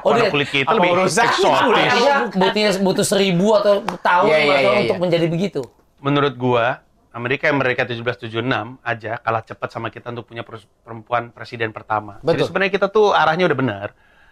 Oh, 0.00 0.16
Warna 0.16 0.24
dia- 0.24 0.32
kulit 0.32 0.48
kita 0.48 0.72
lebih 0.72 0.96
urusannya? 0.96 1.28
eksotis. 1.28 1.92
Butuhnya 2.32 2.70
butuh 2.80 3.04
seribu 3.04 3.52
atau 3.52 3.84
tahun 4.00 4.26
Iya, 4.26 4.38
iya, 4.38 4.48
atau 4.56 4.72
iya, 4.72 4.80
untuk 4.80 4.96
iya. 4.96 5.02
menjadi 5.04 5.26
begitu. 5.28 5.60
Menurut 6.00 6.34
gua, 6.40 6.80
Amerika 7.10 7.50
yang 7.50 7.58
merdeka 7.58 7.82
1776 7.82 8.38
aja 8.80 9.18
kalah 9.18 9.42
cepat 9.42 9.68
sama 9.68 9.90
kita 9.90 10.14
untuk 10.14 10.30
punya 10.30 10.46
perempuan 10.46 11.34
presiden 11.34 11.74
pertama. 11.74 12.22
Jadi 12.22 12.38
Betul. 12.38 12.46
sebenarnya 12.46 12.72
kita 12.72 12.86
tuh 12.86 13.10
arahnya 13.10 13.50
udah 13.50 13.58
benar. 13.58 13.88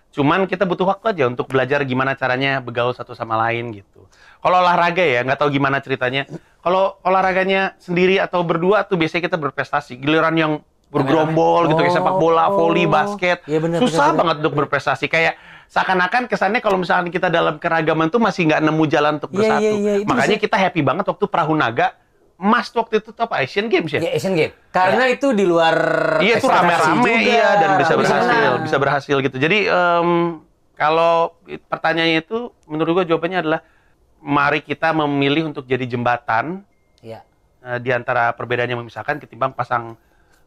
Cuman 0.08 0.46
kita 0.46 0.62
butuh 0.62 0.86
waktu 0.86 1.10
aja 1.10 1.24
untuk 1.26 1.50
belajar 1.50 1.82
gimana 1.82 2.14
caranya 2.14 2.62
begaul 2.62 2.94
satu 2.94 3.12
sama 3.12 3.34
lain 3.36 3.74
gitu. 3.74 4.06
Kalau 4.38 4.56
olahraga 4.56 5.02
ya, 5.02 5.20
nggak 5.20 5.36
tahu 5.36 5.50
gimana 5.50 5.82
ceritanya. 5.82 6.24
Kalau 6.62 6.96
olahraganya 7.02 7.74
sendiri 7.76 8.16
atau 8.16 8.40
berdua 8.40 8.86
tuh 8.86 8.94
biasanya 8.94 9.26
kita 9.26 9.36
berprestasi. 9.36 9.98
Giliran 9.98 10.32
yang 10.32 10.52
bergerombol 10.88 11.68
gitu 11.68 11.76
kayak 11.76 11.92
sepak 11.92 12.16
bola, 12.16 12.48
voli, 12.48 12.86
Oh. 12.86 12.94
basket. 12.94 13.44
Iya, 13.44 13.58
benar, 13.60 13.78
Susah 13.82 14.08
benar, 14.08 14.18
banget 14.24 14.36
untuk 14.40 14.54
berprestasi. 14.56 15.04
Kayak 15.04 15.36
seakan-akan 15.68 16.24
kesannya 16.24 16.64
kalau 16.64 16.80
misalkan 16.80 17.12
kita 17.12 17.28
dalam 17.28 17.58
keragaman 17.58 18.08
tuh 18.08 18.16
masih 18.16 18.48
nggak 18.48 18.62
nemu 18.64 18.84
jalan 18.88 19.12
untuk 19.20 19.28
Iya, 19.28 19.36
bersatu. 19.36 19.60
iya, 19.60 19.70
iya, 19.74 19.92
itu 20.00 20.08
Makanya 20.08 20.36
bisa- 20.38 20.44
kita 20.46 20.56
happy 20.56 20.80
banget 20.80 21.04
waktu 21.04 21.24
perahu 21.28 21.52
naga 21.52 21.92
emas 22.38 22.70
waktu 22.70 23.02
itu 23.02 23.10
apa 23.18 23.42
Asian 23.42 23.66
Games 23.66 23.90
ya? 23.90 23.98
Ya 23.98 24.10
Asian 24.14 24.38
Game. 24.38 24.54
Karena 24.70 25.10
itu 25.10 25.34
di 25.34 25.42
luar 25.42 25.74
Iya 26.22 26.38
itu 26.38 26.46
rame-rame 26.46 27.14
iya 27.18 27.48
dan 27.58 27.70
bisa 27.76 27.98
Bisa 27.98 28.14
berhasil, 28.14 28.50
bisa 28.62 28.76
berhasil 28.78 29.16
gitu. 29.18 29.36
Jadi 29.36 29.66
em, 29.66 30.08
kalau 30.78 31.34
pertanyaannya 31.66 32.22
itu 32.22 32.54
menurut 32.64 33.02
gua 33.02 33.04
jawabannya 33.04 33.38
adalah 33.42 33.60
mari 34.18 34.62
kita 34.62 34.94
memilih 34.94 35.50
untuk 35.50 35.66
jadi 35.66 35.82
jembatan 35.84 36.62
Ya. 36.98 37.22
eh, 37.62 37.78
di 37.78 37.90
antara 37.90 38.34
perbedaan 38.34 38.66
yang 38.66 38.82
memisahkan 38.82 39.18
ketimbang 39.18 39.54
pasang 39.54 39.98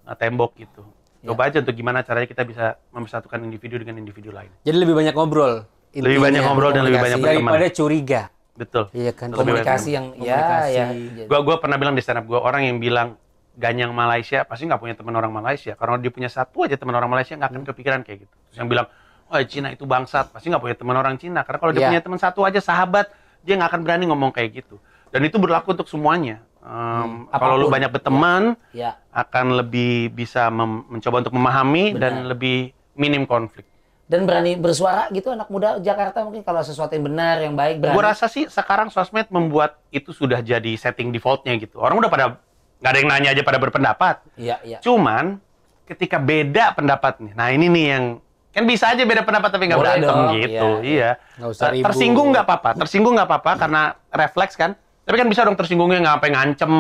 eh, 0.04 0.16
tembok 0.16 0.56
gitu. 0.56 0.84
Coba 1.22 1.48
aja 1.48 1.62
untuk 1.62 1.78
gimana 1.78 2.02
caranya 2.02 2.26
kita 2.26 2.42
bisa 2.42 2.82
mempersatukan 2.90 3.38
individu 3.46 3.78
dengan 3.78 4.00
individu 4.00 4.34
lain. 4.34 4.50
Jadi 4.66 4.74
lebih 4.74 4.98
banyak 4.98 5.14
ngobrol. 5.14 5.68
Lebih 5.94 6.18
banyak 6.18 6.42
ngobrol 6.42 6.72
dan 6.74 6.88
lebih 6.88 6.98
banyak 6.98 7.20
berteman. 7.20 7.52
daripada 7.52 7.68
curiga. 7.70 8.22
Betul. 8.52 8.92
Iya 8.92 9.12
kan. 9.12 9.32
Komunikasi 9.32 9.90
yang 9.92 10.06
ya 10.20 10.36
Komunikasi. 10.38 10.76
ya. 10.76 11.26
Gua 11.26 11.40
gua 11.42 11.56
pernah 11.58 11.78
bilang 11.78 11.96
di 11.96 12.04
stand 12.04 12.20
up 12.20 12.26
gua 12.26 12.40
orang 12.42 12.68
yang 12.68 12.78
bilang 12.78 13.16
ganyang 13.52 13.92
Malaysia 13.92 14.44
pasti 14.44 14.64
nggak 14.64 14.80
punya 14.80 14.96
teman 14.96 15.12
orang 15.14 15.32
Malaysia 15.32 15.76
karena 15.76 16.00
dia 16.00 16.12
punya 16.12 16.28
satu 16.28 16.64
aja 16.64 16.76
teman 16.76 16.94
orang 16.94 17.08
Malaysia 17.08 17.36
nggak 17.36 17.50
akan 17.50 17.64
kepikiran 17.68 18.00
kayak 18.02 18.28
gitu. 18.28 18.36
Terus 18.48 18.58
yang 18.58 18.70
bilang 18.70 18.88
wah 19.28 19.44
Cina 19.44 19.72
itu 19.72 19.84
bangsat 19.84 20.32
pasti 20.32 20.48
nggak 20.48 20.60
punya 20.62 20.76
teman 20.76 20.96
orang 20.96 21.16
Cina 21.16 21.44
karena 21.44 21.60
kalau 21.60 21.72
dia 21.72 21.82
Iya. 21.82 21.90
punya 21.92 22.02
teman 22.04 22.20
satu 22.20 22.40
aja 22.44 22.60
sahabat 22.60 23.08
dia 23.42 23.56
nggak 23.56 23.70
akan 23.72 23.82
berani 23.84 24.06
ngomong 24.08 24.32
kayak 24.32 24.64
gitu. 24.64 24.80
Dan 25.12 25.24
itu 25.24 25.36
berlaku 25.36 25.76
untuk 25.76 25.88
semuanya. 25.88 26.40
Em, 26.62 27.26
kalau 27.28 27.58
lu 27.58 27.68
banyak 27.68 27.90
berteman 27.90 28.54
Ya. 28.72 28.96
akan 29.12 29.58
lebih 29.58 30.14
bisa 30.14 30.48
mencoba 30.54 31.20
untuk 31.20 31.34
memahami 31.34 31.98
dan 31.98 32.28
lebih 32.28 32.72
minim 32.94 33.26
konflik. 33.26 33.66
Dan 34.12 34.28
berani 34.28 34.60
bersuara 34.60 35.08
gitu 35.16 35.32
anak 35.32 35.48
muda 35.48 35.80
Jakarta 35.80 36.28
mungkin 36.28 36.44
kalau 36.44 36.60
sesuatu 36.60 36.92
yang 36.92 37.08
benar, 37.08 37.40
yang 37.40 37.56
baik 37.56 37.80
berani. 37.80 37.96
Gue 37.96 38.04
rasa 38.04 38.28
sih 38.28 38.44
sekarang 38.52 38.92
sosmed 38.92 39.32
membuat 39.32 39.80
itu 39.88 40.12
sudah 40.12 40.44
jadi 40.44 40.76
setting 40.76 41.16
defaultnya 41.16 41.56
gitu. 41.56 41.80
Orang 41.80 42.04
udah 42.04 42.12
pada 42.12 42.36
nggak 42.84 42.92
ada 42.92 43.00
yang 43.00 43.08
nanya 43.08 43.30
aja 43.32 43.42
pada 43.48 43.56
berpendapat. 43.56 44.20
Iya, 44.36 44.60
iya. 44.68 44.78
Cuman 44.84 45.40
ketika 45.88 46.20
beda 46.20 46.76
pendapatnya, 46.76 47.32
nah 47.40 47.56
ini 47.56 47.72
nih 47.72 47.86
yang 47.88 48.04
kan 48.52 48.68
bisa 48.68 48.92
aja 48.92 49.00
beda 49.08 49.24
pendapat 49.24 49.48
tapi 49.48 49.64
nggak 49.72 49.80
berantem 49.80 50.12
dong, 50.12 50.36
gitu, 50.44 50.70
iya, 50.84 51.16
iya. 51.16 51.40
Nggak 51.40 51.50
usah 51.56 51.64
Eh, 51.64 51.72
ribut. 51.72 51.86
Tersinggung 51.88 52.28
nggak 52.36 52.46
apa-apa, 52.52 52.70
tersinggung 52.84 53.14
nggak 53.16 53.28
apa-apa 53.32 53.52
karena 53.64 53.82
refleks 54.12 54.60
kan. 54.60 54.76
Tapi 55.08 55.16
kan 55.16 55.28
bisa 55.32 55.48
dong 55.48 55.56
tersinggungnya 55.56 56.04
nggak 56.04 56.16
sampai 56.20 56.32
ngancem, 56.36 56.74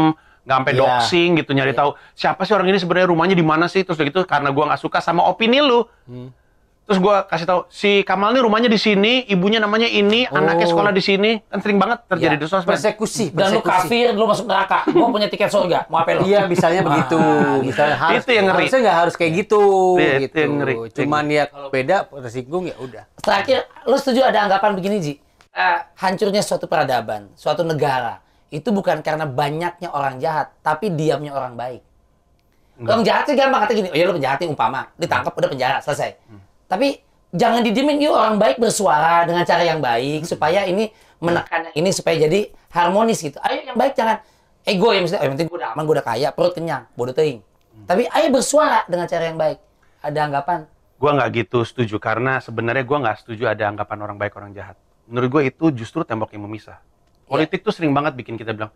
nggak 0.44 0.58
sampai 0.60 0.74
Iya. 0.76 0.80
doxing 0.84 1.30
gitu 1.40 1.52
nyari 1.56 1.72
tahu 1.72 1.96
siapa 2.12 2.44
sih 2.44 2.52
orang 2.52 2.68
ini 2.76 2.76
sebenarnya 2.76 3.08
rumahnya 3.08 3.40
di 3.40 3.46
mana 3.48 3.72
sih 3.72 3.88
terus 3.88 3.96
gitu 3.96 4.20
karena 4.28 4.52
gua 4.52 4.76
nggak 4.76 4.82
suka 4.84 5.00
sama 5.00 5.24
opini 5.32 5.64
lu. 5.64 5.88
Hmm. 6.12 6.36
Terus 6.82 6.98
gua 7.00 7.24
kasih 7.24 7.48
tahu 7.48 7.62
si 7.72 8.04
Kamal 8.04 8.36
nih 8.36 8.44
rumahnya 8.44 8.68
di 8.68 8.76
sini, 8.76 9.24
ibunya 9.26 9.64
namanya 9.64 9.88
ini, 9.88 10.28
anaknya 10.28 10.68
Oh. 10.68 10.72
sekolah 10.76 10.92
di 10.92 11.00
sini. 11.00 11.40
Kan 11.48 11.62
sering 11.62 11.80
banget 11.80 12.04
terjadi 12.04 12.36
Iya. 12.36 12.42
di 12.42 12.48
sosmed. 12.50 12.68
Persekusi, 12.68 13.26
Dan 13.32 13.48
lu 13.54 13.62
persekusi. 13.62 13.88
kafir, 13.88 14.08
lu 14.12 14.26
masuk 14.28 14.46
neraka. 14.50 14.80
Gua 14.92 15.08
punya 15.08 15.28
tiket 15.30 15.48
surga. 15.48 15.88
Mau 15.88 16.02
apa 16.02 16.20
lu? 16.20 16.28
Iya, 16.28 16.50
misalnya 16.52 16.82
begitu. 16.84 17.16
Misalnya 17.64 17.96
harus, 17.96 18.26
Itu 18.26 18.32
yang 18.34 18.46
ngeri. 18.50 18.66
Harusnya 18.68 18.80
nggak 18.84 18.98
harus 18.98 19.14
kayak 19.16 19.32
gitu. 19.40 19.62
Itu 19.96 20.20
gitu. 20.26 20.36
yang 20.36 20.54
ngeri. 20.60 20.76
Cuman 20.92 21.24
ya 21.30 21.44
kalau 21.48 21.70
beda 21.70 21.96
tersinggung 22.12 22.64
ya 22.68 22.76
udah. 22.76 23.04
Terakhir, 23.18 23.60
lu 23.86 23.96
setuju 23.96 24.20
ada 24.22 24.40
anggapan 24.44 24.72
begini, 24.76 24.98
Ji? 25.00 25.14
Eh, 25.52 25.78
hancurnya 25.96 26.42
suatu 26.42 26.64
peradaban, 26.64 27.28
suatu 27.36 27.62
negara, 27.62 28.20
itu 28.48 28.68
bukan 28.68 29.00
karena 29.00 29.24
banyaknya 29.24 29.92
orang 29.92 30.16
jahat, 30.18 30.56
tapi 30.60 30.88
diamnya 30.88 31.32
orang 31.32 31.56
baik. 31.56 31.84
Orang 32.82 33.04
jahat 33.04 33.28
sih 33.28 33.36
gampang 33.36 33.62
kata 33.62 33.72
gini, 33.72 33.88
oh 33.88 33.96
ya 33.96 34.08
lu 34.08 34.16
penjahat 34.16 34.42
nih 34.42 34.50
umpama, 34.50 34.90
ditangkap 34.96 35.32
udah 35.32 35.50
penjara, 35.52 35.78
selesai. 35.80 36.18
Tapi 36.72 37.03
jangan 37.36 37.59
didiemin, 37.67 37.99
yuk 37.99 38.15
orang 38.15 38.39
baik 38.39 38.63
bersuara 38.63 39.28
dengan 39.28 39.43
cara 39.43 39.67
yang 39.67 39.84
baik, 39.84 40.24
supaya 40.24 40.63
ini 40.63 40.88
menekan 41.19 41.76
ini 41.76 41.91
supaya 41.91 42.15
jadi 42.15 42.47
harmonis 42.72 43.19
gitu. 43.19 43.43
Ayo 43.43 43.67
yang 43.67 43.76
baik 43.76 43.99
jangan 43.99 44.24
ego 44.63 44.95
ya 44.95 45.03
misalnya, 45.03 45.19
oh, 45.19 45.26
yang 45.28 45.34
penting 45.36 45.47
gue 45.51 45.57
udah 45.59 45.69
aman, 45.76 45.84
gue 45.84 45.95
udah 45.99 46.07
kaya, 46.07 46.28
perut 46.32 46.55
kenyang, 46.55 46.88
bodoh 46.95 47.11
teing. 47.11 47.43
Tapi 47.84 48.07
ayo 48.07 48.28
bersuara 48.32 48.88
dengan 48.88 49.03
cara 49.11 49.24
yang 49.28 49.36
baik. 49.36 49.59
Ada 50.01 50.19
anggapan? 50.32 50.59
Gua 51.01 51.17
nggak 51.17 51.30
gitu 51.34 51.65
setuju 51.65 51.97
karena 51.97 52.38
sebenarnya 52.41 52.86
gua 52.86 52.97
nggak 53.01 53.26
setuju 53.26 53.49
ada 53.49 53.69
anggapan 53.69 53.97
orang 54.05 54.17
baik 54.22 54.34
orang 54.38 54.53
jahat. 54.53 54.78
Menurut 55.09 55.30
gua 55.34 55.41
itu 55.41 55.74
justru 55.74 56.05
tembok 56.05 56.30
yang 56.34 56.45
memisah. 56.45 56.78
Politik 57.26 57.65
tuh 57.65 57.74
sering 57.74 57.89
banget 57.89 58.13
bikin 58.13 58.38
kita 58.38 58.53
bilang 58.53 58.69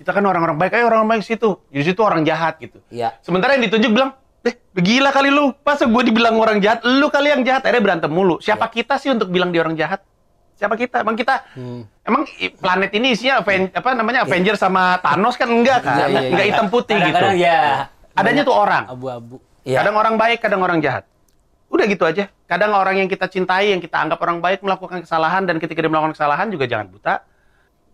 kita 0.00 0.16
kan 0.16 0.24
orang-orang 0.24 0.56
baik, 0.56 0.72
ayo 0.80 0.88
orang 0.88 1.04
baik 1.04 1.20
situ, 1.20 1.60
di 1.68 1.84
situ 1.84 2.00
orang 2.00 2.24
jahat 2.24 2.56
gitu. 2.56 2.80
Iya. 2.88 3.20
Sementara 3.20 3.52
yang 3.60 3.68
ditunjuk 3.68 3.92
bilang, 3.92 4.16
eh 4.40 4.54
gila 4.72 5.12
kali 5.12 5.28
lu, 5.28 5.52
masa 5.60 5.84
gue 5.84 6.02
dibilang 6.02 6.36
orang 6.40 6.58
jahat, 6.58 6.80
lu 6.82 7.12
kali 7.12 7.28
yang 7.28 7.42
jahat, 7.44 7.60
akhirnya 7.64 7.84
berantem 7.84 8.10
mulu. 8.10 8.40
Siapa 8.40 8.68
Iya. 8.68 8.74
kita 8.80 8.94
sih 8.96 9.10
untuk 9.12 9.28
bilang 9.28 9.52
dia 9.52 9.60
orang 9.60 9.76
jahat? 9.76 10.00
Siapa 10.56 10.76
kita? 10.76 11.00
Emang 11.00 11.16
kita, 11.16 11.44
Hmm. 11.56 11.88
emang 12.04 12.28
planet 12.60 12.92
ini 12.92 13.16
isinya 13.16 13.40
Aven- 13.40 13.72
apa 13.72 13.96
namanya 13.96 14.28
Avenger 14.28 14.60
sama 14.60 15.00
Thanos 15.00 15.36
kan 15.36 15.48
enggak 15.48 15.80
kan? 15.80 15.96
Iya, 15.96 16.06
iya, 16.08 16.20
Enggak 16.32 16.46
iya. 16.46 16.52
hitam 16.52 16.66
putih 16.68 16.96
gitu. 17.00 17.16
Kadang-kadang 17.16 17.36
ya. 17.40 17.60
Adanya 18.12 18.42
tuh 18.44 18.56
orang. 18.56 18.84
Abu-abu. 18.88 19.36
Iya. 19.64 19.80
Kadang 19.80 19.96
orang 19.96 20.14
baik, 20.20 20.38
kadang 20.44 20.60
orang 20.60 20.78
jahat. 20.84 21.04
Udah 21.72 21.84
gitu 21.88 22.04
aja. 22.04 22.28
Kadang 22.44 22.76
orang 22.76 23.00
yang 23.00 23.08
kita 23.08 23.24
cintai, 23.24 23.72
yang 23.72 23.80
kita 23.80 23.96
anggap 23.96 24.20
orang 24.20 24.42
baik 24.42 24.60
melakukan 24.60 25.00
kesalahan 25.00 25.48
dan 25.48 25.56
ketika 25.56 25.80
dia 25.80 25.88
melakukan 25.88 26.12
kesalahan 26.12 26.50
juga 26.52 26.68
jangan 26.68 26.92
buta. 26.92 27.14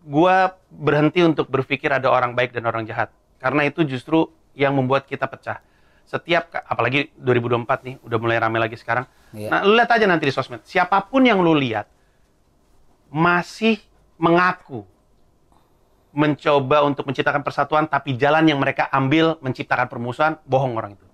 Gua 0.03 0.55
berhenti 0.67 1.23
untuk 1.23 1.47
berpikir 1.47 1.91
ada 1.91 2.07
orang 2.07 2.35
baik 2.35 2.51
dan 2.51 2.67
orang 2.67 2.83
jahat. 2.83 3.11
Karena 3.37 3.63
itu 3.63 3.83
justru 3.83 4.27
yang 4.57 4.75
membuat 4.75 5.07
kita 5.07 5.27
pecah. 5.29 5.61
Setiap 6.07 6.55
apalagi 6.63 7.11
2024 7.19 7.67
nih 7.83 7.95
udah 7.99 8.17
mulai 8.17 8.39
rame 8.39 8.57
lagi 8.63 8.79
sekarang. 8.79 9.03
Iya. 9.35 9.51
Nah, 9.51 9.59
lu 9.67 9.75
lihat 9.75 9.91
aja 9.91 10.07
nanti 10.07 10.23
di 10.23 10.31
sosmed. 10.31 10.63
Siapa 10.63 11.03
pun 11.03 11.27
yang 11.27 11.43
lu 11.43 11.51
lihat 11.51 11.91
masih 13.11 13.79
mengaku 14.15 14.87
mencoba 16.15 16.87
untuk 16.87 17.05
menciptakan 17.05 17.43
persatuan 17.43 17.85
tapi 17.85 18.15
jalan 18.15 18.47
yang 18.47 18.57
mereka 18.57 18.87
ambil 18.89 19.35
menciptakan 19.43 19.85
permusuhan 19.91 20.39
bohong 20.47 20.73
orang 20.79 20.95
itu. 20.95 21.05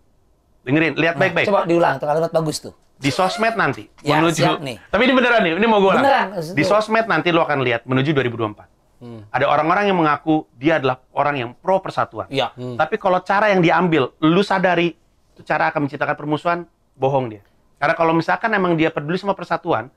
Dengerin, 0.63 0.93
lihat 0.95 1.19
Nah, 1.19 1.21
baik-baik. 1.27 1.45
Coba 1.51 1.67
diulang, 1.67 1.99
tuh 1.99 2.07
kalimat 2.07 2.31
bagus 2.31 2.57
tuh. 2.63 2.73
Di 2.95 3.11
sosmed 3.11 3.59
nanti 3.59 3.89
Ya, 3.99 4.21
menuju 4.23 4.39
siap 4.39 4.63
nih. 4.63 4.79
Tapi 4.87 5.01
ini 5.03 5.13
beneran 5.17 5.41
nih, 5.43 5.53
ini 5.59 5.67
mau 5.67 5.83
gue 5.83 5.91
ulang. 5.91 6.05
Beneran, 6.05 6.27
maksud 6.37 6.53
Di 6.55 6.63
lu. 6.63 6.69
sosmed 6.71 7.05
nanti 7.09 7.29
lo 7.35 7.43
akan 7.43 7.59
lihat 7.67 7.81
menuju 7.83 8.15
2024. 8.15 8.72
Hmm. 9.03 9.27
Ada 9.35 9.51
orang-orang 9.51 9.91
yang 9.91 9.99
mengaku 9.99 10.47
dia 10.55 10.79
adalah 10.79 11.03
orang 11.11 11.35
yang 11.35 11.49
pro 11.51 11.83
persatuan. 11.83 12.31
Iya. 12.31 12.55
Hmm. 12.55 12.79
Tapi 12.79 12.95
kalau 12.95 13.19
cara 13.19 13.51
yang 13.51 13.59
diambil, 13.59 14.15
lu 14.23 14.39
sadari 14.39 14.95
itu 15.35 15.41
cara 15.43 15.67
akan 15.67 15.85
menciptakan 15.85 16.15
permusuhan, 16.15 16.59
bohong 16.95 17.27
dia. 17.27 17.43
Karena 17.75 17.99
kalau 17.99 18.15
misalkan 18.15 18.47
emang 18.55 18.79
dia 18.79 18.87
peduli 18.87 19.19
sama 19.19 19.35
persatuan, 19.35 19.91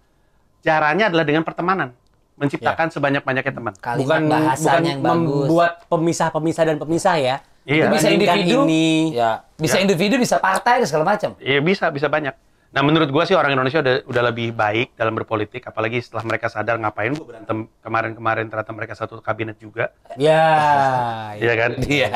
caranya 0.59 1.07
adalah 1.07 1.23
dengan 1.23 1.47
pertemanan, 1.47 1.95
menciptakan 2.35 2.91
sebanyak-banyaknya 2.91 3.55
teman. 3.55 3.75
Kalimat 3.79 4.03
bukan 4.03 4.21
bukan 4.27 4.33
bahasanya 4.35 4.91
yang 4.99 5.03
bagus. 5.07 5.15
membuat 5.15 5.71
pemisah-pemisah 5.87 6.65
dan 6.67 6.77
pemisah 6.83 7.15
ya. 7.23 7.37
Iya. 7.63 7.87
Itu 7.87 7.95
bisa 7.95 8.09
individu, 8.11 8.59
ini. 8.67 8.87
ya. 9.15 9.31
Bisa 9.55 9.77
Ya. 9.79 9.83
individu, 9.87 10.15
bisa 10.19 10.43
partai 10.43 10.83
dan 10.83 10.87
segala 10.91 11.07
macam. 11.15 11.39
Iya 11.39 11.63
bisa, 11.63 11.87
bisa 11.95 12.11
banyak. 12.11 12.35
Nah 12.77 12.85
menurut 12.85 13.09
gua 13.09 13.25
sih 13.25 13.33
orang 13.33 13.57
Indonesia 13.57 13.81
udah 13.81 14.05
udah 14.05 14.23
lebih 14.29 14.53
baik 14.53 14.93
dalam 15.01 15.17
berpolitik, 15.17 15.65
apalagi 15.65 15.97
setelah 16.05 16.29
mereka 16.29 16.53
sadar 16.53 16.77
ngapain 16.77 17.09
gua 17.17 17.25
berantem 17.25 17.73
kemarin-kemarin 17.81 18.53
ternyata 18.53 18.73
mereka 18.77 18.93
satu 18.93 19.25
kabinet 19.25 19.57
juga, 19.57 19.97
Ya. 20.21 20.45
iya 21.41 21.55
kan? 21.57 21.71
Iya. 21.81 22.13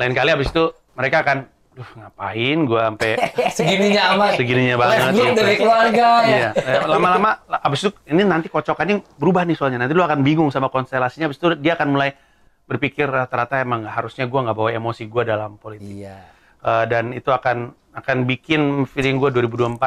Lain 0.00 0.16
kali 0.16 0.32
abis 0.32 0.48
itu 0.48 0.72
mereka 0.96 1.20
akan 1.20 1.52
Duh, 1.76 1.84
ngapain 1.92 2.56
gue 2.64 2.80
sampai 2.80 3.10
Segininya 3.60 4.16
amat. 4.16 4.40
segininya 4.40 4.80
banget. 4.80 5.12
Gitu. 5.12 5.32
dari 5.36 5.54
keluarga 5.60 6.08
ya. 6.24 6.32
Iya, 6.32 6.48
eh, 6.56 6.80
lama-lama 6.88 7.36
abis 7.52 7.84
itu 7.84 7.90
ini 8.08 8.24
nanti 8.24 8.48
kocokannya 8.48 9.04
berubah 9.20 9.44
nih 9.44 9.60
soalnya. 9.60 9.84
Nanti 9.84 9.92
lu 9.92 10.00
akan 10.00 10.24
bingung 10.24 10.48
sama 10.48 10.72
konstelasinya. 10.72 11.28
Abis 11.28 11.36
itu 11.36 11.52
dia 11.60 11.76
akan 11.76 11.92
mulai 11.92 12.16
berpikir 12.64 13.04
rata-rata 13.04 13.60
emang 13.60 13.84
harusnya 13.84 14.24
gua 14.24 14.48
nggak 14.48 14.56
bawa 14.56 14.70
emosi 14.72 15.04
gua 15.04 15.28
dalam 15.28 15.60
politik. 15.60 15.84
Iya. 16.00 16.16
Eh, 16.64 16.84
dan 16.88 17.12
itu 17.12 17.28
akan 17.28 17.76
akan 17.96 18.28
bikin 18.28 18.84
feeling 18.84 19.16
gua 19.16 19.32
2024 19.32 19.80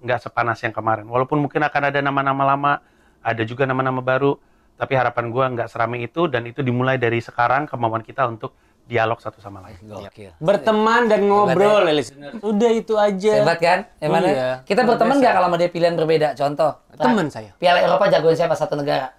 nggak 0.00 0.18
sepanas 0.24 0.64
yang 0.64 0.72
kemarin. 0.72 1.04
Walaupun 1.04 1.44
mungkin 1.44 1.60
akan 1.60 1.82
ada 1.92 2.00
nama-nama 2.00 2.42
lama, 2.56 2.72
ada 3.20 3.42
juga 3.44 3.68
nama-nama 3.68 4.00
baru, 4.00 4.40
tapi 4.80 4.96
harapan 4.96 5.28
gua 5.28 5.44
nggak 5.52 5.68
serame 5.68 6.00
itu 6.00 6.24
dan 6.24 6.48
itu 6.48 6.64
dimulai 6.64 6.96
dari 6.96 7.20
sekarang 7.20 7.68
kemauan 7.68 8.00
kita 8.00 8.24
untuk 8.24 8.56
dialog 8.90 9.22
satu 9.22 9.38
sama 9.38 9.62
lain. 9.62 9.78
Gokil. 9.86 10.34
Berteman 10.42 11.06
dan 11.06 11.22
ngobrol, 11.28 11.86
ya, 11.86 11.94
listener. 11.94 12.34
Udah 12.42 12.70
itu 12.74 12.98
aja. 12.98 13.32
Hebat 13.38 13.58
kan? 13.62 13.78
Hebat 14.02 14.20
kan? 14.26 14.34
Iya. 14.34 14.50
Kita 14.66 14.82
berteman 14.82 15.22
nggak 15.22 15.32
kalau 15.38 15.46
sama 15.46 15.56
dia 15.62 15.70
pilihan 15.70 15.94
berbeda? 15.94 16.28
Contoh. 16.34 16.80
Temen 16.98 17.30
Nah, 17.30 17.32
saya. 17.32 17.50
Piala 17.54 17.78
Eropa 17.86 18.10
jagoin 18.10 18.34
siapa 18.34 18.58
satu 18.58 18.74
negara? 18.74 19.14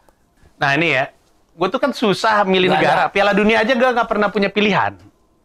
Nah 0.60 0.76
ini 0.76 0.94
ya, 0.94 1.10
gue 1.56 1.68
tuh 1.72 1.80
kan 1.80 1.96
susah 1.96 2.44
milih 2.44 2.68
negara. 2.68 3.08
Piala 3.08 3.32
Dunia 3.32 3.64
aja 3.64 3.72
gue 3.72 3.90
nggak 3.96 4.10
pernah 4.12 4.28
punya 4.28 4.52
pilihan. 4.52 5.00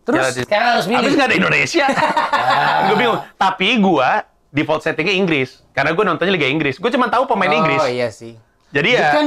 Terus 0.07 0.23
Dunia. 0.23 0.45
sekarang 0.47 0.69
harus 0.79 0.87
milih. 0.87 0.99
Habis 1.03 1.13
nggak 1.19 1.29
ada 1.29 1.37
Indonesia. 1.37 1.87
gue 2.87 2.97
bingung. 2.97 3.19
Tapi 3.35 3.69
gue 3.83 4.09
default 4.55 4.83
settingnya 4.87 5.15
Inggris. 5.19 5.67
Karena 5.75 5.91
gue 5.91 6.05
nontonnya 6.07 6.33
Liga 6.33 6.47
Inggris. 6.47 6.79
Gue 6.79 6.95
cuma 6.95 7.11
tahu 7.11 7.27
pemain 7.27 7.51
Inggris. 7.51 7.83
Oh 7.83 7.91
iya 7.91 8.09
sih. 8.15 8.39
Jadi 8.71 8.95
Dia 8.95 9.03
ya. 9.03 9.11
kan 9.11 9.27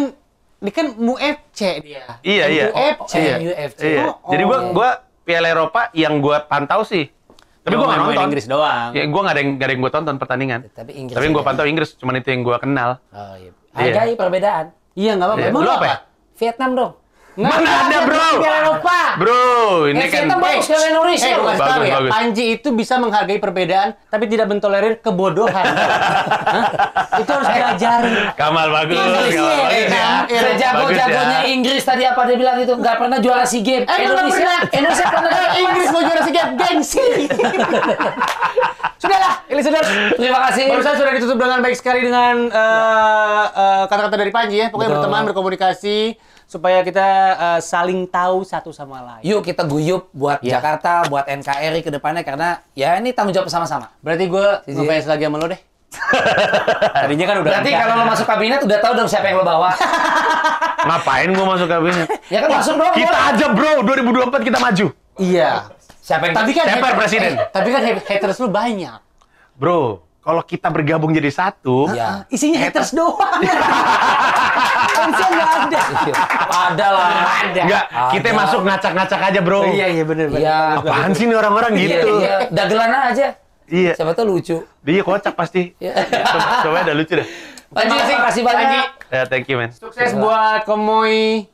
dia 0.60 0.74
kan 0.76 0.88
MUFC 0.96 1.60
dia. 1.84 2.04
Iya 2.24 2.46
iya. 2.48 2.66
MUFC. 2.72 3.14
Iya. 3.20 3.36
UFC. 3.44 3.82
Iya. 3.84 4.04
Oh, 4.08 4.32
Jadi 4.32 4.44
gue 4.48 4.58
oh. 4.58 4.72
gue 4.72 4.90
Piala 5.28 5.48
Eropa 5.52 5.82
yang 5.92 6.24
gue 6.24 6.38
pantau 6.48 6.88
sih. 6.88 7.12
Tapi 7.60 7.76
gue 7.76 7.86
nggak 7.86 8.00
main 8.00 8.16
nonton. 8.16 8.28
Inggris 8.32 8.46
doang. 8.48 8.90
Ya, 8.96 9.04
gue 9.04 9.22
nggak 9.22 9.36
ada 9.36 9.42
yang 9.44 9.52
nggak 9.60 9.68
ada 9.68 9.74
yang 9.76 9.84
gue 9.84 9.92
tonton 9.92 10.16
pertandingan. 10.16 10.60
Tapi 10.72 10.92
Inggris 10.96 11.16
Tapi 11.20 11.26
gue 11.28 11.44
aja. 11.44 11.48
pantau 11.52 11.66
Inggris. 11.68 11.90
Cuman 12.00 12.24
itu 12.24 12.28
yang 12.32 12.42
gue 12.48 12.58
kenal. 12.64 12.90
Oh 13.12 13.36
iya. 13.36 13.52
Iya. 13.76 13.92
Hargai 14.00 14.14
perbedaan. 14.16 14.66
Iya 14.96 15.12
nggak 15.20 15.28
apa-apa. 15.28 15.44
Iya. 15.44 15.52
Lu 15.52 15.60
lu 15.60 15.72
apa 15.76 15.86
ya? 15.86 15.98
Vietnam 16.40 16.72
dong. 16.72 16.92
Mana 17.40 17.88
ada, 17.88 17.98
bro? 18.04 18.28
Piala. 18.38 18.60
Bro, 19.16 19.44
ini 19.88 20.00
Eh, 20.00 20.08
kan. 20.08 20.28
Vietnam 20.28 20.40
bagus 20.40 20.66
ke 20.66 20.76
Indonesia. 20.78 21.28
Eh, 21.28 21.36
tahu 21.36 21.48
Bagus, 21.56 21.88
ya, 21.88 21.96
bagus. 21.98 22.12
Panji 22.12 22.46
itu 22.54 22.70
bisa 22.72 22.94
menghargai 22.96 23.36
perbedaan, 23.38 23.90
tapi 24.08 24.26
tidak 24.28 24.48
mentolerir 24.48 25.00
kebodohan. 25.00 25.66
Itu 27.20 27.30
harus 27.30 27.50
diajarin. 27.50 28.32
Kamal 28.34 28.68
bagus. 28.70 28.96
Inggris, 28.96 29.34
Kamal 29.34 29.52
iya, 29.52 29.60
bagus 29.60 29.76
ya. 29.76 29.88
iya. 30.30 30.40
Sejago-jagonya 30.42 31.10
Bagus 31.10 31.44
ya. 31.44 31.50
Inggris 31.50 31.84
tadi 31.84 32.04
apa 32.04 32.22
dia 32.24 32.38
bilang 32.38 32.58
itu 32.58 32.74
nggak 32.74 32.96
pernah 32.96 33.18
juara 33.20 33.44
SEA 33.44 33.60
Games. 33.60 33.88
Eh, 33.88 33.98
Indonesia, 34.02 34.40
pernah. 34.40 34.60
Indonesia 34.72 35.06
pernah 35.06 35.30
Eh, 35.30 35.50
Inggris 35.64 35.88
mau 35.90 36.02
juara 36.02 36.22
SEA 36.22 36.34
Games, 36.34 36.54
gengsi. 36.56 37.08
Sudahlah, 39.00 39.34
ini 39.48 39.62
sudah. 39.62 39.82
Terima 40.12 40.40
kasih. 40.50 40.64
Barusan 40.70 40.96
sudah 40.96 41.12
ditutup 41.14 41.38
dengan 41.40 41.60
baik 41.60 41.76
sekali 41.76 42.00
dengan 42.04 42.36
eh, 42.48 43.44
eh, 43.50 43.84
kata-kata 43.88 44.16
dari 44.16 44.32
Panji 44.32 44.56
ya. 44.60 44.68
Pokoknya 44.68 44.92
Betul. 44.92 45.00
berteman, 45.02 45.22
berkomunikasi 45.28 45.98
supaya 46.50 46.82
kita 46.82 47.06
eh, 47.38 47.60
saling 47.62 48.10
tahu 48.10 48.42
satu 48.42 48.74
sama 48.74 49.06
lain. 49.06 49.22
Yuk 49.22 49.46
kita 49.46 49.70
guyup 49.70 50.10
buat 50.10 50.42
Ya. 50.42 50.58
Jakarta, 50.58 51.06
buat 51.06 51.30
NKRI 51.30 51.86
ke 51.86 51.94
depannya 51.94 52.26
karena 52.26 52.58
ya 52.74 52.98
ini 52.98 53.14
tanggung 53.14 53.38
jawab 53.38 53.46
bersama-sama. 53.46 53.94
Berarti 54.02 54.26
gue 54.26 54.48
ngefans 54.66 55.06
lagi 55.06 55.30
sama 55.30 55.38
lo 55.38 55.46
deh. 55.46 55.62
Tadinya 57.02 57.26
kan 57.26 57.36
udah 57.42 57.52
Berarti 57.54 57.72
kalau 57.74 57.94
lo 57.98 58.06
masuk 58.06 58.26
kabinet 58.26 58.60
udah 58.66 58.78
tahu 58.82 58.94
dong 58.98 59.10
siapa 59.10 59.30
yang 59.30 59.38
lo 59.42 59.46
bawa. 59.46 59.70
Ngapain 60.90 61.30
gue 61.30 61.46
masuk 61.46 61.68
kabinet? 61.70 62.08
ya 62.34 62.40
kan 62.42 62.50
masuk 62.50 62.76
dong. 62.82 62.94
Kita 62.98 63.14
boleh. 63.14 63.30
aja 63.30 63.46
bro, 63.54 63.72
2024 63.86 64.50
kita 64.50 64.58
maju. 64.58 64.86
Iya. 65.22 65.52
Siapa 66.02 66.24
yang 66.26 66.34
Tapi 66.34 66.52
kan 66.58 66.66
Siapa 66.66 66.88
presiden? 66.98 67.32
eh, 67.38 67.48
tapi 67.54 67.70
kan 67.70 67.82
haters 67.86 68.38
lu 68.42 68.50
banyak. 68.50 68.98
Bro, 69.54 70.02
kalau 70.30 70.46
kita 70.46 70.70
bergabung 70.70 71.10
jadi 71.10 71.34
satu, 71.34 71.90
Ya. 71.90 72.22
Isinya 72.30 72.62
haters 72.62 72.94
doang. 72.94 73.18
Fansnya 74.94 75.28
nggak 75.32 75.50
ada. 75.58 75.82
ada 76.70 76.88
lah. 76.94 77.10
Ada. 77.42 77.62
enggak, 77.66 77.84
kita 78.14 78.30
Ada. 78.30 78.38
masuk 78.38 78.62
ngacak-ngacak 78.62 79.20
aja 79.26 79.40
bro. 79.42 79.62
Iya 79.66 79.88
iya 79.90 80.04
bener 80.06 80.30
bener. 80.30 80.46
Iya. 80.46 80.58
Apaan 80.78 81.12
sih 81.18 81.26
nih 81.26 81.38
orang-orang 81.40 81.72
Iya, 81.74 81.82
gitu? 81.82 82.10
iya. 82.22 82.36
Dagelan 82.54 82.92
aja. 83.10 83.28
Iya. 83.66 83.92
Siapa 83.98 84.14
tahu 84.14 84.38
lucu. 84.38 84.58
Dia 84.86 85.02
kocak 85.02 85.34
pasti. 85.34 85.74
Iya. 85.82 85.98
Coba, 86.06 86.48
coba 86.62 86.78
ada 86.86 86.94
lucu 86.94 87.14
deh. 87.18 87.28
Panji, 87.70 87.86
Terima 87.86 87.98
kasih, 87.98 88.14
terima 88.14 88.26
kasih 88.30 88.42
banyak. 88.46 88.88
Ya, 89.10 89.22
thank 89.26 89.46
you 89.50 89.58
man. 89.58 89.70
Sukses 89.74 90.14
buat 90.14 90.62
Komoy. 90.66 91.50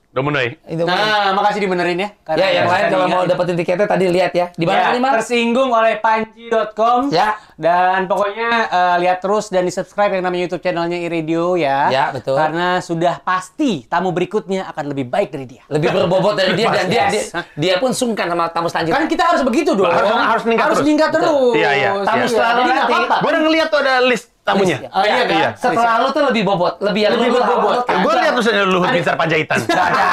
Itu 0.64 0.82
Nah, 0.82 1.36
makasih 1.36 1.60
dibenerin 1.60 1.98
ya. 1.98 2.10
Ya, 2.34 2.48
yang 2.56 2.68
lain 2.68 2.84
kalau 2.88 3.06
mau 3.06 3.24
dapetin 3.24 3.56
tiketnya 3.56 3.84
tadi 3.84 4.08
lihat 4.08 4.32
ya. 4.32 4.48
Di 4.50 4.64
mana 4.64 4.78
Ya, 4.78 4.84
kali, 4.88 5.00
Mas? 5.00 5.14
tersinggung 5.20 5.70
oleh 5.70 6.00
panji.com 6.00 7.12
Ya. 7.12 7.36
dan 7.56 8.06
pokoknya 8.06 8.50
eh, 8.66 8.96
lihat 9.02 9.20
terus 9.20 9.48
dan 9.48 9.62
di 9.62 9.72
subscribe 9.72 10.12
yang 10.12 10.24
namanya 10.24 10.48
YouTube 10.48 10.62
channelnya 10.62 10.98
iRadio 10.98 11.56
ya. 11.56 11.90
Ya, 11.90 12.06
betul. 12.10 12.34
Karena 12.34 12.80
sudah 12.80 13.20
pasti 13.20 13.84
tamu 13.86 14.10
berikutnya 14.10 14.66
akan 14.68 14.86
lebih 14.88 15.06
baik 15.06 15.30
dari 15.30 15.46
dia. 15.48 15.64
Lebih 15.68 15.92
berbobot 15.94 16.34
dari 16.34 16.54
dia 16.54 16.68
dan 16.70 16.88
dia, 16.88 17.06
dia 17.10 17.24
dia 17.54 17.76
pun 17.78 17.92
sungkan 17.92 18.26
sama 18.26 18.48
tamu 18.50 18.68
selanjutnya. 18.68 18.96
Kan 18.96 19.08
kita 19.08 19.24
harus 19.26 19.42
begitu 19.42 19.72
dong. 19.74 19.88
Harus- 19.88 20.12
harus 20.32 20.44
meningkat 20.44 20.66
terus. 20.70 20.80
meningkat 20.82 21.10
terus. 21.12 21.54
Iya, 21.54 21.70
iya. 21.74 21.90
Tamu 22.02 22.20
Iya. 22.22 22.32
selalu 22.32 22.60
Jadi 22.62 22.72
nanti. 22.72 22.94
Gue 23.16 23.30
udah 23.30 23.42
ngeliat 23.42 23.68
tuh 23.68 23.80
ada 23.82 23.96
list 24.02 24.35
tamunya. 24.46 24.78
Oh, 24.94 25.02
iya 25.02 25.24
kan? 25.26 25.36
Iya. 25.36 25.50
Setelah 25.58 25.94
lu 26.06 26.08
tuh 26.14 26.24
lebih 26.30 26.46
bobot, 26.46 26.78
lebih 26.86 27.02
yang 27.10 27.14
Lebih 27.18 27.30
lu 27.34 27.38
lu 27.42 27.44
kagak. 27.82 27.98
Gue 28.06 28.14
lihat 28.22 28.34
tulisannya 28.38 28.64
Luhut 28.70 28.90
Binsar 28.94 29.16
Panjaitan. 29.18 29.60
Nggak 29.68 29.86
ada. 29.90 30.06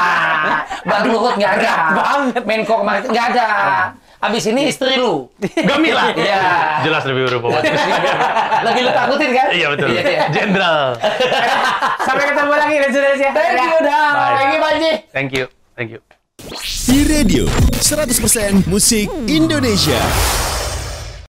Bang 0.83 1.05
Luhut 1.07 1.35
nggak 1.39 1.53
ada. 1.61 1.72
banget. 1.95 2.43
Menko 2.49 2.74
kemarin 2.83 3.01
nggak 3.12 3.26
ada. 3.37 3.47
Abis 4.22 4.45
ini 4.49 4.70
istri 4.70 4.97
lu. 4.97 5.28
Gamilah. 5.39 6.14
Iya. 6.16 6.43
Jelas 6.87 7.03
lebih 7.07 7.28
berbobot. 7.28 7.62
Lagi 8.66 8.80
lu 8.80 8.91
takutin 8.91 9.30
kan? 9.35 9.47
Iya 9.53 9.66
betul. 9.74 9.89
Iya, 9.93 10.03
iya. 10.03 10.22
Jenderal. 10.30 10.85
Sampai 12.07 12.24
ketemu 12.30 12.53
lagi 12.55 12.74
dan 12.78 12.91
sudah 12.91 13.12
ya. 13.18 13.30
Thank 13.35 13.62
you, 13.62 13.80
dah. 13.83 14.11
Thank 14.39 14.51
you, 14.51 14.61
Panji. 14.62 14.93
Thank 15.11 15.30
you. 15.35 15.45
Thank 15.74 15.91
you. 15.95 16.01
Di 16.87 16.99
Radio 17.07 17.45
100% 17.78 18.66
musik 18.66 19.07
Indonesia. 19.30 20.03